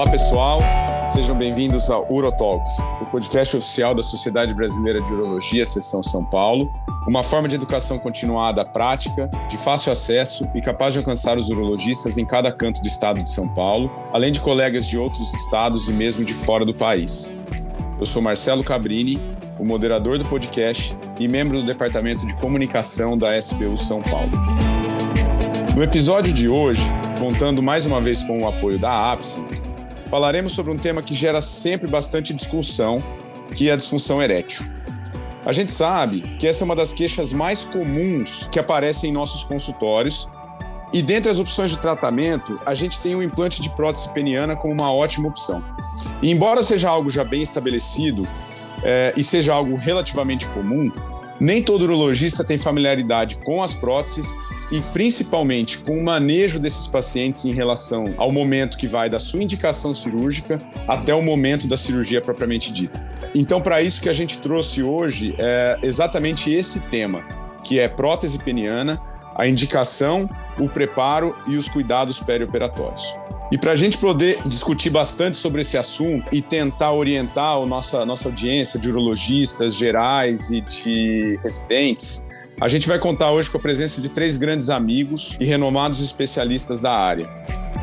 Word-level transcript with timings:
Olá 0.00 0.10
pessoal, 0.10 0.60
sejam 1.06 1.36
bem-vindos 1.36 1.90
ao 1.90 2.10
UroTalks, 2.10 2.78
o 3.02 3.04
podcast 3.10 3.54
oficial 3.58 3.94
da 3.94 4.00
Sociedade 4.00 4.54
Brasileira 4.54 4.98
de 5.02 5.12
Urologia, 5.12 5.66
Seção 5.66 6.02
São 6.02 6.24
Paulo, 6.24 6.72
uma 7.06 7.22
forma 7.22 7.46
de 7.46 7.56
educação 7.56 7.98
continuada 7.98 8.64
prática, 8.64 9.30
de 9.46 9.58
fácil 9.58 9.92
acesso 9.92 10.48
e 10.54 10.62
capaz 10.62 10.94
de 10.94 11.00
alcançar 11.00 11.36
os 11.36 11.50
urologistas 11.50 12.16
em 12.16 12.24
cada 12.24 12.50
canto 12.50 12.80
do 12.80 12.86
estado 12.86 13.22
de 13.22 13.28
São 13.28 13.46
Paulo, 13.46 13.90
além 14.10 14.32
de 14.32 14.40
colegas 14.40 14.86
de 14.86 14.96
outros 14.96 15.34
estados 15.34 15.86
e 15.90 15.92
mesmo 15.92 16.24
de 16.24 16.32
fora 16.32 16.64
do 16.64 16.72
país. 16.72 17.30
Eu 17.98 18.06
sou 18.06 18.22
Marcelo 18.22 18.64
Cabrini, 18.64 19.20
o 19.58 19.66
moderador 19.66 20.16
do 20.16 20.24
podcast 20.24 20.96
e 21.18 21.28
membro 21.28 21.60
do 21.60 21.66
Departamento 21.66 22.26
de 22.26 22.34
Comunicação 22.36 23.18
da 23.18 23.36
SBU 23.36 23.76
São 23.76 24.02
Paulo. 24.02 24.32
No 25.76 25.82
episódio 25.82 26.32
de 26.32 26.48
hoje, 26.48 26.82
contando 27.18 27.62
mais 27.62 27.84
uma 27.84 28.00
vez 28.00 28.22
com 28.22 28.40
o 28.40 28.48
apoio 28.48 28.78
da 28.78 29.12
APSE, 29.12 29.59
falaremos 30.10 30.52
sobre 30.52 30.72
um 30.72 30.76
tema 30.76 31.02
que 31.02 31.14
gera 31.14 31.40
sempre 31.40 31.86
bastante 31.88 32.34
discussão, 32.34 33.02
que 33.54 33.70
é 33.70 33.72
a 33.72 33.76
disfunção 33.76 34.20
erétil. 34.20 34.66
A 35.44 35.52
gente 35.52 35.72
sabe 35.72 36.20
que 36.38 36.46
essa 36.46 36.62
é 36.62 36.66
uma 36.66 36.76
das 36.76 36.92
queixas 36.92 37.32
mais 37.32 37.64
comuns 37.64 38.48
que 38.50 38.58
aparecem 38.58 39.10
em 39.10 39.12
nossos 39.12 39.44
consultórios. 39.44 40.28
E 40.92 41.00
dentre 41.00 41.30
as 41.30 41.38
opções 41.38 41.70
de 41.70 41.78
tratamento, 41.78 42.60
a 42.66 42.74
gente 42.74 43.00
tem 43.00 43.14
o 43.14 43.22
implante 43.22 43.62
de 43.62 43.70
prótese 43.70 44.12
peniana 44.12 44.56
como 44.56 44.74
uma 44.74 44.92
ótima 44.92 45.28
opção. 45.28 45.64
E 46.20 46.30
embora 46.30 46.62
seja 46.62 46.90
algo 46.90 47.08
já 47.08 47.24
bem 47.24 47.42
estabelecido 47.42 48.28
é, 48.82 49.14
e 49.16 49.22
seja 49.22 49.54
algo 49.54 49.76
relativamente 49.76 50.46
comum, 50.48 50.90
nem 51.40 51.62
todo 51.62 51.82
urologista 51.82 52.44
tem 52.44 52.58
familiaridade 52.58 53.36
com 53.36 53.62
as 53.62 53.74
próteses 53.74 54.36
e 54.70 54.80
principalmente 54.92 55.78
com 55.78 55.98
o 55.98 56.04
manejo 56.04 56.60
desses 56.60 56.86
pacientes 56.86 57.44
em 57.44 57.52
relação 57.52 58.14
ao 58.16 58.30
momento 58.30 58.76
que 58.76 58.86
vai 58.86 59.08
da 59.08 59.18
sua 59.18 59.42
indicação 59.42 59.92
cirúrgica 59.94 60.60
até 60.86 61.14
o 61.14 61.22
momento 61.22 61.66
da 61.66 61.76
cirurgia 61.76 62.20
propriamente 62.20 62.72
dita. 62.72 63.04
Então, 63.34 63.60
para 63.60 63.80
isso 63.82 64.00
que 64.00 64.08
a 64.08 64.12
gente 64.12 64.38
trouxe 64.38 64.82
hoje 64.82 65.34
é 65.38 65.78
exatamente 65.82 66.52
esse 66.52 66.80
tema, 66.88 67.24
que 67.64 67.78
é 67.78 67.88
prótese 67.88 68.38
peniana, 68.38 69.00
a 69.34 69.46
indicação, 69.46 70.28
o 70.58 70.68
preparo 70.68 71.34
e 71.46 71.56
os 71.56 71.68
cuidados 71.68 72.20
perioperatórios. 72.20 73.14
E 73.52 73.58
para 73.58 73.72
a 73.72 73.74
gente 73.74 73.98
poder 73.98 74.40
discutir 74.46 74.90
bastante 74.90 75.36
sobre 75.36 75.62
esse 75.62 75.76
assunto 75.76 76.24
e 76.32 76.40
tentar 76.40 76.92
orientar 76.92 77.56
a 77.56 77.66
nossa, 77.66 78.06
nossa 78.06 78.28
audiência 78.28 78.78
de 78.78 78.88
urologistas 78.88 79.74
gerais 79.74 80.50
e 80.50 80.60
de 80.60 81.38
residentes, 81.42 82.24
a 82.60 82.68
gente 82.68 82.86
vai 82.86 82.98
contar 82.98 83.32
hoje 83.32 83.50
com 83.50 83.58
a 83.58 83.60
presença 83.60 84.00
de 84.00 84.08
três 84.08 84.36
grandes 84.36 84.70
amigos 84.70 85.36
e 85.40 85.44
renomados 85.44 86.00
especialistas 86.00 86.80
da 86.80 86.92
área. 86.92 87.26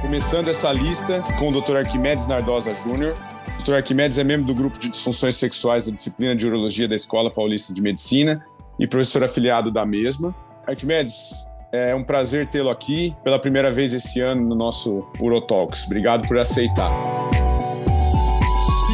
Começando 0.01 0.47
essa 0.47 0.71
lista 0.71 1.21
com 1.37 1.49
o 1.49 1.61
Dr. 1.61 1.77
Arquimedes 1.77 2.27
Nardosa 2.27 2.73
Júnior. 2.73 3.17
O 3.59 3.63
Dr. 3.63 3.73
Arquimedes 3.73 4.17
é 4.17 4.23
membro 4.23 4.45
do 4.45 4.55
grupo 4.55 4.79
de 4.79 4.87
disfunções 4.87 5.35
sexuais 5.35 5.87
da 5.87 5.93
disciplina 5.93 6.33
de 6.33 6.47
urologia 6.47 6.87
da 6.87 6.95
Escola 6.95 7.29
Paulista 7.29 7.73
de 7.73 7.81
Medicina 7.81 8.45
e 8.79 8.87
professor 8.87 9.21
afiliado 9.23 9.69
da 9.69 9.85
mesma. 9.85 10.33
Arquimedes, 10.65 11.49
é 11.71 11.95
um 11.95 12.03
prazer 12.03 12.47
tê-lo 12.47 12.69
aqui 12.69 13.15
pela 13.23 13.39
primeira 13.39 13.71
vez 13.71 13.93
esse 13.93 14.19
ano 14.21 14.41
no 14.47 14.55
nosso 14.55 15.07
Urotalks. 15.19 15.85
Obrigado 15.85 16.27
por 16.27 16.37
aceitar. 16.39 16.91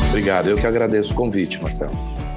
Obrigado, 0.09 0.49
eu 0.49 0.57
que 0.57 0.67
agradeço 0.67 1.13
o 1.13 1.15
convite, 1.15 1.61
Marcelo. 1.61 1.93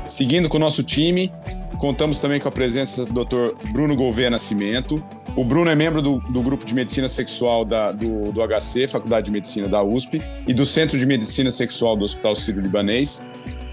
Seguindo 0.07 0.49
com 0.49 0.57
o 0.57 0.61
nosso 0.61 0.83
time, 0.83 1.33
Contamos 1.79 2.21
também 2.21 2.41
com 2.41 2.49
a 2.49 2.53
presença 2.53 3.05
do 3.05 3.25
Dr. 3.25 3.71
Bruno 3.71 3.95
Gouveia 3.95 4.31
Nascimento. 4.31 5.03
O 5.37 5.45
Bruno 5.45 5.71
é 5.71 5.75
membro 5.75 6.01
do, 6.01 6.19
do 6.21 6.43
grupo 6.43 6.65
de 6.65 6.75
medicina 6.75 7.07
sexual 7.07 7.65
da, 7.65 7.93
do, 7.93 8.33
do, 8.33 8.41
HC, 8.41 8.89
Faculdade 8.89 9.27
de 9.27 9.31
Medicina 9.31 9.69
da 9.69 9.83
USP, 9.83 10.23
e 10.49 10.55
do 10.55 10.65
Centro 10.65 10.99
de 10.99 11.05
Medicina 11.05 11.51
Sexual 11.51 11.97
do 11.97 12.05
Hospital 12.05 12.35
Sírio-Libanês, 12.35 13.29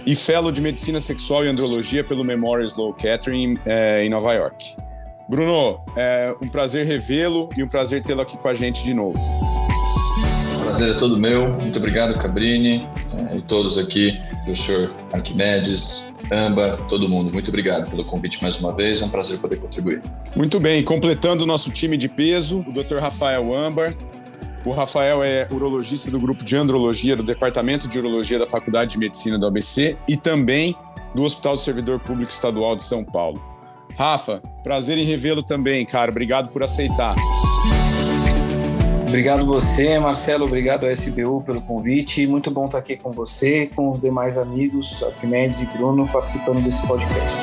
e 0.05 0.15
fellow 0.15 0.51
de 0.51 0.61
Medicina 0.61 0.99
Sexual 0.99 1.45
e 1.45 1.47
Andrologia 1.47 2.03
pelo 2.03 2.25
Memorial 2.25 2.65
Sloan 2.65 2.93
Kettering 2.93 3.57
é, 3.65 4.03
em 4.03 4.09
Nova 4.09 4.33
York. 4.33 4.75
Bruno, 5.29 5.79
é 5.95 6.35
um 6.41 6.47
prazer 6.47 6.85
revê-lo 6.85 7.49
e 7.57 7.63
um 7.63 7.67
prazer 7.67 8.03
tê-lo 8.03 8.21
aqui 8.21 8.37
com 8.37 8.47
a 8.47 8.53
gente 8.53 8.83
de 8.83 8.93
novo. 8.93 9.17
Prazer 10.63 10.95
é 10.95 10.99
todo 10.99 11.17
meu. 11.17 11.53
Muito 11.53 11.77
obrigado, 11.77 12.17
Cabrini, 12.19 12.87
é, 13.13 13.37
e 13.37 13.41
todos 13.41 13.77
aqui, 13.77 14.19
professor 14.45 14.93
Arquimedes, 15.11 16.13
Amba, 16.31 16.77
todo 16.89 17.07
mundo. 17.09 17.31
Muito 17.31 17.49
obrigado 17.49 17.89
pelo 17.89 18.05
convite 18.05 18.41
mais 18.41 18.57
uma 18.59 18.73
vez. 18.73 19.01
É 19.01 19.05
um 19.05 19.09
prazer 19.09 19.39
poder 19.39 19.57
contribuir. 19.57 20.01
Muito 20.35 20.59
bem. 20.59 20.83
Completando 20.83 21.43
o 21.43 21.47
nosso 21.47 21.69
time 21.69 21.97
de 21.97 22.07
peso, 22.07 22.65
o 22.67 22.71
Dr. 22.71 22.97
Rafael 22.99 23.53
Ambar. 23.53 23.93
O 24.65 24.71
Rafael 24.71 25.21
é 25.21 25.47
urologista 25.51 26.09
do 26.09 26.19
grupo 26.19 26.43
de 26.43 26.55
andrologia 26.55 27.15
do 27.15 27.23
Departamento 27.23 27.87
de 27.87 27.99
Urologia 27.99 28.39
da 28.39 28.47
Faculdade 28.47 28.91
de 28.91 28.97
Medicina 28.97 29.37
do 29.37 29.45
ABC 29.45 29.97
e 30.07 30.15
também 30.15 30.73
do 31.13 31.23
Hospital 31.23 31.53
do 31.53 31.59
Servidor 31.59 31.99
Público 31.99 32.31
Estadual 32.31 32.75
de 32.75 32.83
São 32.83 33.03
Paulo. 33.03 33.52
Rafa, 33.97 34.41
prazer 34.63 34.97
em 34.97 35.03
revê-lo 35.03 35.43
também, 35.43 35.85
cara. 35.85 36.09
Obrigado 36.11 36.49
por 36.49 36.63
aceitar. 36.63 37.15
Obrigado 39.13 39.45
você, 39.45 39.99
Marcelo. 39.99 40.45
Obrigado 40.45 40.87
à 40.87 40.91
SBU 40.91 41.43
pelo 41.43 41.61
convite. 41.61 42.25
Muito 42.25 42.49
bom 42.49 42.65
estar 42.65 42.79
aqui 42.79 42.97
com 42.97 43.11
você, 43.11 43.67
com 43.67 43.91
os 43.91 43.99
demais 43.99 44.39
amigos, 44.39 45.03
Arquimedes 45.03 45.61
e 45.61 45.67
Bruno, 45.67 46.11
participando 46.11 46.63
desse 46.63 46.85
podcast. 46.87 47.37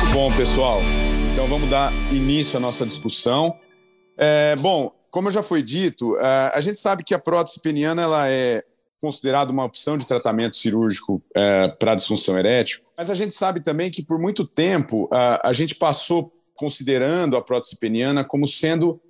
Muito 0.00 0.12
bom, 0.12 0.32
pessoal. 0.36 0.80
Então 1.32 1.46
vamos 1.46 1.70
dar 1.70 1.92
início 2.12 2.56
à 2.56 2.60
nossa 2.60 2.84
discussão. 2.84 3.54
É, 4.16 4.56
bom, 4.56 4.90
como 5.08 5.30
já 5.30 5.40
foi 5.40 5.62
dito, 5.62 6.16
é, 6.18 6.50
a 6.52 6.60
gente 6.60 6.80
sabe 6.80 7.04
que 7.04 7.14
a 7.14 7.18
prótese 7.20 7.60
peniana 7.60 8.02
ela 8.02 8.28
é 8.28 8.64
considerada 9.00 9.52
uma 9.52 9.64
opção 9.64 9.96
de 9.96 10.06
tratamento 10.06 10.56
cirúrgico 10.56 11.22
é, 11.34 11.68
para 11.68 11.94
disfunção 11.94 12.38
erétil, 12.38 12.80
mas 12.96 13.10
a 13.10 13.14
gente 13.14 13.34
sabe 13.34 13.60
também 13.60 13.90
que 13.90 14.02
por 14.02 14.18
muito 14.18 14.46
tempo 14.46 15.08
a 15.12 15.52
gente 15.52 15.74
passou 15.74 16.32
considerando 16.54 17.36
a 17.36 17.42
prótese 17.42 17.78
peniana 17.78 18.24
como 18.24 18.46
sendo 18.46 19.00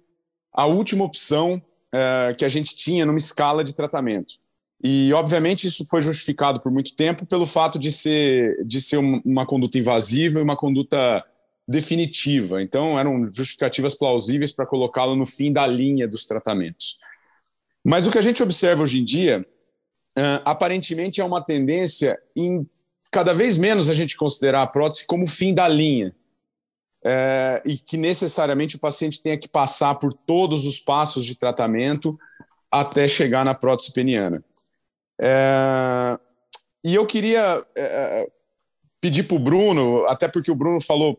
a 0.52 0.66
última 0.66 1.04
opção 1.04 1.62
é, 1.92 2.34
que 2.36 2.44
a 2.44 2.48
gente 2.48 2.76
tinha 2.76 3.06
numa 3.06 3.18
escala 3.18 3.64
de 3.64 3.74
tratamento. 3.74 4.34
E, 4.82 5.12
obviamente, 5.12 5.66
isso 5.66 5.84
foi 5.86 6.00
justificado 6.00 6.60
por 6.60 6.70
muito 6.70 6.94
tempo 6.94 7.26
pelo 7.26 7.46
fato 7.46 7.78
de 7.78 7.90
ser, 7.90 8.64
de 8.64 8.80
ser 8.80 8.98
uma 8.98 9.44
conduta 9.44 9.78
invasiva 9.78 10.38
e 10.38 10.42
uma 10.42 10.56
conduta 10.56 11.24
definitiva. 11.66 12.62
Então, 12.62 12.98
eram 12.98 13.24
justificativas 13.24 13.94
plausíveis 13.94 14.52
para 14.52 14.66
colocá-lo 14.66 15.16
no 15.16 15.26
fim 15.26 15.52
da 15.52 15.66
linha 15.66 16.06
dos 16.06 16.24
tratamentos. 16.24 16.98
Mas 17.84 18.06
o 18.06 18.12
que 18.12 18.18
a 18.18 18.22
gente 18.22 18.42
observa 18.42 18.82
hoje 18.82 19.00
em 19.00 19.04
dia, 19.04 19.44
uh, 20.18 20.42
aparentemente, 20.44 21.20
é 21.20 21.24
uma 21.24 21.44
tendência 21.44 22.20
em 22.36 22.68
cada 23.10 23.32
vez 23.32 23.56
menos 23.56 23.88
a 23.88 23.94
gente 23.94 24.16
considerar 24.16 24.62
a 24.62 24.66
prótese 24.66 25.06
como 25.06 25.26
fim 25.26 25.54
da 25.54 25.66
linha 25.66 26.14
é, 27.04 27.62
e 27.64 27.78
que 27.78 27.96
necessariamente 27.96 28.76
o 28.76 28.80
paciente 28.80 29.22
tenha 29.22 29.38
que 29.38 29.48
passar 29.48 29.94
por 29.96 30.12
todos 30.12 30.66
os 30.66 30.78
passos 30.78 31.24
de 31.24 31.36
tratamento 31.36 32.18
até 32.70 33.08
chegar 33.08 33.44
na 33.44 33.54
prótese 33.54 33.92
peniana. 33.92 34.44
É, 35.20 36.18
e 36.84 36.94
eu 36.94 37.06
queria 37.06 37.64
é, 37.76 38.30
pedir 39.00 39.24
para 39.24 39.36
o 39.36 39.40
Bruno, 39.40 40.04
até 40.06 40.28
porque 40.28 40.50
o 40.50 40.56
Bruno 40.56 40.80
falou 40.80 41.18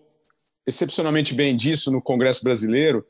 excepcionalmente 0.67 1.33
bem 1.33 1.55
disso 1.55 1.91
no 1.91 2.01
Congresso 2.01 2.43
Brasileiro, 2.43 3.05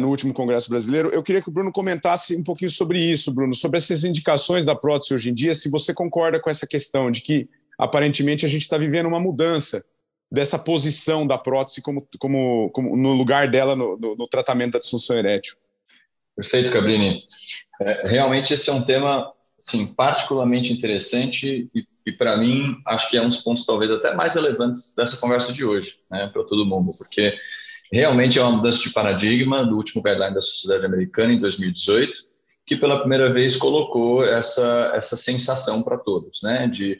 no 0.00 0.08
último 0.08 0.32
Congresso 0.32 0.70
Brasileiro, 0.70 1.10
eu 1.12 1.22
queria 1.22 1.42
que 1.42 1.48
o 1.48 1.52
Bruno 1.52 1.72
comentasse 1.72 2.36
um 2.36 2.44
pouquinho 2.44 2.70
sobre 2.70 3.02
isso, 3.02 3.32
Bruno, 3.32 3.54
sobre 3.54 3.78
essas 3.78 4.04
indicações 4.04 4.64
da 4.64 4.76
prótese 4.76 5.14
hoje 5.14 5.30
em 5.30 5.34
dia, 5.34 5.54
se 5.54 5.68
você 5.68 5.92
concorda 5.92 6.40
com 6.40 6.48
essa 6.48 6.66
questão 6.66 7.10
de 7.10 7.20
que 7.20 7.48
aparentemente 7.78 8.46
a 8.46 8.48
gente 8.48 8.62
está 8.62 8.78
vivendo 8.78 9.06
uma 9.06 9.18
mudança 9.18 9.84
dessa 10.30 10.58
posição 10.58 11.26
da 11.26 11.38
prótese 11.38 11.82
como, 11.82 12.08
como, 12.18 12.70
como 12.70 12.96
no 12.96 13.12
lugar 13.14 13.48
dela 13.48 13.76
no, 13.76 13.96
no, 13.96 14.16
no, 14.16 14.28
tratamento 14.28 14.72
da 14.72 14.78
disfunção 14.78 15.16
erétil. 15.16 15.56
Perfeito, 16.36 16.72
Cabrini. 16.72 17.22
É, 17.80 18.08
realmente 18.08 18.52
esse 18.52 18.68
é 18.68 18.72
um 18.72 18.82
tema 18.82 19.32
assim, 19.58 19.86
particularmente 19.86 20.72
interessante 20.72 21.68
e, 21.74 21.86
e 22.06 22.12
para 22.12 22.36
mim, 22.36 22.76
acho 22.86 23.08
que 23.10 23.16
é 23.16 23.22
um 23.22 23.28
dos 23.28 23.42
pontos 23.42 23.64
talvez 23.64 23.90
até 23.90 24.14
mais 24.14 24.34
relevantes 24.34 24.94
dessa 24.96 25.16
conversa 25.16 25.52
de 25.52 25.64
hoje, 25.64 25.98
né, 26.10 26.28
para 26.32 26.44
todo 26.44 26.66
mundo, 26.66 26.94
porque 26.98 27.36
realmente 27.92 28.38
é 28.38 28.42
uma 28.42 28.56
mudança 28.56 28.78
de 28.78 28.90
paradigma 28.90 29.64
do 29.64 29.76
último 29.76 30.02
guideline 30.02 30.34
da 30.34 30.40
Sociedade 30.40 30.86
Americana 30.86 31.32
em 31.32 31.38
2018, 31.38 32.12
que 32.66 32.76
pela 32.76 33.00
primeira 33.00 33.32
vez 33.32 33.56
colocou 33.56 34.24
essa, 34.24 34.92
essa 34.94 35.16
sensação 35.16 35.82
para 35.82 35.98
todos, 35.98 36.42
né, 36.42 36.66
de 36.66 36.98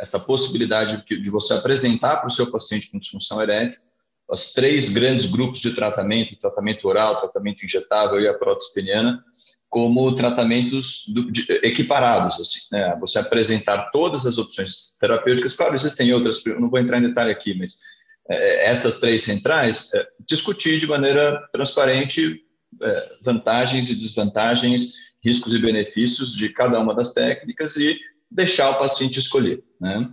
essa 0.00 0.18
possibilidade 0.18 1.04
de 1.06 1.30
você 1.30 1.54
apresentar 1.54 2.16
para 2.16 2.26
o 2.26 2.32
seu 2.32 2.50
paciente 2.50 2.90
com 2.90 2.98
disfunção 2.98 3.40
erétil 3.40 3.80
os 4.28 4.52
três 4.52 4.90
grandes 4.90 5.26
grupos 5.26 5.60
de 5.60 5.74
tratamento, 5.74 6.36
tratamento 6.36 6.86
oral, 6.86 7.18
tratamento 7.18 7.64
injetável 7.64 8.20
e 8.20 8.28
a 8.28 8.34
prótese 8.34 8.74
peniana, 8.74 9.24
como 9.70 10.14
tratamentos 10.14 11.04
do, 11.08 11.30
de, 11.30 11.50
equiparados, 11.62 12.38
assim, 12.38 12.58
né? 12.72 12.96
Você 13.00 13.18
apresentar 13.18 13.90
todas 13.90 14.26
as 14.26 14.38
opções 14.38 14.96
terapêuticas, 15.00 15.56
claro, 15.56 15.74
existem 15.74 16.12
outras, 16.12 16.42
não 16.44 16.70
vou 16.70 16.78
entrar 16.78 16.98
em 16.98 17.08
detalhe 17.08 17.30
aqui, 17.30 17.54
mas 17.54 17.78
é, 17.78 17.97
essas 18.34 19.00
três 19.00 19.22
centrais, 19.22 19.92
é, 19.94 20.06
discutir 20.26 20.78
de 20.78 20.86
maneira 20.86 21.48
transparente 21.52 22.44
é, 22.82 23.12
vantagens 23.22 23.88
e 23.88 23.94
desvantagens, 23.94 24.92
riscos 25.24 25.54
e 25.54 25.58
benefícios 25.58 26.34
de 26.34 26.50
cada 26.52 26.78
uma 26.78 26.94
das 26.94 27.12
técnicas 27.12 27.76
e 27.76 27.98
deixar 28.30 28.70
o 28.70 28.78
paciente 28.78 29.18
escolher. 29.18 29.64
Né? 29.80 30.08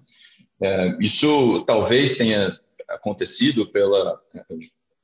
É, 0.61 0.97
isso 0.99 1.63
talvez 1.65 2.17
tenha 2.17 2.51
acontecido 2.87 3.67
pela 3.67 4.19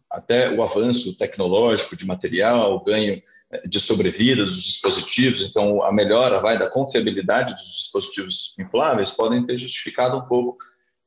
até 0.09 0.51
o 0.51 0.61
avanço 0.61 1.17
tecnológico 1.17 1.95
de 1.95 2.05
material, 2.05 2.75
o 2.75 2.83
ganho 2.83 3.21
é, 3.51 3.67
de 3.67 3.79
sobrevida 3.79 4.43
dos 4.43 4.61
dispositivos, 4.63 5.43
então 5.43 5.83
a 5.83 5.91
melhora 5.91 6.39
vai 6.39 6.57
da 6.57 6.69
confiabilidade 6.69 7.53
dos 7.53 7.75
dispositivos 7.75 8.55
infláveis 8.59 9.11
podem 9.11 9.45
ter 9.45 9.57
justificado 9.57 10.17
um 10.17 10.25
pouco 10.25 10.57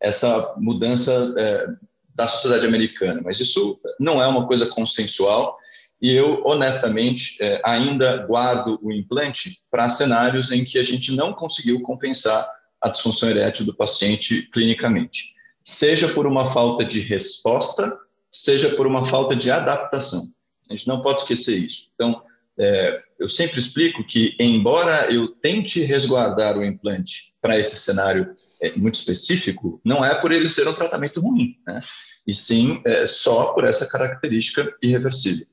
essa 0.01 0.55
mudança 0.59 1.35
é, 1.39 1.67
da 2.15 2.29
sociedade 2.29 2.67
americana, 2.67 3.21
mas 3.25 3.41
isso 3.41 3.81
não 3.99 4.23
é 4.23 4.27
uma 4.27 4.47
coisa 4.47 4.67
consensual 4.67 5.59
e 6.01 6.15
eu 6.15 6.43
honestamente 6.45 7.37
é, 7.41 7.63
ainda 7.65 8.27
guardo 8.27 8.79
o 8.83 8.93
implante 8.93 9.59
para 9.71 9.89
cenários 9.89 10.53
em 10.53 10.65
que 10.65 10.79
a 10.79 10.85
gente 10.85 11.13
não 11.13 11.33
conseguiu 11.33 11.81
compensar 11.81 12.47
a 12.81 12.91
disfunção 12.91 13.31
erétil 13.31 13.65
do 13.65 13.75
paciente 13.75 14.49
clinicamente, 14.53 15.33
seja 15.63 16.07
por 16.09 16.27
uma 16.27 16.53
falta 16.53 16.85
de 16.85 17.01
resposta, 17.01 17.99
seja 18.31 18.69
por 18.77 18.87
uma 18.87 19.07
falta 19.07 19.35
de 19.35 19.51
adaptação. 19.51 20.29
A 20.69 20.75
gente 20.75 20.87
não 20.87 21.01
pode 21.01 21.21
esquecer 21.21 21.57
isso. 21.57 21.87
Então, 21.95 22.23
é, 22.59 23.03
eu 23.19 23.29
sempre 23.29 23.59
explico 23.59 24.05
que, 24.05 24.37
embora 24.39 25.11
eu 25.11 25.29
tente 25.29 25.81
resguardar 25.81 26.59
o 26.59 26.65
implante 26.65 27.33
para 27.41 27.59
esse 27.59 27.77
cenário 27.77 28.37
muito 28.73 28.95
específico, 28.95 29.81
não 29.85 30.05
é 30.05 30.15
por 30.15 30.33
ele 30.33 30.49
ser 30.49 30.67
um 30.69 30.73
tratamento 30.73 31.21
ruim, 31.21 31.57
né? 31.67 31.81
e 32.27 32.33
sim 32.33 32.81
é, 32.85 33.07
só 33.07 33.53
por 33.53 33.65
essa 33.65 33.87
característica 33.87 34.75
irreversível. 34.83 35.47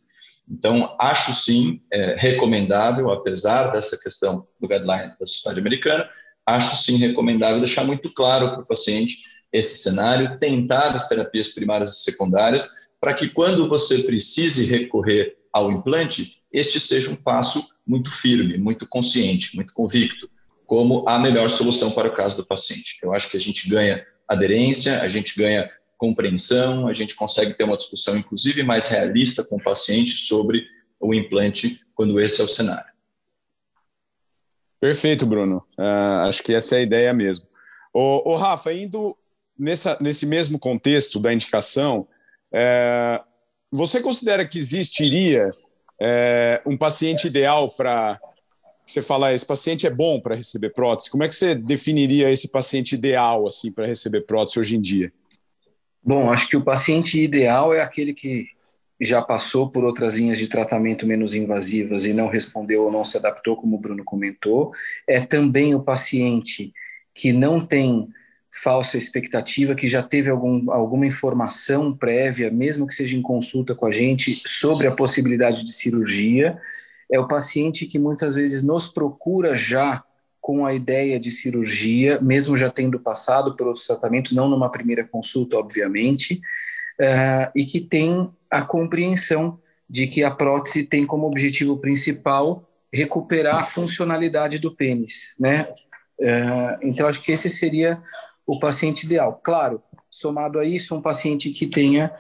Então, 0.49 0.95
acho 0.99 1.33
sim 1.33 1.81
é, 1.91 2.15
recomendável, 2.17 3.09
apesar 3.09 3.71
dessa 3.71 3.97
questão 3.97 4.47
do 4.59 4.67
guideline 4.67 5.13
da 5.19 5.25
Sociedade 5.25 5.59
Americana, 5.59 6.09
acho 6.45 6.83
sim 6.83 6.97
recomendável 6.97 7.59
deixar 7.59 7.85
muito 7.85 8.13
claro 8.13 8.49
para 8.49 8.61
o 8.61 8.65
paciente 8.65 9.19
esse 9.51 9.79
cenário, 9.79 10.37
tentar 10.39 10.95
as 10.95 11.07
terapias 11.07 11.49
primárias 11.49 11.97
e 11.97 12.03
secundárias, 12.03 12.69
para 12.99 13.13
que 13.13 13.29
quando 13.29 13.67
você 13.67 14.03
precise 14.03 14.65
recorrer 14.65 15.37
ao 15.51 15.71
implante, 15.71 16.37
este 16.51 16.79
seja 16.79 17.09
um 17.09 17.15
passo 17.15 17.65
muito 17.85 18.11
firme, 18.11 18.57
muito 18.57 18.87
consciente, 18.87 19.55
muito 19.55 19.73
convicto, 19.73 20.29
como 20.71 21.03
a 21.06 21.19
melhor 21.19 21.50
solução 21.50 21.91
para 21.91 22.07
o 22.07 22.13
caso 22.13 22.38
do 22.38 22.45
paciente. 22.45 22.97
Eu 23.03 23.13
acho 23.13 23.29
que 23.29 23.35
a 23.35 23.39
gente 23.41 23.69
ganha 23.69 24.07
aderência, 24.25 25.01
a 25.01 25.07
gente 25.09 25.38
ganha 25.38 25.69
compreensão, 25.97 26.88
a 26.88 26.94
gente 26.94 27.13
consegue 27.13 27.53
ter 27.53 27.65
uma 27.65 27.75
discussão, 27.75 28.18
inclusive, 28.18 28.63
mais 28.63 28.88
realista 28.88 29.44
com 29.44 29.57
o 29.57 29.62
paciente 29.62 30.12
sobre 30.12 30.65
o 30.97 31.13
implante, 31.13 31.81
quando 31.94 32.21
esse 32.21 32.39
é 32.39 32.45
o 32.45 32.47
cenário. 32.47 32.89
Perfeito, 34.79 35.25
Bruno. 35.25 35.62
Uh, 35.77 36.23
acho 36.29 36.41
que 36.41 36.53
essa 36.53 36.75
é 36.75 36.77
a 36.77 36.83
ideia 36.83 37.13
mesmo. 37.13 37.47
O, 37.94 38.33
Rafa, 38.38 38.71
indo 38.71 39.17
nessa, 39.59 39.97
nesse 40.00 40.25
mesmo 40.25 40.57
contexto 40.57 41.19
da 41.19 41.33
indicação, 41.33 42.07
é, 42.50 43.21
você 43.69 44.00
considera 44.00 44.47
que 44.47 44.57
existiria 44.57 45.50
é, 46.00 46.62
um 46.65 46.77
paciente 46.77 47.27
ideal 47.27 47.69
para 47.69 48.17
você 48.91 49.01
falar 49.01 49.33
esse 49.33 49.45
paciente 49.45 49.88
é 49.88 49.89
bom 49.89 50.19
para 50.19 50.35
receber 50.35 50.69
prótese? 50.71 51.09
Como 51.09 51.23
é 51.23 51.27
que 51.27 51.35
você 51.35 51.55
definiria 51.55 52.31
esse 52.31 52.49
paciente 52.49 52.95
ideal 52.95 53.47
assim 53.47 53.71
para 53.71 53.88
receber 53.88 54.21
prótese 54.21 54.59
hoje 54.59 54.75
em 54.75 54.81
dia? 54.81 55.11
Bom, 56.03 56.31
acho 56.31 56.49
que 56.49 56.57
o 56.57 56.63
paciente 56.63 57.21
ideal 57.21 57.73
é 57.73 57.81
aquele 57.81 58.13
que 58.13 58.47
já 58.99 59.21
passou 59.21 59.69
por 59.69 59.83
outras 59.83 60.19
linhas 60.19 60.38
de 60.38 60.47
tratamento 60.47 61.07
menos 61.07 61.33
invasivas 61.33 62.05
e 62.05 62.13
não 62.13 62.27
respondeu 62.27 62.83
ou 62.83 62.91
não 62.91 63.03
se 63.03 63.17
adaptou, 63.17 63.55
como 63.55 63.75
o 63.75 63.79
Bruno 63.79 64.03
comentou. 64.03 64.71
É 65.07 65.19
também 65.19 65.73
o 65.73 65.81
paciente 65.81 66.71
que 67.13 67.33
não 67.33 67.65
tem 67.65 68.07
falsa 68.51 68.97
expectativa, 68.97 69.73
que 69.73 69.88
já 69.88 70.03
teve 70.03 70.29
algum, 70.29 70.71
alguma 70.71 71.07
informação 71.07 71.95
prévia, 71.95 72.51
mesmo 72.51 72.85
que 72.85 72.93
seja 72.93 73.17
em 73.17 73.21
consulta 73.21 73.73
com 73.73 73.85
a 73.85 73.91
gente, 73.91 74.31
sobre 74.47 74.88
a 74.88 74.95
possibilidade 74.95 75.63
de 75.63 75.71
cirurgia. 75.71 76.59
É 77.11 77.19
o 77.19 77.27
paciente 77.27 77.85
que 77.85 77.99
muitas 77.99 78.35
vezes 78.35 78.63
nos 78.63 78.87
procura 78.87 79.55
já 79.55 80.03
com 80.39 80.65
a 80.65 80.73
ideia 80.73 81.19
de 81.19 81.29
cirurgia, 81.29 82.19
mesmo 82.19 82.57
já 82.57 82.69
tendo 82.69 82.99
passado 82.99 83.55
por 83.55 83.67
outros 83.67 83.85
tratamentos, 83.85 84.31
não 84.31 84.49
numa 84.49 84.71
primeira 84.71 85.03
consulta, 85.03 85.55
obviamente, 85.57 86.41
uh, 86.99 87.51
e 87.55 87.63
que 87.63 87.79
tem 87.79 88.29
a 88.49 88.63
compreensão 88.63 89.59
de 89.87 90.07
que 90.07 90.23
a 90.23 90.31
prótese 90.31 90.83
tem 90.83 91.05
como 91.05 91.27
objetivo 91.27 91.77
principal 91.77 92.67
recuperar 92.91 93.59
a 93.59 93.63
funcionalidade 93.63 94.57
do 94.57 94.75
pênis, 94.75 95.35
né? 95.39 95.67
Uh, 96.19 96.77
então, 96.81 97.07
acho 97.07 97.21
que 97.21 97.31
esse 97.31 97.49
seria 97.49 98.01
o 98.45 98.59
paciente 98.59 99.05
ideal. 99.05 99.39
Claro, 99.43 99.79
somado 100.09 100.59
a 100.59 100.65
isso, 100.65 100.95
um 100.95 101.01
paciente 101.01 101.51
que 101.51 101.67
tenha, 101.67 102.11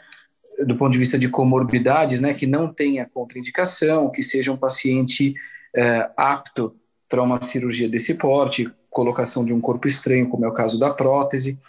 do 0.65 0.75
ponto 0.75 0.91
de 0.91 0.97
vista 0.97 1.17
de 1.17 1.29
comorbidades, 1.29 2.21
né, 2.21 2.33
que 2.33 2.47
não 2.47 2.71
tenha 2.71 3.05
contraindicação, 3.05 4.09
que 4.09 4.23
seja 4.23 4.51
um 4.51 4.57
paciente 4.57 5.35
uh, 5.75 6.11
apto 6.15 6.75
para 7.09 7.21
uma 7.21 7.41
cirurgia 7.41 7.89
desse 7.89 8.15
porte, 8.15 8.69
colocação 8.89 9.43
de 9.45 9.53
um 9.53 9.61
corpo 9.61 9.87
estranho, 9.87 10.29
como 10.29 10.45
é 10.45 10.47
o 10.47 10.53
caso 10.53 10.79
da 10.79 10.89
prótese. 10.89 11.59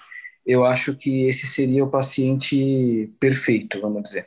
Eu 0.47 0.65
acho 0.65 0.95
que 0.95 1.27
esse 1.27 1.47
seria 1.47 1.85
o 1.85 1.91
paciente 1.91 3.11
perfeito, 3.21 3.81
vamos 3.81 4.03
dizer. 4.03 4.27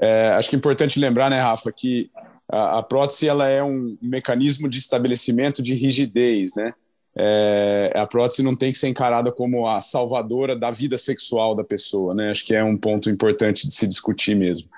É, 0.00 0.30
acho 0.30 0.50
que 0.50 0.56
é 0.56 0.58
importante 0.58 0.98
lembrar, 0.98 1.30
né, 1.30 1.40
Rafa, 1.40 1.70
que 1.70 2.10
a, 2.50 2.78
a, 2.78 2.82
prótese 2.82 3.28
ela 3.28 3.48
é 3.48 3.62
um 3.62 3.96
mecanismo 4.02 4.68
de 4.68 4.78
estabelecimento 4.78 5.62
de 5.62 5.74
rigidez, 5.74 6.54
né? 6.54 6.74
É, 7.16 7.92
a 7.94 8.06
prótese 8.06 8.42
não 8.42 8.56
tem 8.56 8.72
que 8.72 8.78
ser 8.78 8.88
encarada 8.88 9.30
como 9.30 9.68
a 9.68 9.80
salvadora 9.80 10.56
da 10.56 10.70
vida 10.70 10.98
sexual 10.98 11.54
da 11.54 11.62
pessoa, 11.62 12.12
né? 12.12 12.30
Acho 12.30 12.44
que 12.44 12.54
é 12.54 12.64
um 12.64 12.76
ponto 12.76 13.08
importante 13.08 13.66
de 13.66 13.72
se 13.72 13.86
discutir 13.86 14.34
mesmo. 14.34 14.68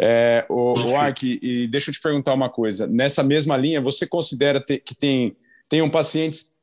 É, 0.00 0.46
o, 0.48 0.72
o 0.72 0.96
Ark, 0.96 1.38
e 1.42 1.66
deixa 1.66 1.90
eu 1.90 1.94
te 1.94 2.00
perguntar 2.00 2.34
uma 2.34 2.48
coisa. 2.48 2.86
Nessa 2.86 3.22
mesma 3.22 3.56
linha, 3.56 3.80
você 3.80 4.06
considera 4.06 4.60
ter, 4.64 4.78
que 4.78 4.94
tem, 4.94 5.36
tenham 5.68 5.88
pacientes 5.90 6.54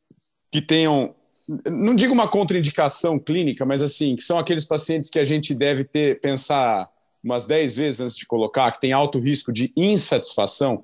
que 0.51 0.61
tenham, 0.61 1.13
não 1.67 1.95
digo 1.95 2.13
uma 2.13 2.27
contraindicação 2.27 3.19
clínica, 3.19 3.65
mas 3.65 3.81
assim, 3.81 4.15
que 4.15 4.23
são 4.23 4.37
aqueles 4.37 4.65
pacientes 4.65 5.09
que 5.09 5.19
a 5.19 5.25
gente 5.25 5.53
deve 5.53 5.83
ter, 5.83 6.19
pensar 6.21 6.89
umas 7.23 7.45
10 7.45 7.77
vezes 7.77 7.99
antes 7.99 8.15
de 8.15 8.25
colocar, 8.25 8.71
que 8.71 8.79
tem 8.79 8.93
alto 8.93 9.19
risco 9.19 9.51
de 9.51 9.71
insatisfação? 9.75 10.83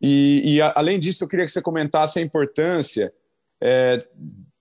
E, 0.00 0.54
e 0.54 0.60
a, 0.60 0.72
além 0.74 0.98
disso, 0.98 1.22
eu 1.22 1.28
queria 1.28 1.44
que 1.44 1.52
você 1.52 1.62
comentasse 1.62 2.18
a 2.18 2.22
importância 2.22 3.12
é, 3.62 3.98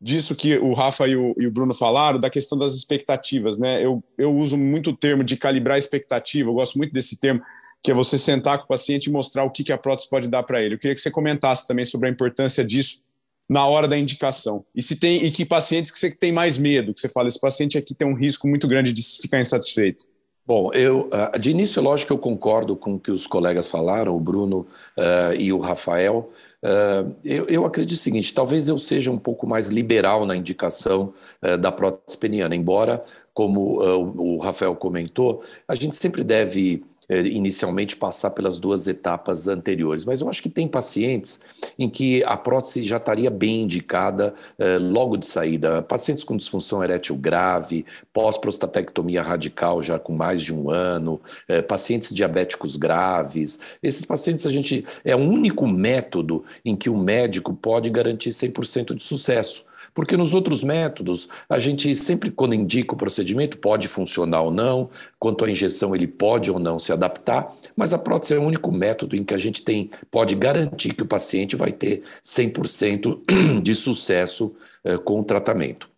disso 0.02 0.36
que 0.36 0.58
o 0.58 0.74
Rafa 0.74 1.08
e 1.08 1.16
o, 1.16 1.34
e 1.38 1.48
o, 1.48 1.52
Bruno 1.52 1.74
falaram, 1.74 2.20
da 2.20 2.30
questão 2.30 2.58
das 2.58 2.76
expectativas. 2.76 3.58
Né? 3.58 3.84
Eu, 3.84 4.04
eu 4.18 4.36
uso 4.36 4.58
muito 4.58 4.90
o 4.90 4.98
termo 4.98 5.24
de 5.24 5.38
calibrar 5.38 5.78
expectativa, 5.78 6.50
eu 6.50 6.54
gosto 6.54 6.78
muito 6.78 6.94
desse 6.94 7.20
termo, 7.20 7.42
que 7.82 7.92
é 7.92 7.94
você 7.94 8.18
sentar 8.18 8.58
com 8.58 8.66
o 8.66 8.68
paciente 8.68 9.08
e 9.08 9.12
mostrar 9.12 9.44
o 9.44 9.52
que, 9.52 9.64
que 9.64 9.72
a 9.72 9.78
prótese 9.78 10.10
pode 10.10 10.28
dar 10.28 10.44
para 10.44 10.62
ele. 10.62 10.76
Eu 10.76 10.80
queria 10.80 10.96
que 10.96 11.02
você 11.02 11.12
comentasse 11.12 11.68
também 11.68 11.86
sobre 11.86 12.08
a 12.10 12.12
importância 12.12 12.64
disso 12.64 13.04
na 13.50 13.68
hora 13.68 13.88
da 13.88 13.98
indicação. 13.98 14.66
E 14.74 14.82
se 14.82 14.96
tem 14.96 15.24
e 15.24 15.32
que 15.32 15.46
pacientes 15.46 15.92
que 15.92 16.00
você 16.00 16.10
tem 16.10 16.32
mais 16.32 16.58
medo, 16.58 16.94
que 16.94 17.00
você 17.00 17.10
fala, 17.10 17.28
esse 17.28 17.40
paciente 17.40 17.78
aqui 17.78 17.94
tem 17.94 18.08
um 18.08 18.16
risco 18.16 18.48
muito 18.48 18.68
grande 18.68 18.94
de 18.94 19.04
ficar 19.22 19.40
insatisfeito. 19.40 20.06
Bom, 20.46 20.74
eu 20.74 21.10
ah, 21.12 21.38
de 21.38 21.52
início, 21.52 21.82
lógico 21.82 22.08
que 22.08 22.14
eu 22.14 22.18
concordo 22.18 22.76
com 22.76 22.96
o 22.96 23.00
que 23.00 23.12
os 23.12 23.26
colegas 23.26 23.68
falaram, 23.68 24.16
o 24.16 24.20
Bruno 24.20 24.68
uh, 24.98 25.34
e 25.38 25.54
o 25.54 25.60
Rafael. 25.60 26.32
Uh, 26.64 27.14
eu, 27.26 27.46
eu, 27.48 27.66
acredito 27.66 27.98
o 27.98 28.02
seguinte: 28.02 28.34
talvez 28.34 28.70
eu 28.70 28.80
seja 28.80 29.12
um 29.12 29.18
pouco 29.18 29.46
mais 29.46 29.68
liberal 29.68 30.26
na 30.26 30.34
indicação 30.34 31.14
uh, 31.42 31.58
da 31.58 31.74
prótese 31.74 32.18
peniana, 32.18 32.56
embora, 32.56 33.04
como 33.34 33.82
o 34.16 34.38
Rafael 34.38 34.74
comentou, 34.76 35.44
a 35.68 35.76
gente 35.76 35.96
sempre 35.96 36.24
deve 36.24 36.86
inicialmente 37.22 37.96
passar 37.96 38.32
pelas 38.32 38.60
duas 38.60 38.88
etapas 38.88 39.48
anteriores. 39.48 40.06
Mas 40.06 40.22
eu 40.22 40.30
acho 40.30 40.42
que 40.42 40.50
tem 40.50 40.68
pacientes 40.68 41.40
em 41.78 41.90
que 41.90 42.24
a 42.24 42.38
prótese 42.38 42.86
já 42.86 42.98
estaria 42.98 43.30
bem 43.30 43.62
indicada 43.62 44.34
eh, 44.58 44.78
logo 44.78 45.18
de 45.18 45.26
saída. 45.26 45.82
Pacientes 45.82 46.24
com 46.24 46.38
disfunção 46.38 46.84
erétil 46.84 47.16
grave, 47.16 47.86
pós-prostatectomia 48.12 49.22
radical 49.22 49.82
já 49.82 50.00
com 50.00 50.14
mais 50.14 50.42
de 50.42 50.54
um 50.54 50.70
ano, 50.70 51.20
eh, 51.48 51.62
pacientes 51.62 52.14
diabéticos 52.14 52.76
graves. 52.76 53.60
Esses 53.82 54.06
pacientes 54.06 54.46
a 54.46 54.52
gente 54.52 54.86
é 55.04 55.16
o 55.16 55.20
único 55.20 55.68
método 55.68 56.44
em 56.64 56.76
que 56.76 56.90
o 56.90 56.98
médico 56.98 57.54
pode 57.54 57.90
garantir 57.90 58.32
100% 58.32 58.96
de 58.96 59.04
sucesso. 59.04 59.66
Porque 59.94 60.18
nos 60.18 60.34
outros 60.34 60.64
métodos, 60.64 61.30
a 61.48 61.60
gente 61.60 61.94
sempre, 61.96 62.32
quando 62.32 62.56
indica 62.56 62.94
o 62.94 62.98
procedimento, 62.98 63.58
pode 63.58 63.88
funcionar 63.88 64.42
ou 64.42 64.52
não, 64.52 64.90
quanto 65.20 65.46
à 65.46 65.50
injeção, 65.50 65.96
ele 65.96 66.08
pode 66.08 66.50
ou 66.50 66.60
não 66.60 66.80
se 66.80 66.92
adaptar, 66.92 67.56
mas 67.76 67.94
a 67.94 67.98
prótese 67.98 68.34
é 68.34 68.40
o 68.40 68.44
único 68.44 68.72
método 68.72 69.16
em 69.16 69.24
que 69.24 69.34
a 69.34 69.38
gente 69.38 69.62
tem, 69.62 69.90
pode 70.10 70.36
garantir 70.36 70.94
que 70.94 71.04
o 71.04 71.08
paciente 71.08 71.56
vai 71.56 71.72
ter 71.72 72.04
100% 72.24 73.62
de 73.62 73.76
sucesso 73.76 74.54
eh, 74.84 74.98
com 74.98 75.20
o 75.20 75.24
tratamento. 75.24 75.94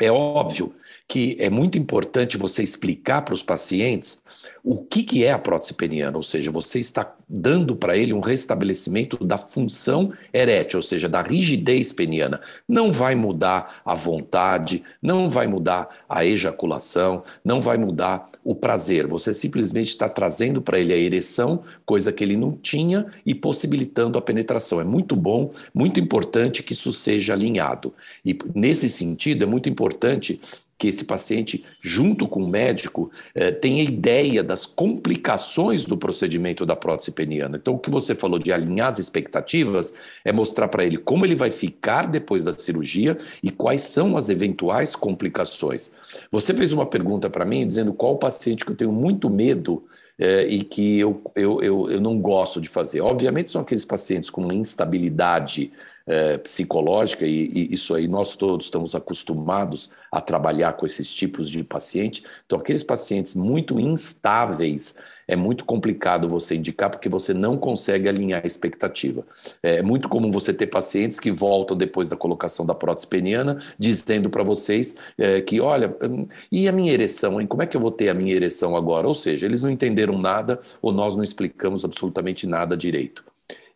É 0.00 0.10
óbvio 0.10 0.74
que 1.06 1.36
é 1.38 1.48
muito 1.48 1.78
importante 1.78 2.36
você 2.36 2.62
explicar 2.62 3.22
para 3.22 3.34
os 3.34 3.42
pacientes 3.42 4.20
o 4.64 4.82
que, 4.82 5.02
que 5.04 5.24
é 5.24 5.30
a 5.30 5.38
prótese 5.38 5.74
peniana, 5.74 6.16
ou 6.16 6.22
seja, 6.22 6.50
você 6.50 6.80
está 6.80 7.14
dando 7.34 7.74
para 7.74 7.96
ele 7.96 8.12
um 8.12 8.20
restabelecimento 8.20 9.24
da 9.24 9.38
função 9.38 10.12
erétil, 10.34 10.78
ou 10.78 10.82
seja, 10.82 11.08
da 11.08 11.22
rigidez 11.22 11.90
peniana. 11.90 12.42
Não 12.68 12.92
vai 12.92 13.14
mudar 13.14 13.80
a 13.86 13.94
vontade, 13.94 14.82
não 15.00 15.30
vai 15.30 15.46
mudar 15.46 15.88
a 16.06 16.26
ejaculação, 16.26 17.24
não 17.42 17.58
vai 17.62 17.78
mudar 17.78 18.30
o 18.44 18.54
prazer. 18.54 19.06
Você 19.06 19.32
simplesmente 19.32 19.88
está 19.88 20.10
trazendo 20.10 20.60
para 20.60 20.78
ele 20.78 20.92
a 20.92 20.96
ereção, 20.96 21.62
coisa 21.86 22.12
que 22.12 22.22
ele 22.22 22.36
não 22.36 22.52
tinha, 22.52 23.06
e 23.24 23.34
possibilitando 23.34 24.18
a 24.18 24.22
penetração. 24.22 24.78
É 24.78 24.84
muito 24.84 25.16
bom, 25.16 25.52
muito 25.72 25.98
importante 25.98 26.62
que 26.62 26.74
isso 26.74 26.92
seja 26.92 27.32
alinhado. 27.32 27.94
E 28.22 28.36
nesse 28.54 28.90
sentido, 28.90 29.44
é 29.44 29.46
muito 29.46 29.70
importante 29.70 30.38
que 30.82 30.88
esse 30.88 31.04
paciente, 31.04 31.64
junto 31.80 32.26
com 32.26 32.42
o 32.42 32.48
médico, 32.48 33.08
eh, 33.36 33.52
tenha 33.52 33.84
ideia 33.84 34.42
das 34.42 34.66
complicações 34.66 35.84
do 35.84 35.96
procedimento 35.96 36.66
da 36.66 36.74
prótese 36.74 37.12
peniana. 37.12 37.56
Então, 37.56 37.74
o 37.74 37.78
que 37.78 37.88
você 37.88 38.16
falou 38.16 38.36
de 38.36 38.52
alinhar 38.52 38.88
as 38.88 38.98
expectativas 38.98 39.94
é 40.24 40.32
mostrar 40.32 40.66
para 40.66 40.84
ele 40.84 40.96
como 40.96 41.24
ele 41.24 41.36
vai 41.36 41.52
ficar 41.52 42.08
depois 42.08 42.42
da 42.42 42.52
cirurgia 42.52 43.16
e 43.44 43.48
quais 43.52 43.82
são 43.82 44.16
as 44.16 44.28
eventuais 44.28 44.96
complicações. 44.96 45.92
Você 46.32 46.52
fez 46.52 46.72
uma 46.72 46.84
pergunta 46.84 47.30
para 47.30 47.44
mim 47.44 47.64
dizendo 47.64 47.92
qual 47.92 48.14
o 48.14 48.18
paciente 48.18 48.64
que 48.64 48.72
eu 48.72 48.76
tenho 48.76 48.90
muito 48.90 49.30
medo 49.30 49.84
é, 50.18 50.44
e 50.46 50.64
que 50.64 50.98
eu, 50.98 51.22
eu, 51.36 51.62
eu, 51.62 51.90
eu, 51.90 52.00
não 52.00 52.18
gosto 52.18 52.60
de 52.60 52.68
fazer. 52.68 53.00
Obviamente, 53.00 53.52
são 53.52 53.62
aqueles 53.62 53.84
pacientes 53.84 54.30
com 54.30 54.40
uma 54.40 54.54
instabilidade 54.54 55.70
é, 56.06 56.38
psicológica, 56.38 57.26
e, 57.26 57.50
e, 57.52 57.74
isso 57.74 57.94
aí 57.94 58.08
nós 58.08 58.36
todos 58.36 58.66
estamos 58.66 58.94
acostumados 58.94 59.90
a 60.10 60.20
trabalhar 60.20 60.74
com 60.74 60.84
esses 60.84 61.12
tipos 61.12 61.48
de 61.48 61.64
paciente. 61.64 62.22
Então, 62.44 62.58
aqueles 62.58 62.82
pacientes 62.82 63.34
muito 63.34 63.80
instáveis, 63.80 64.94
é 65.26 65.36
muito 65.36 65.64
complicado 65.64 66.28
você 66.28 66.56
indicar 66.56 66.90
porque 66.90 67.08
você 67.08 67.32
não 67.32 67.56
consegue 67.56 68.08
alinhar 68.08 68.42
a 68.42 68.46
expectativa. 68.46 69.24
É 69.62 69.82
muito 69.82 70.08
comum 70.08 70.30
você 70.30 70.52
ter 70.52 70.66
pacientes 70.66 71.18
que 71.18 71.30
voltam 71.30 71.76
depois 71.76 72.08
da 72.08 72.16
colocação 72.16 72.66
da 72.66 72.74
prótese 72.74 73.06
peniana 73.06 73.58
dizendo 73.78 74.28
para 74.28 74.42
vocês 74.42 74.96
é, 75.16 75.40
que, 75.40 75.60
olha, 75.60 75.96
hum, 76.02 76.26
e 76.50 76.68
a 76.68 76.72
minha 76.72 76.92
ereção, 76.92 77.40
hein? 77.40 77.46
Como 77.46 77.62
é 77.62 77.66
que 77.66 77.76
eu 77.76 77.80
vou 77.80 77.90
ter 77.90 78.08
a 78.08 78.14
minha 78.14 78.34
ereção 78.34 78.76
agora? 78.76 79.06
Ou 79.06 79.14
seja, 79.14 79.46
eles 79.46 79.62
não 79.62 79.70
entenderam 79.70 80.18
nada 80.18 80.60
ou 80.82 80.92
nós 80.92 81.14
não 81.14 81.22
explicamos 81.22 81.84
absolutamente 81.84 82.46
nada 82.46 82.76
direito. 82.76 83.24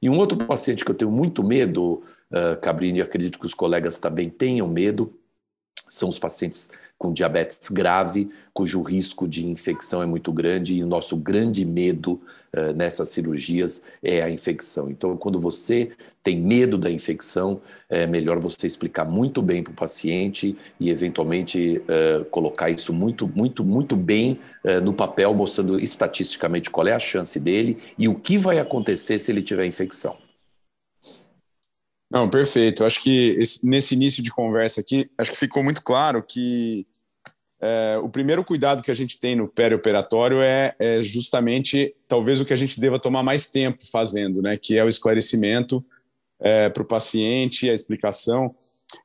E 0.00 0.10
um 0.10 0.18
outro 0.18 0.36
paciente 0.36 0.84
que 0.84 0.90
eu 0.90 0.94
tenho 0.94 1.10
muito 1.10 1.42
medo, 1.42 2.02
uh, 2.30 2.60
Cabrini, 2.60 3.00
acredito 3.00 3.38
que 3.38 3.46
os 3.46 3.54
colegas 3.54 3.98
também 3.98 4.28
tenham 4.28 4.68
medo, 4.68 5.18
são 5.88 6.08
os 6.08 6.18
pacientes 6.18 6.70
com 6.98 7.12
diabetes 7.12 7.68
grave, 7.68 8.30
cujo 8.54 8.82
risco 8.82 9.28
de 9.28 9.46
infecção 9.46 10.02
é 10.02 10.06
muito 10.06 10.32
grande 10.32 10.74
e 10.74 10.82
o 10.82 10.86
nosso 10.86 11.16
grande 11.16 11.64
medo 11.64 12.20
uh, 12.54 12.72
nessas 12.74 13.10
cirurgias 13.10 13.82
é 14.02 14.22
a 14.22 14.30
infecção. 14.30 14.90
Então, 14.90 15.16
quando 15.16 15.38
você 15.38 15.92
tem 16.22 16.40
medo 16.40 16.78
da 16.78 16.90
infecção, 16.90 17.60
é 17.88 18.06
melhor 18.06 18.40
você 18.40 18.66
explicar 18.66 19.04
muito 19.04 19.42
bem 19.42 19.62
para 19.62 19.72
o 19.72 19.76
paciente 19.76 20.56
e, 20.80 20.88
eventualmente, 20.88 21.82
uh, 21.82 22.24
colocar 22.26 22.70
isso 22.70 22.92
muito, 22.92 23.28
muito, 23.28 23.62
muito 23.62 23.94
bem 23.94 24.40
uh, 24.64 24.80
no 24.80 24.92
papel, 24.92 25.34
mostrando 25.34 25.78
estatisticamente 25.78 26.70
qual 26.70 26.86
é 26.86 26.92
a 26.92 26.98
chance 26.98 27.38
dele 27.38 27.78
e 27.98 28.08
o 28.08 28.14
que 28.14 28.38
vai 28.38 28.58
acontecer 28.58 29.18
se 29.18 29.30
ele 29.30 29.42
tiver 29.42 29.66
infecção. 29.66 30.25
Não, 32.10 32.28
perfeito. 32.28 32.84
Acho 32.84 33.02
que 33.02 33.36
esse, 33.38 33.66
nesse 33.66 33.94
início 33.94 34.22
de 34.22 34.30
conversa 34.30 34.80
aqui, 34.80 35.10
acho 35.18 35.30
que 35.30 35.36
ficou 35.36 35.62
muito 35.62 35.82
claro 35.82 36.22
que 36.22 36.86
é, 37.60 37.98
o 38.02 38.08
primeiro 38.08 38.44
cuidado 38.44 38.82
que 38.82 38.90
a 38.90 38.94
gente 38.94 39.18
tem 39.18 39.34
no 39.34 39.48
perioperatório 39.48 40.40
é, 40.40 40.74
é 40.78 41.02
justamente 41.02 41.94
talvez 42.06 42.40
o 42.40 42.44
que 42.44 42.52
a 42.52 42.56
gente 42.56 42.78
deva 42.78 42.98
tomar 42.98 43.22
mais 43.22 43.50
tempo 43.50 43.84
fazendo, 43.90 44.40
né? 44.40 44.56
Que 44.56 44.76
é 44.76 44.84
o 44.84 44.88
esclarecimento 44.88 45.84
é, 46.38 46.68
para 46.68 46.82
o 46.82 46.86
paciente, 46.86 47.68
a 47.68 47.74
explicação. 47.74 48.54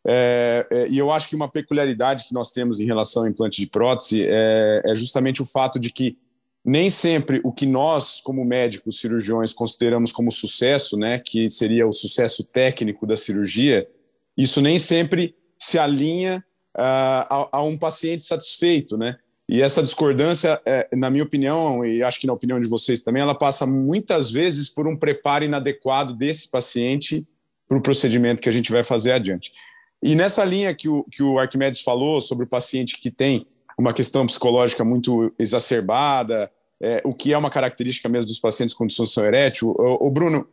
É, 0.05 0.67
é, 0.69 0.87
e 0.89 0.97
eu 0.97 1.11
acho 1.11 1.27
que 1.27 1.35
uma 1.35 1.49
peculiaridade 1.49 2.25
que 2.25 2.33
nós 2.33 2.51
temos 2.51 2.79
em 2.79 2.85
relação 2.85 3.23
ao 3.23 3.29
implante 3.29 3.61
de 3.61 3.67
prótese 3.67 4.25
é, 4.27 4.81
é 4.85 4.95
justamente 4.95 5.41
o 5.41 5.45
fato 5.45 5.79
de 5.79 5.91
que 5.91 6.17
nem 6.63 6.89
sempre 6.89 7.41
o 7.43 7.51
que 7.51 7.65
nós, 7.65 8.21
como 8.21 8.45
médicos, 8.45 8.99
cirurgiões, 8.99 9.53
consideramos 9.53 10.11
como 10.11 10.31
sucesso, 10.31 10.97
né, 10.97 11.19
que 11.19 11.49
seria 11.49 11.87
o 11.87 11.91
sucesso 11.91 12.43
técnico 12.43 13.07
da 13.07 13.17
cirurgia, 13.17 13.87
isso 14.37 14.61
nem 14.61 14.77
sempre 14.77 15.35
se 15.57 15.77
alinha 15.77 16.43
uh, 16.75 16.79
a, 16.79 17.49
a, 17.51 17.63
um 17.63 17.77
paciente 17.77 18.25
satisfeito, 18.25 18.97
né? 18.97 19.17
E 19.49 19.61
essa 19.61 19.83
discordância, 19.83 20.61
é, 20.65 20.87
na 20.95 21.09
minha 21.09 21.25
opinião, 21.25 21.83
e 21.83 22.01
acho 22.01 22.19
que 22.19 22.25
na 22.25 22.31
opinião 22.31 22.59
de 22.59 22.69
vocês 22.69 23.01
também, 23.01 23.21
ela 23.21 23.35
passa 23.35 23.65
muitas 23.65 24.31
vezes 24.31 24.69
por 24.69 24.87
um 24.87 24.95
preparo 24.95 25.43
inadequado 25.43 26.13
desse 26.13 26.49
paciente 26.49 27.27
para 27.67 27.77
o 27.77 27.81
procedimento 27.81 28.41
que 28.41 28.47
a 28.47 28.51
gente 28.53 28.71
vai 28.71 28.81
fazer 28.81 29.11
adiante. 29.11 29.51
E 30.01 30.15
nessa 30.15 30.45
linha 30.45 30.73
que 30.73 30.87
o, 30.87 31.03
que 31.03 31.21
o 31.21 31.37
Arquimedes 31.37 31.81
falou 31.81 32.21
sobre 32.21 32.45
o 32.45 32.47
paciente 32.47 32.97
que 32.97 33.11
tem 33.11 33.45
uma 33.81 33.93
questão 33.93 34.27
psicológica 34.27 34.83
muito 34.85 35.33
exacerbada, 35.39 36.51
é, 36.79 37.01
o 37.03 37.13
que 37.13 37.33
é 37.33 37.37
uma 37.37 37.49
característica 37.49 38.07
mesmo 38.07 38.27
dos 38.27 38.39
pacientes 38.39 38.75
com 38.75 38.85
disfunção 38.85 39.25
erétil. 39.25 39.75
O, 39.77 40.09
Bruno, 40.11 40.47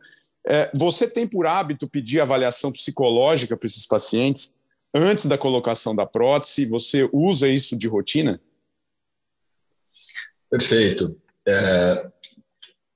é, 0.47 0.69
você 0.73 1.07
tem 1.07 1.27
por 1.27 1.45
hábito 1.45 1.87
pedir 1.87 2.19
avaliação 2.19 2.71
psicológica 2.71 3.55
para 3.55 3.67
esses 3.67 3.85
pacientes 3.85 4.55
antes 4.95 5.27
da 5.27 5.37
colocação 5.37 5.95
da 5.95 6.07
prótese? 6.07 6.65
Você 6.65 7.07
usa 7.13 7.47
isso 7.47 7.77
de 7.77 7.87
rotina? 7.87 8.41
Perfeito. 10.49 11.15
É, 11.47 12.09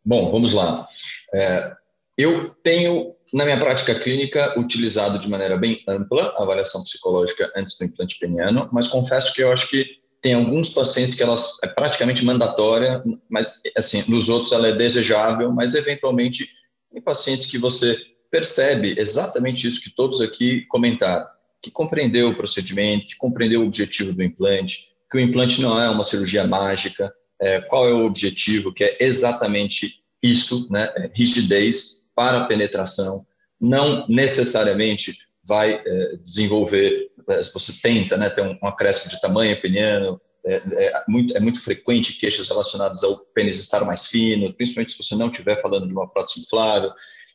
bom, 0.04 0.32
vamos 0.32 0.52
lá. 0.52 0.88
É, 1.32 1.75
eu 2.18 2.50
tenho, 2.63 3.16
na 3.32 3.46
minha 3.46 3.60
prática 3.60 3.94
clínica, 3.94 4.60
utilizado 4.60 5.20
de 5.20 5.30
maneira 5.30 5.58
bem 5.58 5.84
ampla 5.88 6.34
a 6.38 6.42
avaliação 6.42 6.82
psicológica 6.82 7.52
antes 7.56 7.78
do 7.78 7.86
implante 7.86 8.18
peniano, 8.18 8.68
mas 8.72 8.88
confesso 8.88 9.32
que 9.32 9.44
eu 9.44 9.52
acho 9.52 9.70
que 9.70 10.02
tem 10.24 10.34
alguns 10.34 10.70
pacientes 10.70 11.15
que 11.15 11.22
ela 11.22 11.38
é 11.62 11.68
praticamente 11.68 12.24
mandatória, 12.24 13.03
mas 13.30 13.60
assim, 13.75 14.06
nos 14.08 14.30
outros 14.30 14.53
ela 14.53 14.70
é 14.70 14.72
desejável, 14.72 15.51
mas 15.51 15.75
eventualmente 15.75 16.48
em 16.94 17.01
pacientes 17.01 17.46
que 17.46 17.58
você 17.58 17.94
percebe 18.32 18.96
exatamente 18.98 19.68
isso 19.68 19.84
que 19.84 19.94
todos 19.94 20.22
aqui 20.22 20.62
comentaram, 20.70 21.27
que 21.62 21.70
compreendeu 21.70 22.30
o 22.30 22.36
procedimento, 22.36 23.08
que 23.08 23.18
compreendeu 23.18 23.62
o 23.62 23.65
objetivo 23.65 24.13
do 24.13 24.24
implante, 24.24 24.94
que 25.12 25.18
o 25.18 25.20
implante 25.20 25.62
não 25.62 25.80
é 25.80 25.89
uma 25.89 26.06
cirurgia 26.06 26.48
mágica, 26.48 27.13
é, 27.42 27.60
qual 27.60 27.88
é 27.88 27.94
o 27.94 28.06
objetivo, 28.06 28.74
que 28.74 28.86
é 28.86 28.98
exatamente 29.01 30.03
isso, 30.24 30.70
né, 30.72 30.89
é 30.96 31.12
rigidez 31.13 32.10
para 32.15 32.46
penetração, 32.46 33.25
não 33.60 34.08
necessariamente 34.08 35.18
vai 35.44 35.74
é, 35.86 36.15
desenvolver 36.24 37.12
você 37.53 37.74
tenta 37.82 38.18
né, 38.18 38.30
ter 38.30 38.42
um 38.42 38.68
acréscimo 38.68 39.12
de 39.12 39.22
tamanho 39.22 39.60
peniano, 39.62 40.20
é, 40.46 40.56
é, 40.56 41.03
muito, 41.08 41.36
é 41.36 41.39
muito 41.39 41.62
frequente 41.62 42.20
queixas 42.20 42.50
relacionadas 42.50 43.03
ao 43.03 43.18
pênis 43.34 43.60
estar 43.60 43.84
mais 43.86 44.08
fino, 44.08 44.53
principalmente 44.53 44.94
se 44.94 45.03
você 45.03 45.15
não 45.15 45.30
estiver 45.30 45.62
falando 45.62 45.88
de 45.88 45.94
uma 45.94 46.10
prótese 46.10 46.42
inflável. 46.42 46.92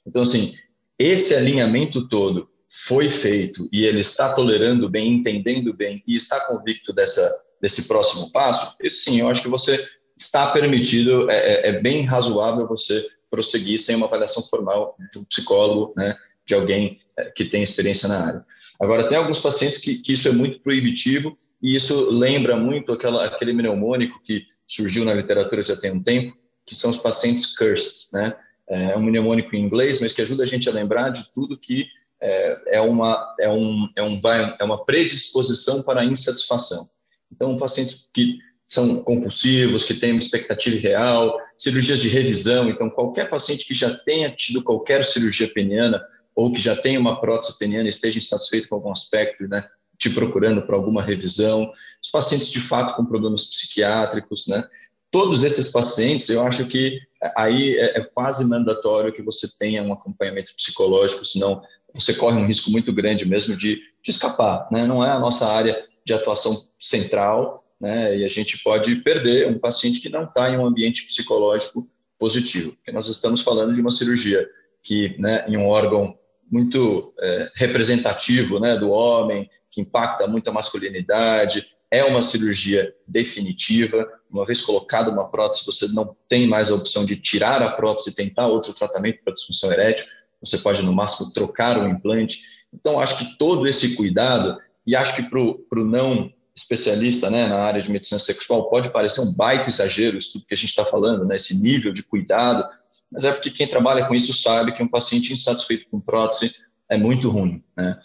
Então, 0.06 0.22
assim, 0.22 0.54
esse 0.98 1.34
alinhamento 1.34 2.08
todo 2.08 2.48
foi 2.68 3.08
feito 3.08 3.68
e 3.72 3.84
ele 3.84 4.00
está 4.00 4.34
tolerando 4.34 4.88
bem, 4.88 5.14
entendendo 5.14 5.72
bem 5.72 6.02
e 6.06 6.16
está 6.16 6.40
convicto 6.46 6.92
dessa, 6.92 7.28
desse 7.60 7.88
próximo 7.88 8.30
passo, 8.30 8.76
e 8.82 8.90
sim, 8.90 9.20
eu 9.20 9.28
acho 9.28 9.42
que 9.42 9.48
você 9.48 9.86
está 10.16 10.50
permitido, 10.50 11.30
é, 11.30 11.36
é, 11.36 11.68
é 11.68 11.80
bem 11.80 12.04
razoável 12.04 12.66
você 12.66 13.06
prosseguir 13.30 13.78
sem 13.78 13.96
uma 13.96 14.06
avaliação 14.06 14.42
formal 14.42 14.96
de 15.12 15.18
um 15.18 15.24
psicólogo, 15.24 15.92
né, 15.96 16.16
de 16.44 16.54
alguém 16.54 16.98
é, 17.16 17.30
que 17.30 17.44
tem 17.44 17.62
experiência 17.62 18.08
na 18.08 18.26
área. 18.26 18.44
Agora, 18.80 19.08
tem 19.08 19.18
alguns 19.18 19.40
pacientes 19.40 19.78
que, 19.78 19.98
que 19.98 20.12
isso 20.12 20.28
é 20.28 20.32
muito 20.32 20.60
proibitivo 20.60 21.36
e 21.60 21.74
isso 21.74 22.10
lembra 22.10 22.56
muito 22.56 22.92
aquela, 22.92 23.24
aquele 23.24 23.52
mnemônico 23.52 24.20
que 24.22 24.46
surgiu 24.66 25.04
na 25.04 25.14
literatura 25.14 25.62
já 25.62 25.74
tem 25.74 25.92
um 25.92 26.02
tempo, 26.02 26.36
que 26.64 26.74
são 26.74 26.90
os 26.90 26.98
pacientes 26.98 27.56
cursed, 27.56 28.12
né? 28.12 28.36
É 28.68 28.96
um 28.96 29.02
mnemônico 29.02 29.56
em 29.56 29.64
inglês, 29.64 29.98
mas 30.00 30.12
que 30.12 30.20
ajuda 30.20 30.42
a 30.42 30.46
gente 30.46 30.68
a 30.68 30.72
lembrar 30.72 31.08
de 31.08 31.32
tudo 31.32 31.58
que 31.58 31.86
é, 32.20 32.76
é 32.76 32.80
uma, 32.80 33.34
é, 33.40 33.48
um, 33.48 33.88
é, 33.96 34.02
um, 34.02 34.20
é 34.60 34.64
uma 34.64 34.84
predisposição 34.84 35.82
para 35.82 36.02
a 36.02 36.04
insatisfação. 36.04 36.86
Então, 37.32 37.56
pacientes 37.56 38.08
que 38.12 38.38
são 38.68 39.02
compulsivos, 39.02 39.84
que 39.84 39.94
têm 39.94 40.12
uma 40.12 40.18
expectativa 40.18 40.78
real, 40.78 41.40
cirurgias 41.56 42.02
de 42.02 42.08
revisão, 42.08 42.68
então 42.68 42.90
qualquer 42.90 43.30
paciente 43.30 43.66
que 43.66 43.74
já 43.74 43.90
tenha 43.90 44.30
tido 44.30 44.62
qualquer 44.62 45.04
cirurgia 45.04 45.48
peniana 45.48 46.04
ou 46.38 46.52
que 46.52 46.60
já 46.60 46.76
tem 46.76 46.96
uma 46.96 47.20
prótese 47.20 47.58
peniana 47.58 47.88
e 47.88 47.90
esteja 47.90 48.16
insatisfeito 48.16 48.68
com 48.68 48.76
algum 48.76 48.92
aspecto, 48.92 49.48
né, 49.48 49.68
te 49.98 50.08
procurando 50.08 50.62
para 50.62 50.76
alguma 50.76 51.02
revisão, 51.02 51.68
os 52.00 52.12
pacientes 52.12 52.46
de 52.52 52.60
fato 52.60 52.94
com 52.94 53.04
problemas 53.04 53.44
psiquiátricos, 53.44 54.46
né, 54.46 54.64
todos 55.10 55.42
esses 55.42 55.72
pacientes, 55.72 56.28
eu 56.28 56.46
acho 56.46 56.68
que 56.68 56.96
aí 57.36 57.76
é, 57.76 57.98
é 57.98 58.00
quase 58.02 58.48
mandatório 58.48 59.12
que 59.12 59.20
você 59.20 59.48
tenha 59.58 59.82
um 59.82 59.92
acompanhamento 59.92 60.54
psicológico, 60.54 61.24
senão 61.24 61.60
você 61.92 62.14
corre 62.14 62.38
um 62.38 62.46
risco 62.46 62.70
muito 62.70 62.92
grande 62.92 63.26
mesmo 63.26 63.56
de, 63.56 63.74
de 64.00 64.10
escapar, 64.12 64.68
né, 64.70 64.86
não 64.86 65.04
é 65.04 65.10
a 65.10 65.18
nossa 65.18 65.44
área 65.44 65.84
de 66.06 66.14
atuação 66.14 66.68
central, 66.78 67.64
né? 67.80 68.16
E 68.16 68.24
a 68.24 68.28
gente 68.28 68.62
pode 68.62 68.96
perder 68.96 69.46
um 69.48 69.58
paciente 69.58 70.00
que 70.00 70.08
não 70.08 70.24
está 70.24 70.50
em 70.50 70.56
um 70.56 70.66
ambiente 70.66 71.04
psicológico 71.04 71.88
positivo, 72.18 72.72
porque 72.76 72.90
nós 72.90 73.06
estamos 73.08 73.42
falando 73.42 73.74
de 73.74 73.80
uma 73.80 73.90
cirurgia 73.90 74.48
que, 74.82 75.14
né, 75.18 75.44
em 75.46 75.56
um 75.56 75.66
órgão 75.66 76.18
muito 76.50 77.12
é, 77.20 77.50
representativo, 77.54 78.58
né, 78.58 78.76
do 78.76 78.90
homem, 78.90 79.48
que 79.70 79.80
impacta 79.80 80.26
muito 80.26 80.48
a 80.48 80.52
masculinidade, 80.52 81.66
é 81.90 82.04
uma 82.04 82.22
cirurgia 82.22 82.94
definitiva. 83.06 84.06
Uma 84.30 84.44
vez 84.44 84.60
colocada 84.60 85.10
uma 85.10 85.28
prótese, 85.28 85.64
você 85.64 85.88
não 85.88 86.16
tem 86.28 86.46
mais 86.46 86.70
a 86.70 86.74
opção 86.74 87.04
de 87.04 87.16
tirar 87.16 87.62
a 87.62 87.72
prótese 87.72 88.10
e 88.10 88.14
tentar 88.14 88.46
outro 88.46 88.72
tratamento 88.72 89.22
para 89.24 89.32
disfunção 89.32 89.72
erétil. 89.72 90.06
Você 90.40 90.58
pode, 90.58 90.82
no 90.82 90.92
máximo, 90.92 91.32
trocar 91.32 91.78
o 91.78 91.88
implante. 91.88 92.40
Então, 92.72 93.00
acho 93.00 93.18
que 93.18 93.38
todo 93.38 93.66
esse 93.66 93.94
cuidado, 93.96 94.58
e 94.86 94.94
acho 94.94 95.16
que 95.16 95.22
para 95.22 95.40
o 95.40 95.84
não 95.84 96.32
especialista 96.54 97.30
né, 97.30 97.46
na 97.46 97.58
área 97.58 97.80
de 97.80 97.90
medicina 97.90 98.18
sexual, 98.18 98.68
pode 98.68 98.90
parecer 98.90 99.20
um 99.20 99.34
baita 99.34 99.68
exagero 99.68 100.18
isso 100.18 100.32
tudo 100.32 100.46
que 100.46 100.54
a 100.54 100.56
gente 100.56 100.70
está 100.70 100.84
falando, 100.84 101.24
né, 101.24 101.36
esse 101.36 101.56
nível 101.62 101.92
de 101.92 102.02
cuidado, 102.02 102.68
mas 103.10 103.24
é 103.24 103.32
porque 103.32 103.50
quem 103.50 103.66
trabalha 103.66 104.06
com 104.06 104.14
isso 104.14 104.32
sabe 104.32 104.72
que 104.72 104.82
um 104.82 104.88
paciente 104.88 105.32
insatisfeito 105.32 105.86
com 105.90 106.00
prótese 106.00 106.54
é 106.88 106.96
muito 106.96 107.30
ruim. 107.30 107.62
Né? 107.76 107.98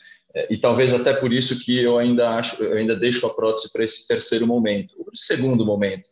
E 0.50 0.58
talvez 0.58 0.94
até 0.94 1.14
por 1.14 1.32
isso 1.32 1.60
que 1.64 1.78
eu 1.80 1.98
ainda 1.98 2.32
acho, 2.32 2.64
eu 2.64 2.78
ainda 2.78 2.96
deixo 2.96 3.26
a 3.26 3.34
prótese 3.34 3.72
para 3.72 3.84
esse 3.84 4.08
terceiro 4.08 4.48
momento, 4.48 4.94
o 5.00 5.16
segundo 5.16 5.66
momento, 5.66 6.10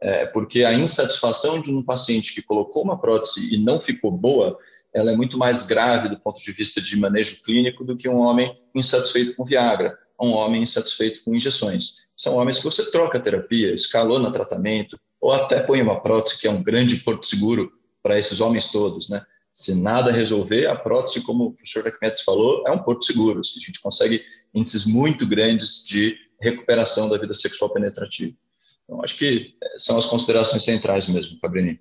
é 0.00 0.26
porque 0.26 0.64
a 0.64 0.74
insatisfação 0.74 1.60
de 1.60 1.70
um 1.70 1.82
paciente 1.82 2.34
que 2.34 2.42
colocou 2.42 2.82
uma 2.82 3.00
prótese 3.00 3.54
e 3.54 3.58
não 3.58 3.80
ficou 3.80 4.10
boa, 4.10 4.58
ela 4.92 5.10
é 5.10 5.16
muito 5.16 5.38
mais 5.38 5.66
grave 5.66 6.08
do 6.08 6.20
ponto 6.20 6.40
de 6.42 6.52
vista 6.52 6.80
de 6.80 6.96
manejo 6.96 7.42
clínico 7.42 7.84
do 7.84 7.96
que 7.96 8.08
um 8.08 8.18
homem 8.18 8.54
insatisfeito 8.74 9.34
com 9.34 9.44
Viagra 9.44 9.98
um 10.20 10.32
homem 10.32 10.62
insatisfeito 10.62 11.22
com 11.24 11.34
injeções. 11.34 12.04
São 12.16 12.36
homens 12.36 12.58
que 12.58 12.64
você 12.64 12.90
troca 12.90 13.20
terapia, 13.20 13.74
escalona 13.74 14.32
tratamento, 14.32 14.96
ou 15.20 15.32
até 15.32 15.60
põe 15.60 15.82
uma 15.82 16.00
prótese, 16.00 16.40
que 16.40 16.46
é 16.46 16.50
um 16.50 16.62
grande 16.62 16.96
porto 16.96 17.26
seguro 17.26 17.72
para 18.04 18.18
esses 18.18 18.38
homens 18.42 18.70
todos, 18.70 19.08
né? 19.08 19.24
Se 19.50 19.74
nada 19.74 20.12
resolver, 20.12 20.66
a 20.66 20.76
prótese, 20.76 21.22
como 21.22 21.46
o 21.46 21.52
professor 21.52 21.86
Arquimedes 21.86 22.20
falou, 22.20 22.62
é 22.66 22.70
um 22.70 22.78
porto 22.78 23.06
seguro. 23.06 23.40
A 23.40 23.60
gente 23.60 23.80
consegue 23.80 24.22
índices 24.52 24.84
muito 24.84 25.26
grandes 25.26 25.86
de 25.86 26.14
recuperação 26.38 27.08
da 27.08 27.16
vida 27.16 27.32
sexual 27.32 27.72
penetrativa. 27.72 28.36
Então, 28.84 29.02
acho 29.02 29.16
que 29.16 29.54
eh, 29.62 29.78
são 29.78 29.96
as 29.96 30.04
considerações 30.04 30.62
centrais 30.64 31.08
mesmo, 31.08 31.40
Cabrini. 31.40 31.80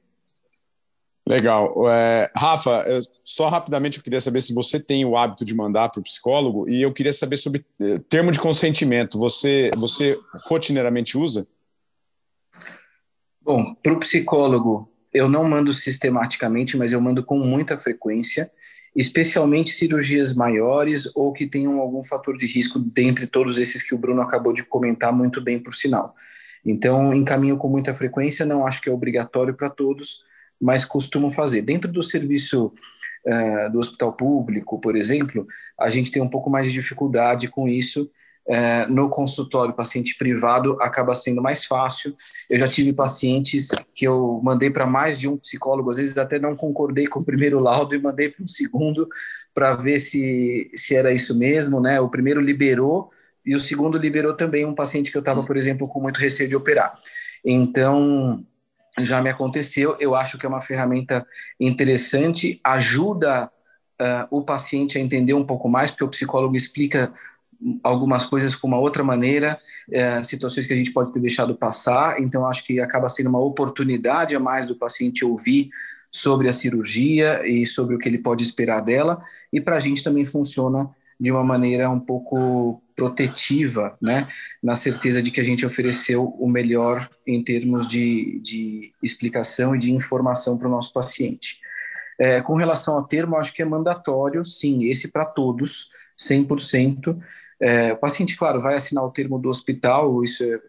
Legal. 1.27 1.73
É, 1.89 2.31
Rafa, 2.35 2.83
eu, 2.87 3.01
só 3.21 3.49
rapidamente 3.49 3.97
eu 3.97 4.03
queria 4.03 4.19
saber 4.19 4.39
se 4.41 4.53
você 4.53 4.79
tem 4.79 5.03
o 5.03 5.17
hábito 5.17 5.43
de 5.43 5.53
mandar 5.53 5.89
para 5.89 5.99
o 5.99 6.03
psicólogo 6.03 6.69
e 6.69 6.81
eu 6.81 6.93
queria 6.93 7.13
saber 7.13 7.37
sobre 7.37 7.65
eh, 7.81 7.99
termo 8.07 8.31
de 8.31 8.39
consentimento. 8.39 9.17
Você, 9.17 9.71
você 9.75 10.17
rotineiramente 10.45 11.17
usa? 11.17 11.45
Bom, 13.41 13.73
para 13.75 13.93
o 13.93 13.99
psicólogo, 13.99 14.92
eu 15.13 15.29
não 15.29 15.43
mando 15.43 15.71
sistematicamente, 15.71 16.77
mas 16.77 16.93
eu 16.93 17.01
mando 17.01 17.23
com 17.23 17.37
muita 17.37 17.77
frequência, 17.77 18.51
especialmente 18.95 19.71
cirurgias 19.71 20.35
maiores 20.35 21.09
ou 21.15 21.31
que 21.33 21.47
tenham 21.47 21.79
algum 21.79 22.03
fator 22.03 22.37
de 22.37 22.45
risco 22.45 22.79
dentre 22.79 23.27
todos 23.27 23.57
esses 23.57 23.81
que 23.83 23.93
o 23.93 23.97
Bruno 23.97 24.21
acabou 24.21 24.53
de 24.53 24.63
comentar 24.63 25.11
muito 25.11 25.41
bem, 25.41 25.59
por 25.59 25.73
sinal. 25.73 26.15
Então, 26.65 27.13
encaminho 27.13 27.57
com 27.57 27.67
muita 27.67 27.93
frequência, 27.93 28.45
não 28.45 28.65
acho 28.65 28.81
que 28.81 28.89
é 28.89 28.91
obrigatório 28.91 29.53
para 29.53 29.69
todos 29.69 30.23
mas 30.63 30.85
costumam 30.85 31.29
fazer. 31.29 31.61
Dentro 31.61 31.91
do 31.91 32.01
serviço 32.01 32.73
uh, 33.25 33.69
do 33.69 33.79
hospital 33.79 34.13
público, 34.13 34.79
por 34.79 34.95
exemplo, 34.95 35.45
a 35.77 35.89
gente 35.89 36.09
tem 36.09 36.21
um 36.21 36.29
pouco 36.29 36.49
mais 36.49 36.67
de 36.67 36.73
dificuldade 36.73 37.49
com 37.49 37.67
isso. 37.67 38.09
Uh, 38.45 38.91
no 38.91 39.09
consultório, 39.09 39.73
paciente 39.73 40.17
privado 40.17 40.77
acaba 40.81 41.15
sendo 41.15 41.41
mais 41.41 41.63
fácil. 41.63 42.13
Eu 42.49 42.59
já 42.59 42.67
tive 42.67 42.91
pacientes 42.91 43.69
que 43.95 44.05
eu 44.05 44.41
mandei 44.43 44.69
para 44.69 44.85
mais 44.85 45.17
de 45.17 45.29
um 45.29 45.37
psicólogo, 45.37 45.89
às 45.89 45.97
vezes 45.97 46.17
até 46.17 46.37
não 46.37 46.53
concordei 46.53 47.07
com 47.07 47.21
o 47.21 47.25
primeiro 47.25 47.59
laudo 47.59 47.95
e 47.95 48.01
mandei 48.01 48.27
para 48.27 48.43
um 48.43 48.47
segundo 48.47 49.07
para 49.53 49.75
ver 49.75 49.97
se, 49.99 50.69
se 50.75 50.93
era 50.93 51.13
isso 51.13 51.37
mesmo, 51.37 51.79
né? 51.79 52.01
O 52.01 52.09
primeiro 52.09 52.41
liberou 52.41 53.09
e 53.45 53.55
o 53.55 53.59
segundo 53.59 53.97
liberou 53.97 54.35
também 54.35 54.65
um 54.65 54.75
paciente 54.75 55.11
que 55.11 55.17
eu 55.17 55.21
estava, 55.21 55.43
por 55.45 55.55
exemplo, 55.55 55.87
com 55.87 56.01
muito 56.01 56.19
receio 56.19 56.49
de 56.49 56.55
operar. 56.55 56.93
Então, 57.45 58.43
já 58.99 59.21
me 59.21 59.29
aconteceu. 59.29 59.95
Eu 59.99 60.15
acho 60.15 60.37
que 60.37 60.45
é 60.45 60.49
uma 60.49 60.61
ferramenta 60.61 61.25
interessante, 61.59 62.59
ajuda 62.63 63.49
uh, 64.01 64.27
o 64.29 64.43
paciente 64.43 64.97
a 64.97 65.01
entender 65.01 65.33
um 65.33 65.45
pouco 65.45 65.67
mais, 65.67 65.91
porque 65.91 66.03
o 66.03 66.09
psicólogo 66.09 66.55
explica 66.55 67.13
algumas 67.83 68.25
coisas 68.25 68.55
com 68.55 68.67
uma 68.67 68.79
outra 68.79 69.03
maneira, 69.03 69.59
uh, 69.89 70.23
situações 70.23 70.67
que 70.67 70.73
a 70.73 70.75
gente 70.75 70.91
pode 70.91 71.13
ter 71.13 71.19
deixado 71.19 71.55
passar. 71.55 72.21
Então, 72.21 72.47
acho 72.47 72.65
que 72.65 72.79
acaba 72.79 73.09
sendo 73.09 73.29
uma 73.29 73.39
oportunidade 73.39 74.35
a 74.35 74.39
mais 74.39 74.67
do 74.67 74.75
paciente 74.75 75.25
ouvir 75.25 75.69
sobre 76.09 76.47
a 76.47 76.53
cirurgia 76.53 77.45
e 77.47 77.65
sobre 77.65 77.95
o 77.95 77.99
que 77.99 78.07
ele 78.07 78.19
pode 78.19 78.43
esperar 78.43 78.81
dela. 78.81 79.23
E 79.51 79.59
para 79.59 79.77
a 79.77 79.79
gente 79.79 80.03
também 80.03 80.25
funciona 80.25 80.89
de 81.19 81.31
uma 81.31 81.43
maneira 81.43 81.89
um 81.89 81.99
pouco 81.99 82.81
protetiva, 82.95 83.97
né, 84.01 84.27
na 84.61 84.75
certeza 84.75 85.21
de 85.21 85.31
que 85.31 85.39
a 85.39 85.43
gente 85.43 85.65
ofereceu 85.65 86.25
o 86.25 86.47
melhor 86.47 87.09
em 87.25 87.43
termos 87.43 87.87
de, 87.87 88.39
de 88.43 88.91
explicação 89.01 89.75
e 89.75 89.79
de 89.79 89.93
informação 89.93 90.57
para 90.57 90.67
o 90.67 90.71
nosso 90.71 90.93
paciente. 90.93 91.59
É, 92.19 92.41
com 92.41 92.55
relação 92.55 92.95
ao 92.95 93.05
termo, 93.05 93.37
acho 93.37 93.53
que 93.53 93.61
é 93.61 93.65
mandatório, 93.65 94.43
sim, 94.45 94.85
esse 94.85 95.11
para 95.11 95.25
todos, 95.25 95.89
100%. 96.19 97.17
É, 97.63 97.93
o 97.93 97.97
paciente, 97.97 98.35
claro, 98.35 98.59
vai 98.59 98.75
assinar 98.75 99.05
o 99.05 99.09
termo 99.09 99.39
do 99.39 99.47
hospital, 99.47 100.21
isso 100.21 100.43
é 100.43 100.59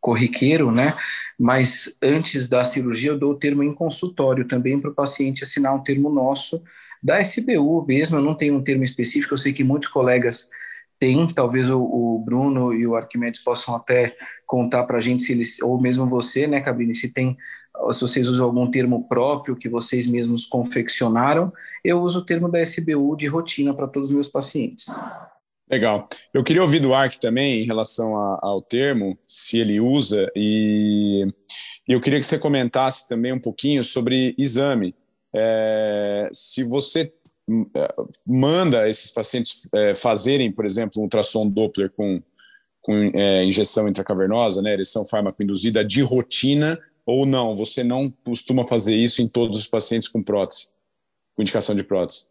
corriqueiro, 0.00 0.72
né? 0.72 0.96
Mas 1.38 1.96
antes 2.02 2.48
da 2.48 2.64
cirurgia, 2.64 3.12
eu 3.12 3.18
dou 3.18 3.30
o 3.30 3.38
termo 3.38 3.62
em 3.62 3.72
consultório 3.72 4.48
também 4.48 4.80
para 4.80 4.90
o 4.90 4.94
paciente 4.94 5.44
assinar 5.44 5.72
um 5.72 5.84
termo 5.84 6.10
nosso, 6.10 6.60
da 7.00 7.20
SBU 7.20 7.86
mesmo, 7.86 8.16
eu 8.16 8.22
não 8.22 8.34
tenho 8.34 8.56
um 8.56 8.62
termo 8.62 8.82
específico, 8.82 9.34
eu 9.34 9.38
sei 9.38 9.52
que 9.52 9.62
muitos 9.62 9.88
colegas 9.88 10.50
têm, 10.98 11.28
talvez 11.28 11.70
o, 11.70 11.80
o 11.80 12.18
Bruno 12.18 12.74
e 12.74 12.84
o 12.88 12.96
Arquimedes 12.96 13.40
possam 13.40 13.76
até 13.76 14.16
contar 14.44 14.82
para 14.82 14.98
a 14.98 15.00
gente, 15.00 15.22
se 15.22 15.32
eles, 15.32 15.62
ou 15.62 15.80
mesmo 15.80 16.08
você, 16.08 16.48
né, 16.48 16.60
Cabine, 16.60 16.92
se 16.92 17.12
tem, 17.12 17.36
se 17.92 18.00
vocês 18.00 18.28
usam 18.28 18.46
algum 18.46 18.68
termo 18.68 19.06
próprio 19.06 19.54
que 19.54 19.68
vocês 19.68 20.08
mesmos 20.08 20.44
confeccionaram, 20.44 21.52
eu 21.84 22.00
uso 22.00 22.18
o 22.18 22.24
termo 22.24 22.48
da 22.48 22.60
SBU 22.60 23.16
de 23.16 23.28
rotina 23.28 23.72
para 23.72 23.86
todos 23.86 24.08
os 24.08 24.14
meus 24.14 24.28
pacientes. 24.28 24.86
Legal. 25.72 26.04
Eu 26.34 26.44
queria 26.44 26.60
ouvir 26.60 26.80
do 26.80 26.92
Ark 26.92 27.18
também 27.18 27.62
em 27.62 27.64
relação 27.64 28.14
a, 28.14 28.38
ao 28.42 28.60
termo, 28.60 29.18
se 29.26 29.58
ele 29.58 29.80
usa, 29.80 30.30
e, 30.36 31.26
eu 31.88 31.98
queria 31.98 32.20
que 32.20 32.26
você 32.26 32.38
comentasse 32.38 33.08
também 33.08 33.32
um 33.32 33.40
pouquinho 33.40 33.82
sobre 33.82 34.34
exame. 34.36 34.94
É, 35.34 36.28
se 36.30 36.62
você 36.62 37.10
é, 37.74 37.94
manda 38.26 38.86
esses 38.86 39.10
pacientes 39.10 39.66
é, 39.74 39.94
fazerem, 39.94 40.52
por 40.52 40.66
exemplo, 40.66 41.00
um 41.00 41.04
ultrassom 41.04 41.48
Doppler 41.48 41.90
com, 41.90 42.22
com 42.82 42.94
é, 43.14 43.42
injeção 43.44 43.88
intracavernosa, 43.88 44.60
né, 44.60 44.74
ereção 44.74 45.06
farmacoinduzida 45.06 45.82
de 45.82 46.02
rotina, 46.02 46.78
ou 47.06 47.24
não, 47.24 47.56
você 47.56 47.82
não 47.82 48.10
costuma 48.24 48.66
fazer 48.66 48.94
isso 48.94 49.22
em 49.22 49.26
todos 49.26 49.58
os 49.58 49.66
pacientes 49.66 50.06
com 50.06 50.22
prótese, 50.22 50.74
com 51.34 51.42
indicação 51.42 51.74
de 51.74 51.82
prótese? 51.82 52.30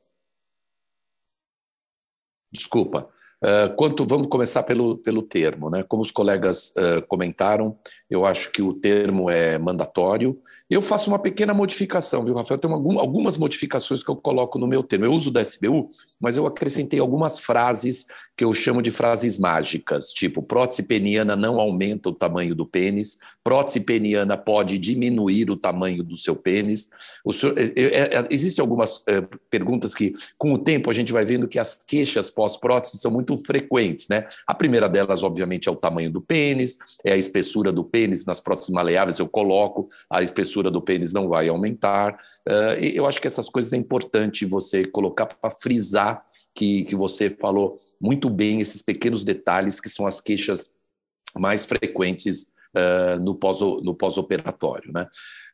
Desculpa. 2.51 3.10
Uh, 3.43 3.75
quanto 3.75 4.06
vamos 4.06 4.27
começar 4.27 4.62
pelo, 4.62 4.97
pelo 4.97 5.23
termo, 5.23 5.69
né? 5.69 5.84
Como 5.84 6.04
os 6.04 6.12
colegas 6.12 6.71
uh, 6.77 7.06
comentaram, 7.08 7.75
eu 8.08 8.23
acho 8.23 8.51
que 8.51 8.62
o 8.62 8.73
termo 8.73 9.32
é 9.32 9.58
mandatório 9.58 10.39
eu 10.71 10.82
faço 10.82 11.10
uma 11.10 11.19
pequena 11.19 11.54
modificação, 11.54 12.23
viu, 12.23 12.34
Rafael? 12.34 12.58
Tem 12.58 12.71
algumas 12.71 13.38
modificações 13.38 14.01
que 14.01 14.10
eu 14.10 14.15
coloco 14.15 14.58
no 14.58 14.65
meu 14.65 14.82
termo. 14.82 15.04
Eu 15.04 15.12
uso 15.12 15.30
da 15.30 15.41
SBU, 15.41 15.89
mas 16.17 16.38
eu 16.38 16.47
acrescentei 16.47 16.97
algumas 16.97 17.41
frases 17.41 18.06
que 18.38 18.45
eu 18.45 18.54
chamo 18.54 18.82
de 18.82 18.89
frases 18.89 19.38
mágicas, 19.38 20.13
tipo 20.13 20.41
prótese 20.41 20.84
peniana 20.84 21.36
não 21.36 21.60
aumenta 21.60 22.08
o 22.08 22.13
tamanho 22.13 22.56
do 22.56 22.65
pênis, 22.65 23.19
prótese 23.43 23.82
peniana 23.82 24.38
pode 24.38 24.80
diminuir 24.80 25.51
o 25.51 25.58
tamanho 25.58 26.04
do 26.04 26.15
seu 26.15 26.38
pênis. 26.38 26.88
É, 27.58 27.82
é, 27.82 28.17
é, 28.17 28.27
existem 28.30 28.63
algumas 28.63 29.04
é, 29.08 29.21
perguntas 29.49 29.93
que, 29.93 30.13
com 30.38 30.54
o 30.54 30.58
tempo, 30.58 30.89
a 30.89 30.93
gente 30.93 31.12
vai 31.12 31.25
vendo 31.25 31.49
que 31.49 31.60
as 31.60 31.75
queixas 31.75 32.32
pós-prótese 32.32 32.97
são 32.97 33.12
muito 33.12 33.31
frequentes, 33.38 34.08
né? 34.08 34.28
A 34.46 34.54
primeira 34.54 34.88
delas, 34.88 35.24
obviamente, 35.24 35.67
é 35.67 35.72
o 35.72 35.76
tamanho 35.76 36.12
do 36.12 36.22
pênis, 36.22 36.78
é 37.04 37.13
a 37.13 37.17
espessura 37.17 37.72
do 37.72 37.84
pênis 37.84 38.26
nas 38.26 38.39
próteses 38.39 38.70
maleáveis, 38.70 39.20
eu 39.20 39.28
coloco 39.28 39.89
a 40.10 40.22
espessura 40.22 40.70
do 40.70 40.82
pênis 40.82 41.13
não 41.13 41.28
vai 41.28 41.48
aumentar. 41.48 42.13
Uh, 42.48 42.80
eu 42.80 43.06
acho 43.06 43.20
que 43.22 43.28
essas 43.28 43.50
coisas 43.50 43.74
é 43.74 43.78
importante 43.78 44.46
você 44.46 44.86
colocar 44.86 45.26
para 45.26 45.50
frisar 45.50 46.26
que, 46.54 46.84
que 46.84 46.96
você 46.96 47.30
falou 47.30 47.80
muito 48.00 48.30
bem 48.30 48.62
esses 48.62 48.82
pequenos 48.82 49.24
detalhes 49.24 49.80
que 49.80 49.89
são 49.89 50.08
as 50.08 50.20
queixas 50.20 50.74
mais 51.38 51.65
frequentes 51.65 52.52
uh, 52.76 53.20
no 53.22 53.96
pós-operatório. 53.96 54.91
Né? 54.91 55.08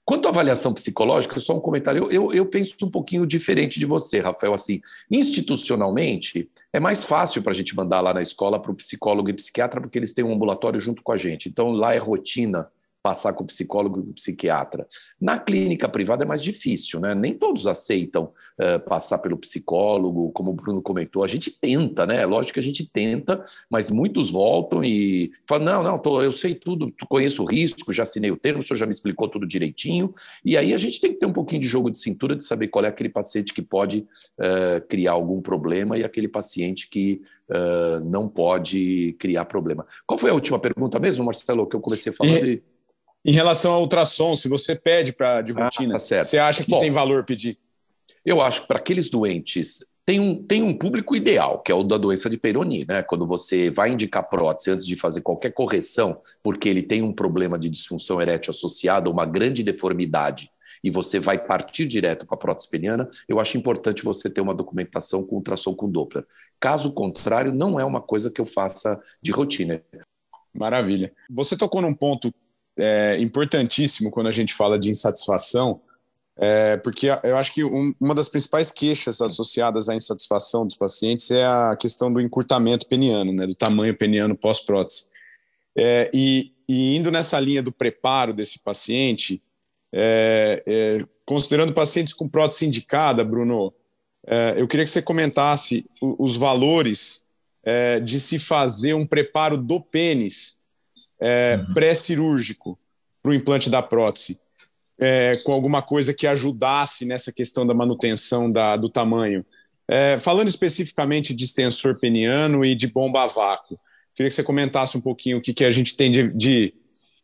Quanto 0.08 0.26
à 0.26 0.30
avaliação 0.30 0.74
psicológica, 0.74 1.38
só 1.38 1.58
um 1.58 1.60
comentário. 1.60 2.06
Eu, 2.06 2.10
eu, 2.10 2.34
eu, 2.34 2.46
penso 2.46 2.78
um 2.82 2.90
pouquinho 2.90 3.28
diferente 3.28 3.78
de 3.78 3.86
você, 3.86 4.22
Rafael. 4.22 4.54
Assim, 4.54 4.80
institucionalmente, 5.12 6.50
é 6.72 6.80
mais 6.80 7.04
fácil 7.04 7.44
para 7.44 7.52
a 7.52 7.54
gente 7.54 7.76
mandar 7.76 8.00
lá 8.00 8.14
na 8.14 8.22
escola 8.22 8.58
para 8.58 8.72
o 8.72 8.76
psicólogo 8.76 9.30
e 9.30 9.34
psiquiatra, 9.34 9.82
porque 9.82 10.00
eles 10.00 10.14
têm 10.14 10.24
um 10.24 10.34
ambulatório 10.34 10.80
junto 10.80 11.04
com 11.04 11.12
a 11.12 11.18
gente. 11.18 11.50
Então, 11.50 11.72
lá 11.72 11.94
é 11.94 11.98
rotina 11.98 12.70
passar 13.08 13.32
com 13.32 13.46
o 13.46 13.48
psicólogo 13.48 14.00
e 14.00 14.10
o 14.10 14.14
psiquiatra. 14.14 14.86
Na 15.20 15.40
clínica 15.40 15.88
privada 15.88 16.26
é 16.26 16.28
mais 16.28 16.44
difícil, 16.44 17.00
né? 17.00 17.16
Nem 17.16 17.34
todos 17.34 17.66
aceitam 17.66 18.34
uh, 18.60 18.82
passar 18.86 19.20
pelo 19.20 19.38
psicólogo, 19.38 20.30
como 20.34 20.52
o 20.52 20.54
Bruno 20.54 20.82
comentou. 20.82 21.24
A 21.24 21.28
gente 21.28 21.50
tenta, 21.50 22.06
né? 22.06 22.26
Lógico 22.26 22.56
que 22.56 22.60
a 22.60 22.64
gente 22.64 22.86
tenta, 22.86 23.42
mas 23.70 23.90
muitos 23.90 24.30
voltam 24.30 24.84
e 24.84 25.32
falam: 25.48 25.64
não, 25.64 25.84
não, 25.84 25.98
tô, 25.98 26.22
eu 26.22 26.34
sei 26.34 26.54
tudo, 26.54 26.94
conheço 27.08 27.44
o 27.44 27.46
risco, 27.46 27.94
já 27.94 28.04
assinei 28.04 28.30
o 28.30 28.36
termo, 28.36 28.60
o 28.60 28.64
senhor 28.64 28.78
já 28.78 28.86
me 28.86 28.92
explicou 28.92 29.30
tudo 29.30 29.48
direitinho. 29.48 30.14
E 30.44 30.58
aí 30.58 30.74
a 30.74 30.78
gente 30.78 31.00
tem 31.00 31.14
que 31.14 31.20
ter 31.20 31.26
um 31.26 31.34
pouquinho 31.34 31.62
de 31.62 31.68
jogo 31.70 31.90
de 31.90 31.98
cintura 31.98 32.36
de 32.36 32.44
saber 32.44 32.68
qual 32.68 32.84
é 32.84 32.90
aquele 32.90 33.10
paciente 33.10 33.54
que 33.54 33.62
pode 33.62 34.06
uh, 34.38 34.86
criar 34.90 35.14
algum 35.14 35.42
problema 35.42 35.98
e 35.98 36.04
aquele 36.04 36.28
paciente 36.28 36.90
que 36.90 37.22
uh, 37.50 38.04
não 38.04 38.28
pode 38.28 39.16
criar 39.18 39.46
problema. 39.46 39.86
Qual 40.06 40.18
foi 40.18 40.30
a 40.30 40.34
última 40.34 40.60
pergunta 40.60 41.00
mesmo, 41.00 41.24
Marcelo, 41.24 41.66
que 41.66 41.76
eu 41.78 41.80
comecei 41.80 42.12
a 42.12 42.14
falar? 42.14 42.46
E... 42.46 42.62
Em 43.28 43.34
relação 43.34 43.74
ao 43.74 43.82
ultrassom, 43.82 44.38
se 44.38 44.48
você 44.48 44.74
pede 44.74 45.12
para 45.12 45.42
de 45.42 45.52
rotina, 45.52 45.98
ah, 45.98 46.00
tá 46.00 46.22
você 46.22 46.38
acha 46.38 46.64
que 46.64 46.72
Bom, 46.72 46.80
tem 46.80 46.90
valor 46.90 47.26
pedir? 47.26 47.60
Eu 48.26 48.40
acho 48.40 48.62
que 48.62 48.68
para 48.70 48.78
aqueles 48.78 49.10
doentes 49.10 49.86
tem 50.06 50.22
um, 50.22 50.42
tem 50.42 50.64
um 50.64 50.74
público 50.74 51.14
ideal, 51.14 51.60
que 51.60 51.70
é 51.70 51.76
o 51.76 51.84
da 51.84 51.98
doença 51.98 52.30
de 52.30 52.38
Peyronie, 52.38 52.86
né? 52.88 53.04
Quando 53.04 53.28
você 53.28 53.70
vai 53.70 53.90
indicar 53.90 54.30
prótese 54.30 54.72
antes 54.72 54.86
de 54.86 54.96
fazer 54.96 55.20
qualquer 55.20 55.52
correção, 55.52 56.22
porque 56.42 56.70
ele 56.70 56.82
tem 56.82 57.02
um 57.02 57.12
problema 57.12 57.60
de 57.60 57.70
disfunção 57.70 58.22
erétil 58.22 58.52
associado 58.52 59.10
a 59.10 59.14
uma 59.14 59.26
grande 59.26 59.62
deformidade, 59.62 60.50
e 60.82 60.90
você 60.90 61.20
vai 61.20 61.38
partir 61.38 61.86
direto 61.86 62.26
para 62.26 62.36
a 62.36 62.40
prótese 62.40 62.70
peniana, 62.70 63.10
eu 63.28 63.42
acho 63.42 63.58
importante 63.58 64.06
você 64.06 64.30
ter 64.30 64.40
uma 64.40 64.56
documentação 64.56 65.22
com 65.22 65.36
ultrassom 65.36 65.74
com 65.74 65.90
Doppler. 65.90 66.26
Caso 66.62 66.94
contrário, 66.94 67.54
não 67.54 67.78
é 67.78 67.84
uma 67.84 68.00
coisa 68.00 68.32
que 68.32 68.40
eu 68.40 68.46
faça 68.46 68.98
de 69.22 69.32
rotina. 69.32 69.84
Maravilha. 70.54 71.12
Você 71.30 71.58
tocou 71.58 71.82
num 71.82 71.94
ponto 71.94 72.34
é, 72.78 73.18
importantíssimo 73.20 74.12
quando 74.12 74.28
a 74.28 74.32
gente 74.32 74.54
fala 74.54 74.78
de 74.78 74.90
insatisfação, 74.90 75.82
é, 76.40 76.78
porque 76.78 77.08
eu 77.24 77.36
acho 77.36 77.52
que 77.52 77.64
um, 77.64 77.94
uma 78.00 78.14
das 78.14 78.30
principais 78.30 78.72
queixas 78.72 79.22
associadas 79.22 79.90
à 79.90 79.96
insatisfação 79.96 80.66
dos 80.66 80.78
pacientes 80.78 81.32
é 81.32 81.46
a 81.46 81.76
questão 81.76 82.14
do 82.14 82.22
encurtamento 82.22 82.88
peniano, 82.88 83.34
né, 83.34 83.48
do 83.48 83.56
tamanho 83.56 83.98
peniano 83.98 84.38
pós-prótese. 84.38 85.10
É, 85.76 86.12
e, 86.14 86.54
e, 86.70 86.96
indo 86.96 87.12
nessa 87.12 87.40
linha 87.40 87.64
do 87.64 87.72
preparo 87.72 88.34
desse 88.34 88.60
paciente, 88.60 89.42
é, 89.92 90.64
é, 90.68 91.06
considerando 91.26 91.74
pacientes 91.74 92.14
com 92.14 92.30
prótese 92.30 92.68
indicada, 92.68 93.24
Bruno, 93.24 93.74
é, 94.28 94.56
eu 94.58 94.68
queria 94.68 94.86
que 94.86 94.92
você 94.92 95.02
comentasse 95.02 95.86
os 96.02 96.38
valores 96.38 97.26
de 98.06 98.18
se 98.18 98.40
fazer 98.40 98.94
um 98.94 99.06
preparo 99.06 99.58
do 99.58 99.82
pênis 99.82 100.57
é, 101.20 101.58
uhum. 101.58 101.74
pré-cirúrgico 101.74 102.80
para 103.22 103.32
o 103.32 103.34
implante 103.34 103.70
da 103.70 103.82
prótese, 103.82 104.40
é, 105.00 105.36
com 105.44 105.52
alguma 105.52 105.82
coisa 105.82 106.14
que 106.14 106.26
ajudasse 106.26 107.06
nessa 107.06 107.32
questão 107.32 107.66
da 107.66 107.74
manutenção 107.74 108.52
da, 108.52 108.76
do 108.76 108.90
tamanho. 108.90 109.46
É, 109.88 110.20
falando 110.20 110.50
especificamente 110.50 111.34
de 111.34 111.46
extensor 111.46 111.98
peniano 112.00 112.66
e 112.66 112.76
de 112.76 112.88
bomba 112.88 113.24
a 113.24 113.28
vácuo, 113.28 113.80
queria 114.14 114.30
que 114.30 114.36
você 114.36 114.44
comentasse 114.44 114.98
um 114.98 115.02
pouquinho 115.02 115.38
o 115.38 115.42
que, 115.42 115.54
que 115.54 115.64
a 115.64 115.72
gente 115.72 115.96
tem 115.96 116.12
de, 116.12 116.30
de, 116.34 116.74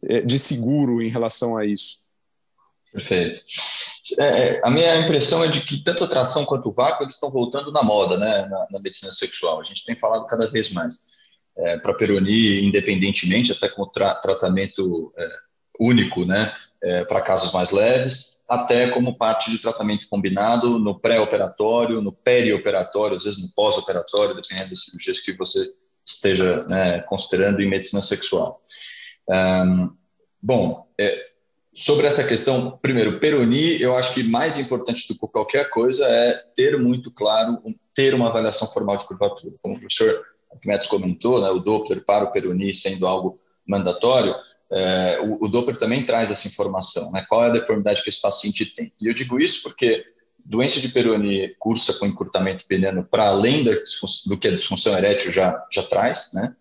é, 0.03 0.21
de 0.21 0.39
seguro 0.39 1.01
em 1.01 1.09
relação 1.09 1.57
a 1.57 1.65
isso. 1.65 2.01
Perfeito. 2.91 3.41
É, 4.19 4.23
é, 4.23 4.61
a 4.63 4.69
minha 4.69 4.97
impressão 4.97 5.43
é 5.43 5.47
de 5.47 5.61
que 5.61 5.83
tanto 5.83 6.03
a 6.03 6.07
tração 6.07 6.45
quanto 6.45 6.69
o 6.69 6.73
vácuo 6.73 7.03
eles 7.03 7.15
estão 7.15 7.31
voltando 7.31 7.71
na 7.71 7.81
moda, 7.81 8.17
né, 8.17 8.45
na, 8.45 8.67
na 8.69 8.79
medicina 8.79 9.11
sexual. 9.11 9.59
A 9.59 9.63
gente 9.63 9.83
tem 9.83 9.95
falado 9.95 10.27
cada 10.27 10.47
vez 10.47 10.71
mais 10.71 11.12
é, 11.57 11.77
para 11.77 11.93
Peroni, 11.93 12.65
independentemente, 12.65 13.51
até 13.51 13.69
com 13.69 13.85
tra 13.85 14.15
tratamento 14.15 15.13
é, 15.17 15.29
único, 15.79 16.25
né, 16.25 16.53
é, 16.81 17.05
para 17.05 17.21
casos 17.21 17.51
mais 17.51 17.71
leves, 17.71 18.41
até 18.47 18.89
como 18.89 19.17
parte 19.17 19.49
de 19.49 19.59
tratamento 19.59 20.07
combinado 20.09 20.77
no 20.77 20.99
pré-operatório, 20.99 22.01
no 22.01 22.11
perioperatório, 22.11 23.15
às 23.15 23.23
vezes 23.23 23.41
no 23.41 23.49
pós-operatório, 23.49 24.35
dependendo 24.35 24.69
das 24.69 24.83
cirurgias 24.83 25.19
que 25.19 25.33
você 25.33 25.73
esteja 26.05 26.63
né, 26.65 26.99
considerando 27.01 27.61
em 27.61 27.69
medicina 27.69 28.01
sexual. 28.01 28.61
Um, 29.29 29.95
bom, 30.41 30.87
é, 30.99 31.33
sobre 31.73 32.05
essa 32.05 32.27
questão, 32.27 32.77
primeiro, 32.81 33.19
Peroni, 33.19 33.81
eu 33.81 33.95
acho 33.95 34.13
que 34.13 34.23
mais 34.23 34.59
importante 34.59 35.07
do 35.07 35.17
que 35.17 35.27
qualquer 35.27 35.69
coisa 35.69 36.05
é 36.05 36.33
ter 36.55 36.77
muito 36.77 37.09
claro, 37.09 37.57
ter 37.95 38.13
uma 38.13 38.27
avaliação 38.27 38.67
formal 38.67 38.97
de 38.97 39.07
curvatura. 39.07 39.55
Como 39.61 39.75
o 39.75 39.79
professor 39.79 40.23
Arquimedes 40.53 40.87
comentou, 40.87 41.41
né, 41.41 41.49
o 41.49 41.59
Doppler 41.59 42.03
para 42.03 42.25
o 42.25 42.31
Peroni 42.31 42.73
sendo 42.73 43.07
algo 43.07 43.39
mandatório, 43.65 44.35
é, 44.71 45.19
o, 45.21 45.45
o, 45.45 45.47
Doppler 45.47 45.77
também 45.77 46.05
traz 46.05 46.31
essa 46.31 46.47
informação, 46.47 47.11
né, 47.11 47.25
qual 47.27 47.43
é 47.43 47.49
a 47.49 47.53
deformidade 47.53 48.01
que 48.01 48.09
esse 48.09 48.21
paciente 48.21 48.65
tem. 48.65 48.91
E 48.99 49.07
eu 49.07 49.13
digo 49.13 49.39
isso 49.39 49.63
porque 49.63 50.03
doença 50.45 50.81
de 50.81 50.89
Peroni 50.89 51.55
cursa 51.59 51.93
com 51.93 52.05
encurtamento 52.05 52.65
peniano 52.67 53.03
para 53.03 53.27
além 53.27 53.63
do 53.63 54.37
que 54.37 54.47
a 54.47 54.51
disfunção 54.51 54.97
erétil 54.97 55.31
já, 55.31 55.65
já 55.71 55.83
traz, 55.83 56.31
né, 56.33 56.55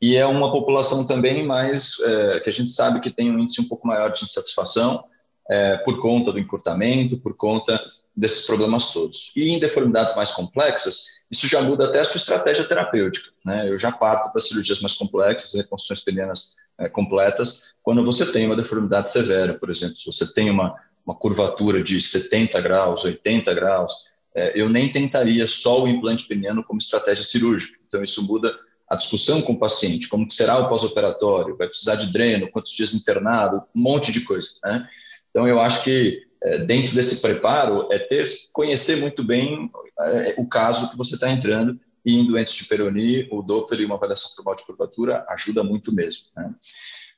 e 0.00 0.14
é 0.14 0.26
uma 0.26 0.52
população 0.52 1.06
também 1.06 1.42
mais, 1.42 1.98
é, 2.00 2.40
que 2.40 2.50
a 2.50 2.52
gente 2.52 2.70
sabe 2.70 3.00
que 3.00 3.10
tem 3.10 3.30
um 3.30 3.38
índice 3.38 3.60
um 3.60 3.68
pouco 3.68 3.86
maior 3.86 4.10
de 4.10 4.22
insatisfação, 4.22 5.04
é, 5.50 5.76
por 5.78 6.00
conta 6.00 6.32
do 6.32 6.38
encurtamento, 6.38 7.18
por 7.18 7.36
conta 7.36 7.80
desses 8.16 8.46
problemas 8.46 8.92
todos. 8.92 9.32
E 9.36 9.50
em 9.50 9.58
deformidades 9.58 10.16
mais 10.16 10.30
complexas, 10.30 11.16
isso 11.30 11.46
já 11.46 11.60
muda 11.60 11.86
até 11.86 12.00
a 12.00 12.04
sua 12.04 12.18
estratégia 12.18 12.64
terapêutica. 12.64 13.30
Né? 13.44 13.68
Eu 13.68 13.78
já 13.78 13.92
parto 13.92 14.32
para 14.32 14.40
cirurgias 14.40 14.80
mais 14.80 14.94
complexas, 14.94 15.54
reconstruções 15.54 16.00
penianas 16.00 16.56
é, 16.78 16.88
completas, 16.88 17.74
quando 17.82 18.04
você 18.04 18.30
tem 18.32 18.46
uma 18.46 18.56
deformidade 18.56 19.10
severa, 19.10 19.54
por 19.54 19.70
exemplo, 19.70 19.96
se 19.96 20.06
você 20.06 20.32
tem 20.32 20.50
uma, 20.50 20.74
uma 21.04 21.14
curvatura 21.14 21.82
de 21.82 22.00
70 22.00 22.60
graus, 22.60 23.04
80 23.04 23.54
graus, 23.54 23.92
é, 24.34 24.60
eu 24.60 24.68
nem 24.68 24.90
tentaria 24.90 25.46
só 25.46 25.82
o 25.82 25.88
implante 25.88 26.26
peniano 26.26 26.64
como 26.64 26.78
estratégia 26.78 27.24
cirúrgica. 27.24 27.78
Então, 27.86 28.02
isso 28.02 28.26
muda 28.26 28.54
a 28.88 28.94
discussão 28.94 29.40
com 29.42 29.54
o 29.54 29.58
paciente, 29.58 30.08
como 30.08 30.30
será 30.30 30.58
o 30.58 30.68
pós-operatório, 30.68 31.56
vai 31.56 31.66
precisar 31.66 31.96
de 31.96 32.12
dreno, 32.12 32.50
quantos 32.50 32.72
dias 32.72 32.94
internado, 32.94 33.64
um 33.74 33.80
monte 33.80 34.12
de 34.12 34.20
coisa. 34.20 34.48
Né? 34.64 34.88
Então, 35.36 35.46
eu 35.46 35.60
acho 35.60 35.84
que 35.84 36.22
é, 36.42 36.58
dentro 36.60 36.94
desse 36.94 37.20
preparo 37.20 37.86
é 37.92 37.98
ter 37.98 38.26
conhecer 38.54 38.96
muito 38.96 39.22
bem 39.22 39.70
é, 40.00 40.34
o 40.38 40.48
caso 40.48 40.88
que 40.90 40.96
você 40.96 41.14
está 41.14 41.30
entrando 41.30 41.78
e 42.06 42.18
em 42.18 42.26
doentes 42.26 42.54
de 42.54 42.64
Peroni, 42.64 43.28
o 43.30 43.42
Doppler 43.42 43.82
e 43.82 43.84
uma 43.84 43.96
avaliação 43.96 44.30
formal 44.34 44.54
de 44.54 44.64
curvatura 44.64 45.26
ajuda 45.28 45.62
muito 45.62 45.92
mesmo. 45.92 46.28
Né? 46.34 46.54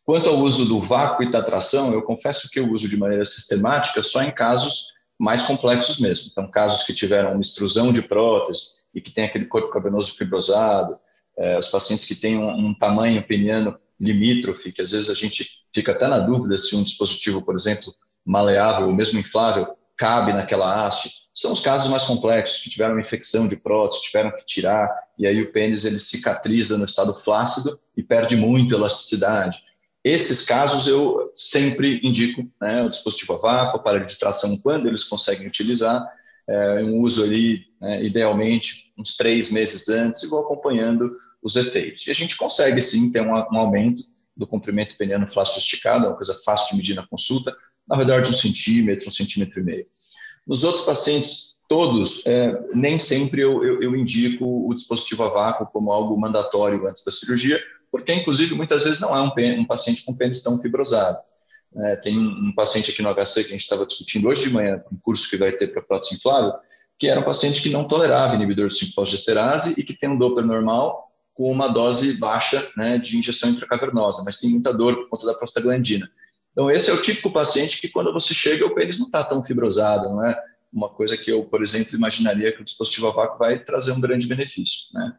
Quanto 0.05 0.29
ao 0.29 0.39
uso 0.39 0.65
do 0.65 0.81
vácuo 0.81 1.23
e 1.23 1.31
tatração, 1.31 1.93
eu 1.93 2.03
confesso 2.03 2.51
que 2.51 2.59
eu 2.59 2.69
uso 2.73 2.89
de 2.89 2.97
maneira 2.97 3.25
sistemática 3.25 4.03
só 4.03 4.21
em 4.21 4.33
casos 4.33 4.87
mais 5.17 5.43
complexos 5.43 6.01
mesmo. 6.01 6.27
Então, 6.33 6.51
casos 6.51 6.83
que 6.83 6.93
tiveram 6.93 7.31
uma 7.35 7.41
extrusão 7.41 7.93
de 7.93 8.03
prótese 8.03 8.83
e 8.93 9.01
que 9.01 9.13
tem 9.13 9.27
aquele 9.27 9.45
corpo 9.45 9.71
cavernoso 9.71 10.17
fibrosado, 10.17 10.99
é, 11.37 11.57
os 11.57 11.69
pacientes 11.69 12.05
que 12.05 12.17
têm 12.17 12.37
um, 12.37 12.51
um 12.51 12.75
tamanho 12.75 13.23
peniano 13.23 13.79
limítrofe, 14.01 14.73
que 14.73 14.83
às 14.83 14.91
vezes 14.91 15.09
a 15.09 15.15
gente 15.15 15.47
fica 15.73 15.93
até 15.93 16.09
na 16.09 16.19
dúvida 16.19 16.59
se 16.59 16.75
um 16.75 16.83
dispositivo, 16.83 17.45
por 17.45 17.55
exemplo, 17.55 17.95
maleável 18.29 18.89
ou 18.89 18.95
mesmo 18.95 19.19
inflável 19.19 19.75
cabe 19.97 20.33
naquela 20.33 20.85
haste. 20.85 21.11
São 21.35 21.53
os 21.53 21.61
casos 21.61 21.89
mais 21.91 22.05
complexos, 22.05 22.61
que 22.61 22.71
tiveram 22.71 22.93
uma 22.93 23.01
infecção 23.01 23.49
de 23.49 23.57
prótese, 23.57 24.03
tiveram 24.03 24.31
que 24.37 24.45
tirar, 24.45 24.89
e 25.19 25.27
aí 25.27 25.41
o 25.41 25.51
pênis 25.51 25.85
ele 25.85 25.99
cicatriza 25.99 26.77
no 26.77 26.85
estado 26.85 27.17
flácido 27.17 27.81
e 27.97 28.03
perde 28.03 28.37
muito 28.37 28.75
elasticidade. 28.75 29.59
Esses 30.05 30.43
casos 30.43 30.87
eu 30.87 31.33
sempre 31.35 32.01
indico 32.03 32.47
né, 32.61 32.83
o 32.83 32.91
dispositivo 32.91 33.35
a 33.35 33.39
vácuo, 33.39 33.81
aparelho 33.81 34.07
de 34.07 34.19
tração, 34.19 34.57
quando 34.59 34.87
eles 34.87 35.05
conseguem 35.05 35.47
utilizar, 35.47 36.07
é, 36.49 36.83
um 36.85 37.01
uso 37.01 37.25
ali, 37.25 37.67
né, 37.81 38.03
idealmente, 38.03 38.93
uns 38.97 39.17
três 39.17 39.51
meses 39.51 39.89
antes, 39.89 40.23
e 40.23 40.29
vou 40.29 40.41
acompanhando 40.41 41.11
os 41.43 41.57
efeitos. 41.57 42.07
E 42.07 42.11
a 42.11 42.15
gente 42.15 42.37
consegue, 42.37 42.81
sim, 42.81 43.13
ter 43.13 43.23
um, 43.23 43.33
um 43.33 43.59
aumento 43.59 44.03
do 44.37 44.47
comprimento 44.47 44.97
peniano 44.97 45.27
flácido 45.27 45.59
esticado, 45.59 46.07
é 46.07 46.09
uma 46.09 46.17
coisa 46.17 46.35
fácil 46.45 46.71
de 46.71 46.77
medir 46.77 46.95
na 46.95 47.07
consulta, 47.07 47.55
ao 47.89 47.99
redor 47.99 48.23
de 48.23 48.31
um 48.31 48.35
centímetro, 48.35 49.09
um 49.09 49.13
centímetro 49.13 49.61
e 49.61 49.63
meio. 49.63 49.87
Nos 50.47 50.65
outros 50.65 50.85
pacientes, 50.85 51.61
todos, 51.69 52.27
é, 52.27 52.59
nem 52.75 52.99
sempre 52.99 53.43
eu, 53.43 53.63
eu, 53.65 53.83
eu, 53.83 53.97
indico 53.97 54.45
o 54.45 54.75
dispositivo 54.75 55.25
a 55.25 55.29
vácuo 55.29 55.67
como 55.67 55.93
algo 55.93 56.19
mandatório 56.19 56.87
antes 56.87 57.05
da 57.05 57.13
cirurgia, 57.13 57.61
porque, 57.91 58.13
inclusive, 58.13 58.55
muitas 58.55 58.85
vezes 58.85 59.01
não 59.01 59.17
é 59.17 59.21
um, 59.21 59.61
um 59.61 59.65
paciente 59.65 60.05
com 60.05 60.17
pênis 60.17 60.43
tão 60.43 60.61
fibrosado. 60.61 61.19
É, 61.77 61.97
tem 61.97 62.19
um, 62.19 62.49
um, 62.49 62.53
paciente 62.55 62.91
aqui 62.91 63.03
no 63.03 63.15
HC 63.15 63.45
que 63.45 63.49
a 63.49 63.53
gente 63.53 63.63
estava 63.63 63.87
discutindo 63.87 64.29
hoje 64.29 64.49
de 64.49 64.55
manhã, 64.55 64.83
um 64.91 64.97
curso 64.97 65.29
que 65.29 65.37
vai 65.37 65.53
ter 65.53 65.69
para 65.69 65.83
prótese 65.83 66.15
inflável, 66.15 66.55
que 66.99 67.07
era 67.07 67.21
um 67.21 67.25
paciente 67.25 67.63
que 67.63 67.71
não 67.71 67.87
tolerava 67.87 68.35
inibidor 68.35 68.69
de 68.69 68.75
5-fosgesterase 68.75 69.75
e 69.77 69.85
que 69.85 69.95
tem 69.95 70.09
um 70.09 70.19
Doppler 70.19 70.47
normal 70.47 71.09
com 71.35 71.53
uma 71.53 71.69
dose 71.69 72.19
baixa 72.19 72.69
né, 72.77 72.99
de 72.99 73.17
injeção 73.17 73.51
intracavernosa, 73.51 74.23
mas 74.25 74.39
tem 74.39 74.51
muita 74.51 74.73
dor 74.73 74.97
por 74.97 75.09
conta 75.11 75.27
da 75.27 75.35
prostaglandina. 75.35 76.11
Então, 76.59 76.69
esse 76.73 76.91
é 76.91 76.93
o 76.93 77.01
típico 77.01 77.31
paciente 77.31 77.81
que, 77.81 77.87
quando 77.87 78.13
você 78.13 78.35
chega, 78.35 78.67
o 78.67 78.75
pênis 78.75 78.99
não 78.99 79.07
está 79.07 79.23
tão 79.23 79.45
fibrosado, 79.45 80.09
não 80.09 80.27
é 80.27 80.37
uma 80.73 80.89
coisa 80.89 81.17
que 81.17 81.31
eu, 81.31 81.45
por 81.45 81.63
exemplo, 81.63 81.95
imaginaria 81.95 82.51
que 82.51 82.61
o 82.61 82.65
dispositivo 82.65 83.07
a 83.07 83.13
vácuo 83.13 83.39
vai 83.39 83.61
trazer 83.61 83.93
um 83.93 84.01
grande 84.01 84.27
benefício. 84.27 84.89
Né? 84.93 85.13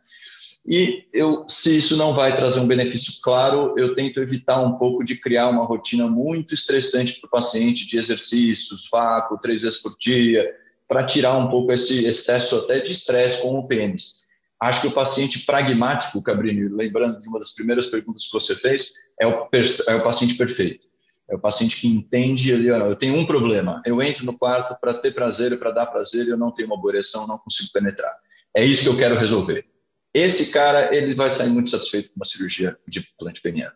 E 0.68 1.06
eu, 1.14 1.46
se 1.48 1.78
isso 1.78 1.96
não 1.96 2.14
vai 2.14 2.36
trazer 2.36 2.60
um 2.60 2.68
benefício 2.68 3.22
claro, 3.24 3.74
eu 3.78 3.96
tento 3.96 4.20
evitar 4.20 4.60
um 4.60 4.78
pouco 4.78 5.02
de 5.02 5.16
criar 5.16 5.48
uma 5.48 5.64
rotina 5.64 6.10
muito 6.10 6.54
estressante 6.54 7.22
para 7.22 7.28
o 7.28 7.32
paciente 7.32 7.88
de 7.88 7.98
exercícios, 7.98 8.90
vácuo, 8.92 9.40
três 9.40 9.62
vezes 9.62 9.82
por 9.82 9.96
dia, 9.98 10.46
para 10.90 11.06
tirar 11.06 11.38
um 11.38 11.48
pouco 11.48 11.72
esse 11.72 12.04
excesso 12.04 12.58
até 12.58 12.82
de 12.82 12.92
estresse 12.92 13.42
com 13.42 13.58
o 13.58 13.66
pênis. 13.66 14.26
Acho 14.62 14.82
que 14.82 14.88
o 14.88 14.92
paciente 14.92 15.46
pragmático, 15.46 16.22
Cabrini, 16.22 16.68
lembrando 16.68 17.18
de 17.18 17.30
uma 17.30 17.40
das 17.40 17.52
primeiras 17.52 17.88
perguntas 17.88 18.26
que 18.26 18.34
você 18.34 18.54
fez, 18.56 18.92
é 19.18 19.26
o, 19.26 19.48
é 19.88 19.96
o 19.96 20.04
paciente 20.04 20.36
perfeito. 20.36 20.89
É 21.30 21.36
o 21.36 21.40
paciente 21.40 21.80
que 21.80 21.88
entende, 21.88 22.52
ele, 22.52 22.70
eu 22.70 22.96
tenho 22.96 23.16
um 23.16 23.26
problema, 23.26 23.82
eu 23.86 24.02
entro 24.02 24.26
no 24.26 24.38
quarto 24.38 24.76
para 24.82 24.96
ter 24.96 25.14
prazer, 25.14 25.58
para 25.60 25.72
dar 25.72 25.86
prazer, 25.86 26.28
eu 26.28 26.38
não 26.38 26.52
tenho 26.52 26.68
uma 26.68 26.80
boa 26.80 26.92
ereção, 26.92 27.28
não 27.28 27.38
consigo 27.38 27.70
penetrar. 27.72 28.14
É 28.56 28.66
isso 28.66 28.84
que 28.84 28.90
eu 28.90 28.98
quero 28.98 29.16
resolver. 29.16 29.66
Esse 30.12 30.52
cara, 30.52 30.96
ele 30.96 31.14
vai 31.14 31.32
sair 31.32 31.50
muito 31.50 31.70
satisfeito 31.70 32.10
com 32.10 32.16
uma 32.16 32.26
cirurgia 32.26 32.76
de 32.88 33.00
implante 33.00 33.42
peniano. 33.42 33.76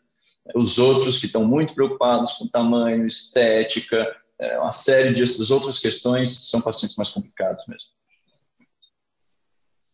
Os 0.55 0.79
outros 0.79 1.19
que 1.19 1.27
estão 1.27 1.45
muito 1.45 1.75
preocupados 1.75 2.33
com 2.33 2.47
tamanho, 2.47 3.05
estética, 3.05 4.03
é, 4.39 4.57
uma 4.59 4.71
série 4.71 5.13
de 5.13 5.23
outras 5.53 5.77
questões, 5.77 6.49
são 6.49 6.59
pacientes 6.59 6.97
mais 6.97 7.11
complicados 7.11 7.65
mesmo. 7.67 7.91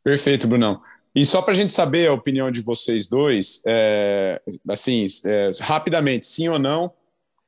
Perfeito, 0.01 0.47
Brunão. 0.47 0.81
E 1.13 1.25
só 1.25 1.41
para 1.41 1.53
a 1.53 1.57
gente 1.57 1.73
saber 1.73 2.07
a 2.07 2.13
opinião 2.13 2.49
de 2.49 2.61
vocês 2.61 3.07
dois, 3.07 3.61
é, 3.67 4.41
assim, 4.69 5.05
é, 5.25 5.49
rapidamente, 5.59 6.25
sim 6.25 6.47
ou 6.47 6.57
não, 6.57 6.93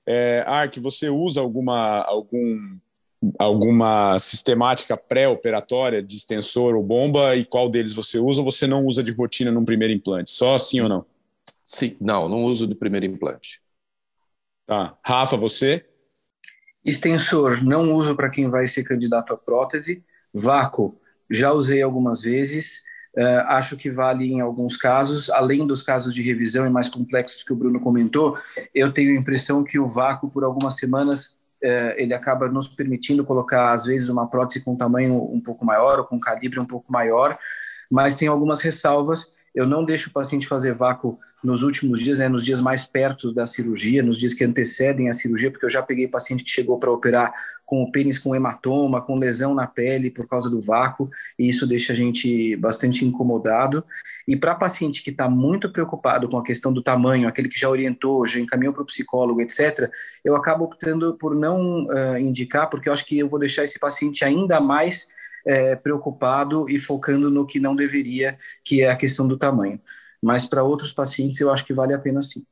é, 0.06 0.44
Ark, 0.48 0.80
você 0.80 1.10
usa 1.10 1.42
alguma, 1.42 2.02
algum, 2.04 2.78
alguma 3.38 4.18
sistemática 4.20 4.98
pré-operatória 4.98 6.02
de 6.02 6.16
extensor 6.16 6.76
ou 6.76 6.84
bomba 6.84 7.36
e 7.36 7.46
qual 7.46 7.70
deles 7.70 7.94
você 7.94 8.20
usa 8.20 8.42
ou 8.42 8.52
você 8.52 8.68
não 8.68 8.86
usa 8.86 9.04
de 9.04 9.12
rotina 9.12 9.52
num 9.52 9.66
primeiro 9.66 9.94
implante? 9.94 10.32
Só 10.32 10.58
sim 10.58 10.82
ou 10.82 10.90
não? 10.90 11.06
Sim, 11.64 11.96
não, 12.02 12.28
não 12.28 12.44
uso 12.44 12.68
de 12.68 12.76
primeiro 12.76 13.06
implante. 13.06 13.62
Tá. 14.66 14.98
Rafa, 15.06 15.38
você? 15.38 15.86
Extensor, 16.84 17.64
não 17.64 17.94
uso 17.94 18.16
para 18.16 18.30
quem 18.30 18.50
vai 18.50 18.68
ser 18.68 18.84
candidato 18.84 19.34
à 19.34 19.38
prótese. 19.38 20.04
Vácuo, 20.34 21.00
já 21.30 21.52
usei 21.54 21.82
algumas 21.82 22.22
vezes. 22.22 22.84
Uh, 23.18 23.44
acho 23.48 23.76
que 23.76 23.92
vale 23.92 24.32
em 24.32 24.40
alguns 24.40 24.78
casos, 24.78 25.30
além 25.30 25.68
dos 25.68 25.84
casos 25.84 26.14
de 26.14 26.22
revisão 26.22 26.66
e 26.66 26.70
mais 26.70 26.88
complexos 26.88 27.44
que 27.44 27.52
o 27.52 27.56
Bruno 27.56 27.80
comentou, 27.80 28.38
eu 28.74 28.92
tenho 28.92 29.12
a 29.12 29.20
impressão 29.20 29.64
que 29.64 29.78
o 29.78 29.88
vácuo, 29.88 30.30
por 30.30 30.46
algumas 30.46 30.76
semanas, 30.76 31.38
uh, 31.62 31.94
ele 31.98 32.14
acaba 32.14 32.48
nos 32.48 32.70
permitindo 32.70 33.26
colocar, 33.26 33.74
às 33.74 33.84
vezes, 33.84 34.08
uma 34.08 34.28
prótese 34.28 34.64
com 34.64 34.78
tamanho 34.78 35.16
um 35.16 35.42
pouco 35.42 35.66
maior 35.66 36.00
ou 36.00 36.06
com 36.06 36.20
calibre 36.20 36.60
um 36.62 36.66
pouco 36.66 36.92
maior, 36.92 37.38
mas 37.90 38.16
tem 38.16 38.30
algumas 38.30 38.62
ressalvas. 38.62 39.36
Eu 39.54 39.68
não 39.68 39.84
deixo 39.84 40.10
o 40.10 40.14
paciente 40.14 40.48
fazer 40.48 40.74
vácuo 40.74 41.20
nos 41.44 41.64
últimos 41.64 42.00
dias, 42.00 42.20
né, 42.20 42.30
nos 42.30 42.46
dias 42.46 42.62
mais 42.62 42.86
perto 42.86 43.34
da 43.34 43.46
cirurgia, 43.46 44.04
nos 44.04 44.20
dias 44.20 44.34
que 44.34 44.44
antecedem 44.44 45.10
a 45.10 45.14
cirurgia, 45.14 45.52
porque 45.52 45.66
eu 45.66 45.70
já 45.70 45.82
peguei 45.82 46.08
paciente 46.08 46.44
que 46.44 46.50
chegou 46.50 46.80
para 46.80 46.92
operar 46.92 47.34
com 47.72 47.84
o 47.84 47.90
pênis 47.90 48.20
com 48.20 48.36
hematoma, 48.36 49.02
com 49.02 49.18
lesão 49.18 49.56
na 49.56 49.66
pele 49.66 50.12
por 50.12 50.28
causa 50.28 50.50
do 50.50 50.60
vácuo, 50.60 51.10
e 51.40 51.48
isso 51.48 51.66
deixa 51.66 51.94
a 51.94 51.96
gente 51.96 52.54
bastante 52.58 53.06
incomodado. 53.06 53.86
E 54.28 54.36
para 54.36 54.54
paciente 54.54 55.02
que 55.02 55.10
está 55.10 55.30
muito 55.30 55.72
preocupado 55.72 56.28
com 56.28 56.38
a 56.38 56.44
questão 56.44 56.74
do 56.74 56.84
tamanho, 56.84 57.30
aquele 57.30 57.48
que 57.48 57.58
já 57.58 57.70
orientou, 57.70 58.28
já 58.28 58.42
encaminhou 58.42 58.74
para 58.74 58.84
o 58.84 58.86
psicólogo, 58.86 59.40
etc., 59.40 59.90
eu 60.22 60.36
acabo 60.36 60.66
optando 60.66 61.14
por 61.14 61.34
não 61.34 61.86
uh, 61.86 62.18
indicar, 62.18 62.70
porque 62.70 62.90
eu 62.90 62.94
acho 62.94 63.06
que 63.06 63.18
eu 63.18 63.30
vou 63.30 63.40
deixar 63.40 63.64
esse 63.64 63.80
paciente 63.80 64.26
ainda 64.26 64.60
mais 64.60 65.08
é, 65.48 65.74
preocupado 65.74 66.70
e 66.70 66.78
focando 66.78 67.32
no 67.32 67.48
que 67.48 67.58
não 67.58 67.74
deveria, 67.74 68.38
que 68.66 68.82
é 68.82 68.92
a 68.92 68.98
questão 68.98 69.26
do 69.26 69.38
tamanho. 69.38 69.80
Mas 70.22 70.44
para 70.44 70.62
outros 70.62 70.92
pacientes 70.92 71.40
eu 71.40 71.50
acho 71.50 71.66
que 71.66 71.74
vale 71.74 71.94
a 71.94 72.00
pena 72.00 72.22
sim. 72.22 72.46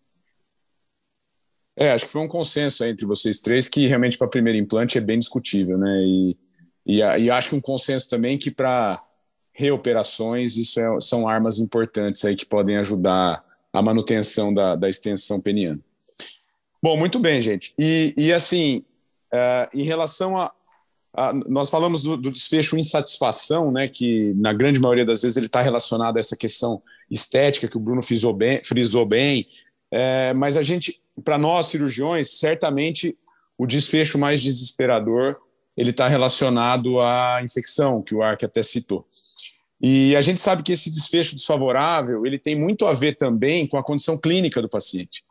É, 1.79 1.91
acho 1.91 2.07
que 2.07 2.11
foi 2.11 2.19
um 2.19 2.27
consenso 2.27 2.83
entre 2.83 3.05
vocês 3.05 3.39
três 3.39 3.69
que 3.69 3.87
realmente 3.87 4.17
para 4.17 4.27
primeiro 4.27 4.59
implante 4.59 4.97
é 4.97 5.01
bem 5.01 5.17
discutível, 5.17 5.77
né? 5.77 6.03
E, 6.03 6.37
e, 6.85 6.97
e 6.97 7.31
acho 7.31 7.47
que 7.47 7.55
um 7.55 7.61
consenso 7.61 8.09
também 8.09 8.37
que 8.37 8.51
para 8.51 9.01
reoperações 9.53 10.57
isso 10.57 10.77
é, 10.77 10.99
são 10.99 11.25
armas 11.25 11.57
importantes 11.57 12.25
aí 12.25 12.35
que 12.35 12.45
podem 12.45 12.75
ajudar 12.75 13.41
a 13.71 13.81
manutenção 13.81 14.53
da, 14.53 14.75
da 14.75 14.89
extensão 14.89 15.39
peniana. 15.39 15.79
Bom, 16.83 16.97
muito 16.97 17.17
bem, 17.17 17.41
gente. 17.41 17.73
E, 17.79 18.13
e 18.17 18.33
assim, 18.33 18.83
uh, 19.33 19.69
em 19.73 19.83
relação 19.83 20.35
a, 20.35 20.51
a 21.13 21.31
nós 21.33 21.69
falamos 21.69 22.03
do, 22.03 22.17
do, 22.17 22.29
desfecho 22.29 22.75
insatisfação, 22.75 23.71
né? 23.71 23.87
Que 23.87 24.33
na 24.35 24.51
grande 24.51 24.81
maioria 24.81 25.05
das 25.05 25.21
vezes 25.21 25.37
ele 25.37 25.45
está 25.45 25.61
relacionado 25.61 26.17
a 26.17 26.19
essa 26.19 26.35
questão 26.35 26.81
estética 27.09 27.69
que 27.69 27.77
o 27.77 27.79
Bruno 27.79 28.03
frisou 28.03 28.33
bem, 28.33 28.61
frisou 28.65 29.05
bem 29.05 29.47
é, 29.91 30.33
mas 30.33 30.55
a 30.55 30.61
gente 30.61 31.01
para 31.23 31.37
nós 31.37 31.67
cirurgiões, 31.67 32.39
certamente 32.39 33.17
o 33.57 33.65
desfecho 33.65 34.17
mais 34.17 34.41
desesperador 34.41 35.37
ele 35.79 35.91
está 35.91 36.09
relacionado 36.09 36.99
à 36.99 37.39
infecção, 37.41 38.01
que 38.01 38.13
o 38.13 38.21
Ark 38.21 38.43
até 38.43 38.61
citou. 38.61 39.07
E 39.81 40.13
a 40.15 40.19
gente 40.19 40.39
sabe 40.39 40.61
que 40.61 40.73
esse 40.73 40.91
desfecho 40.91 41.35
desfavorável 41.35 42.25
ele 42.25 42.37
tem 42.37 42.53
muito 42.53 42.85
a 42.85 42.91
ver 42.91 43.15
também 43.15 43.65
com 43.65 43.77
a 43.77 43.83
condição 43.83 44.17
clínica 44.17 44.61
do 44.61 44.67
paciente. 44.67 45.23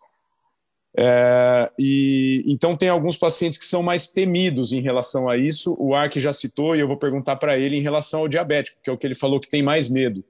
É, 0.96 1.70
e 1.78 2.42
então 2.46 2.74
tem 2.74 2.88
alguns 2.88 3.16
pacientes 3.16 3.58
que 3.58 3.66
são 3.66 3.82
mais 3.82 4.08
temidos 4.08 4.72
em 4.72 4.80
relação 4.80 5.28
a 5.28 5.36
isso. 5.36 5.76
O 5.78 5.94
Ark 5.94 6.18
já 6.18 6.32
citou 6.32 6.74
e 6.74 6.80
eu 6.80 6.88
vou 6.88 6.96
perguntar 6.96 7.36
para 7.36 7.58
ele 7.58 7.76
em 7.76 7.82
relação 7.82 8.20
ao 8.20 8.28
diabético, 8.28 8.80
que 8.82 8.88
é 8.88 8.92
o 8.92 8.96
que 8.96 9.06
ele 9.06 9.14
falou 9.14 9.38
que 9.38 9.50
tem 9.50 9.62
mais 9.62 9.88
medo. 9.88 10.24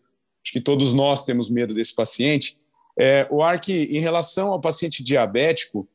Acho 0.45 0.53
que 0.53 0.61
todos 0.61 0.93
nós 0.93 1.25
temos 1.25 1.49
medo 1.49 1.75
desse 1.75 1.95
paciente. 1.95 2.59
É, 2.99 3.27
o 3.31 3.43
Ark, 3.43 3.69
em 3.71 4.01
relação 4.01 4.53
ao 4.53 4.61
paciente 4.61 5.05
diabético, 5.05 5.89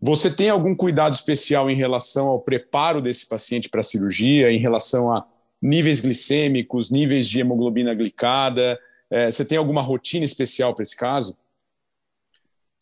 você 0.00 0.34
tem 0.34 0.48
algum 0.48 0.74
cuidado 0.74 1.14
especial 1.14 1.70
em 1.70 1.76
relação 1.76 2.28
ao 2.28 2.40
preparo 2.40 3.00
desse 3.00 3.26
paciente 3.26 3.68
para 3.68 3.80
a 3.80 3.84
cirurgia, 3.84 4.50
em 4.50 4.58
relação 4.58 5.12
a 5.12 5.26
níveis 5.62 6.00
glicêmicos, 6.00 6.90
níveis 6.90 7.28
de 7.28 7.40
hemoglobina 7.40 7.94
glicada? 7.94 8.78
É, 9.10 9.30
você 9.30 9.44
tem 9.44 9.58
alguma 9.58 9.82
rotina 9.82 10.24
especial 10.24 10.74
para 10.74 10.82
esse 10.82 10.96
caso? 10.96 11.36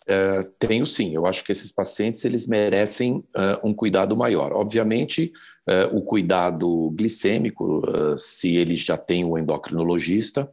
É, 0.07 0.41
tenho 0.59 0.87
sim. 0.87 1.15
Eu 1.15 1.27
acho 1.27 1.45
que 1.45 1.53
esses 1.53 1.71
pacientes 1.71 2.25
eles 2.25 2.47
merecem 2.47 3.19
uh, 3.19 3.61
um 3.63 3.75
cuidado 3.75 4.17
maior. 4.17 4.55
Obviamente, 4.55 5.31
uh, 5.69 5.95
o 5.95 6.01
cuidado 6.01 6.91
glicêmico, 6.93 7.81
uh, 7.87 8.17
se 8.17 8.57
ele 8.57 8.75
já 8.75 8.97
tem 8.97 9.23
o 9.27 9.37
endocrinologista, 9.37 10.51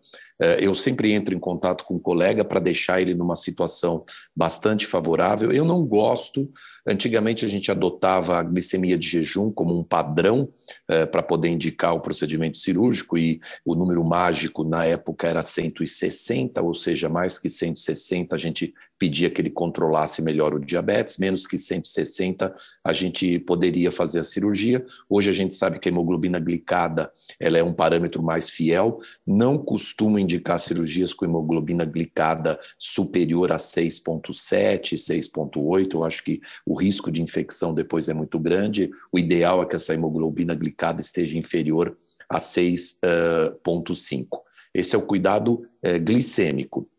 eu 0.60 0.76
sempre 0.76 1.12
entro 1.12 1.34
em 1.34 1.40
contato 1.40 1.84
com 1.86 1.96
um 1.96 2.00
colega 2.00 2.44
para 2.44 2.60
deixar 2.60 3.02
ele 3.02 3.14
numa 3.14 3.36
situação 3.36 4.04
bastante 4.36 4.86
favorável. 4.86 5.52
Eu 5.52 5.64
não 5.64 5.86
gosto. 5.86 6.52
Antigamente 6.88 7.46
a 7.46 7.48
gente 7.48 7.72
adotava 7.72 8.38
a 8.38 8.44
glicemia 8.44 8.98
de 8.98 9.08
jejum 9.08 9.52
como 9.52 9.78
um 9.78 9.84
padrão 9.84 10.50
é, 10.88 11.06
para 11.06 11.24
poder 11.24 11.50
indicar 11.50 11.94
o 11.96 12.00
procedimento 12.00 12.58
cirúrgico 12.58 13.18
e 13.18 13.40
o 13.64 13.76
número 13.76 14.04
mágico 14.04 14.64
na 14.64 14.86
época 14.86 15.28
era 15.28 15.44
160, 15.44 16.62
ou 16.62 16.74
seja, 16.74 17.10
mais 17.10 17.40
que 17.40 17.50
160 17.50 18.36
a 18.36 18.38
gente 18.38 18.74
pedia 18.98 19.30
que 19.30 19.42
ele 19.42 19.50
controlasse 19.50 20.22
melhor 20.22 20.54
o 20.54 20.60
diabetes, 20.60 21.18
menos 21.18 21.46
que 21.46 21.58
160 21.58 22.54
a 22.84 22.94
gente 22.94 23.40
poderia 23.40 23.92
fazer 23.92 24.20
a 24.20 24.24
cirurgia. 24.24 24.84
Hoje 25.10 25.30
a 25.30 25.34
gente 25.34 25.54
sabe 25.54 25.80
que 25.80 25.90
a 25.90 25.92
hemoglobina 25.92 26.40
glicada 26.40 27.12
ela 27.40 27.58
é 27.58 27.64
um 27.64 27.74
parâmetro 27.74 28.22
mais 28.24 28.50
fiel. 28.50 29.00
Não 29.26 29.58
costumo 29.58 30.20
indicar 30.26 30.60
cirurgias 30.60 31.14
com 31.14 31.24
hemoglobina 31.26 31.86
glicada 31.86 32.60
superior 32.78 33.52
a 33.52 33.58
6,7, 33.58 34.96
6,8. 34.96 35.94
Eu 35.94 36.04
acho 36.04 36.24
que 36.24 36.42
o 36.66 36.78
risco 36.78 37.12
de 37.12 37.22
infecção 37.22 37.74
depois 37.74 38.10
é 38.10 38.14
muito 38.14 38.38
grande. 38.38 38.92
O 39.12 39.18
ideal 39.18 39.64
é 39.64 39.66
que 39.66 39.76
essa 39.76 39.94
hemoglobina 39.94 40.54
glicada 40.54 41.00
esteja 41.00 41.38
inferior 41.38 41.98
a 42.30 42.38
6,5. 42.38 44.26
Uh, 44.34 44.42
Esse 44.74 44.96
é 44.96 44.98
o 44.98 45.06
cuidado 45.06 45.66
uh, 45.84 46.00
glicêmico. 46.04 46.90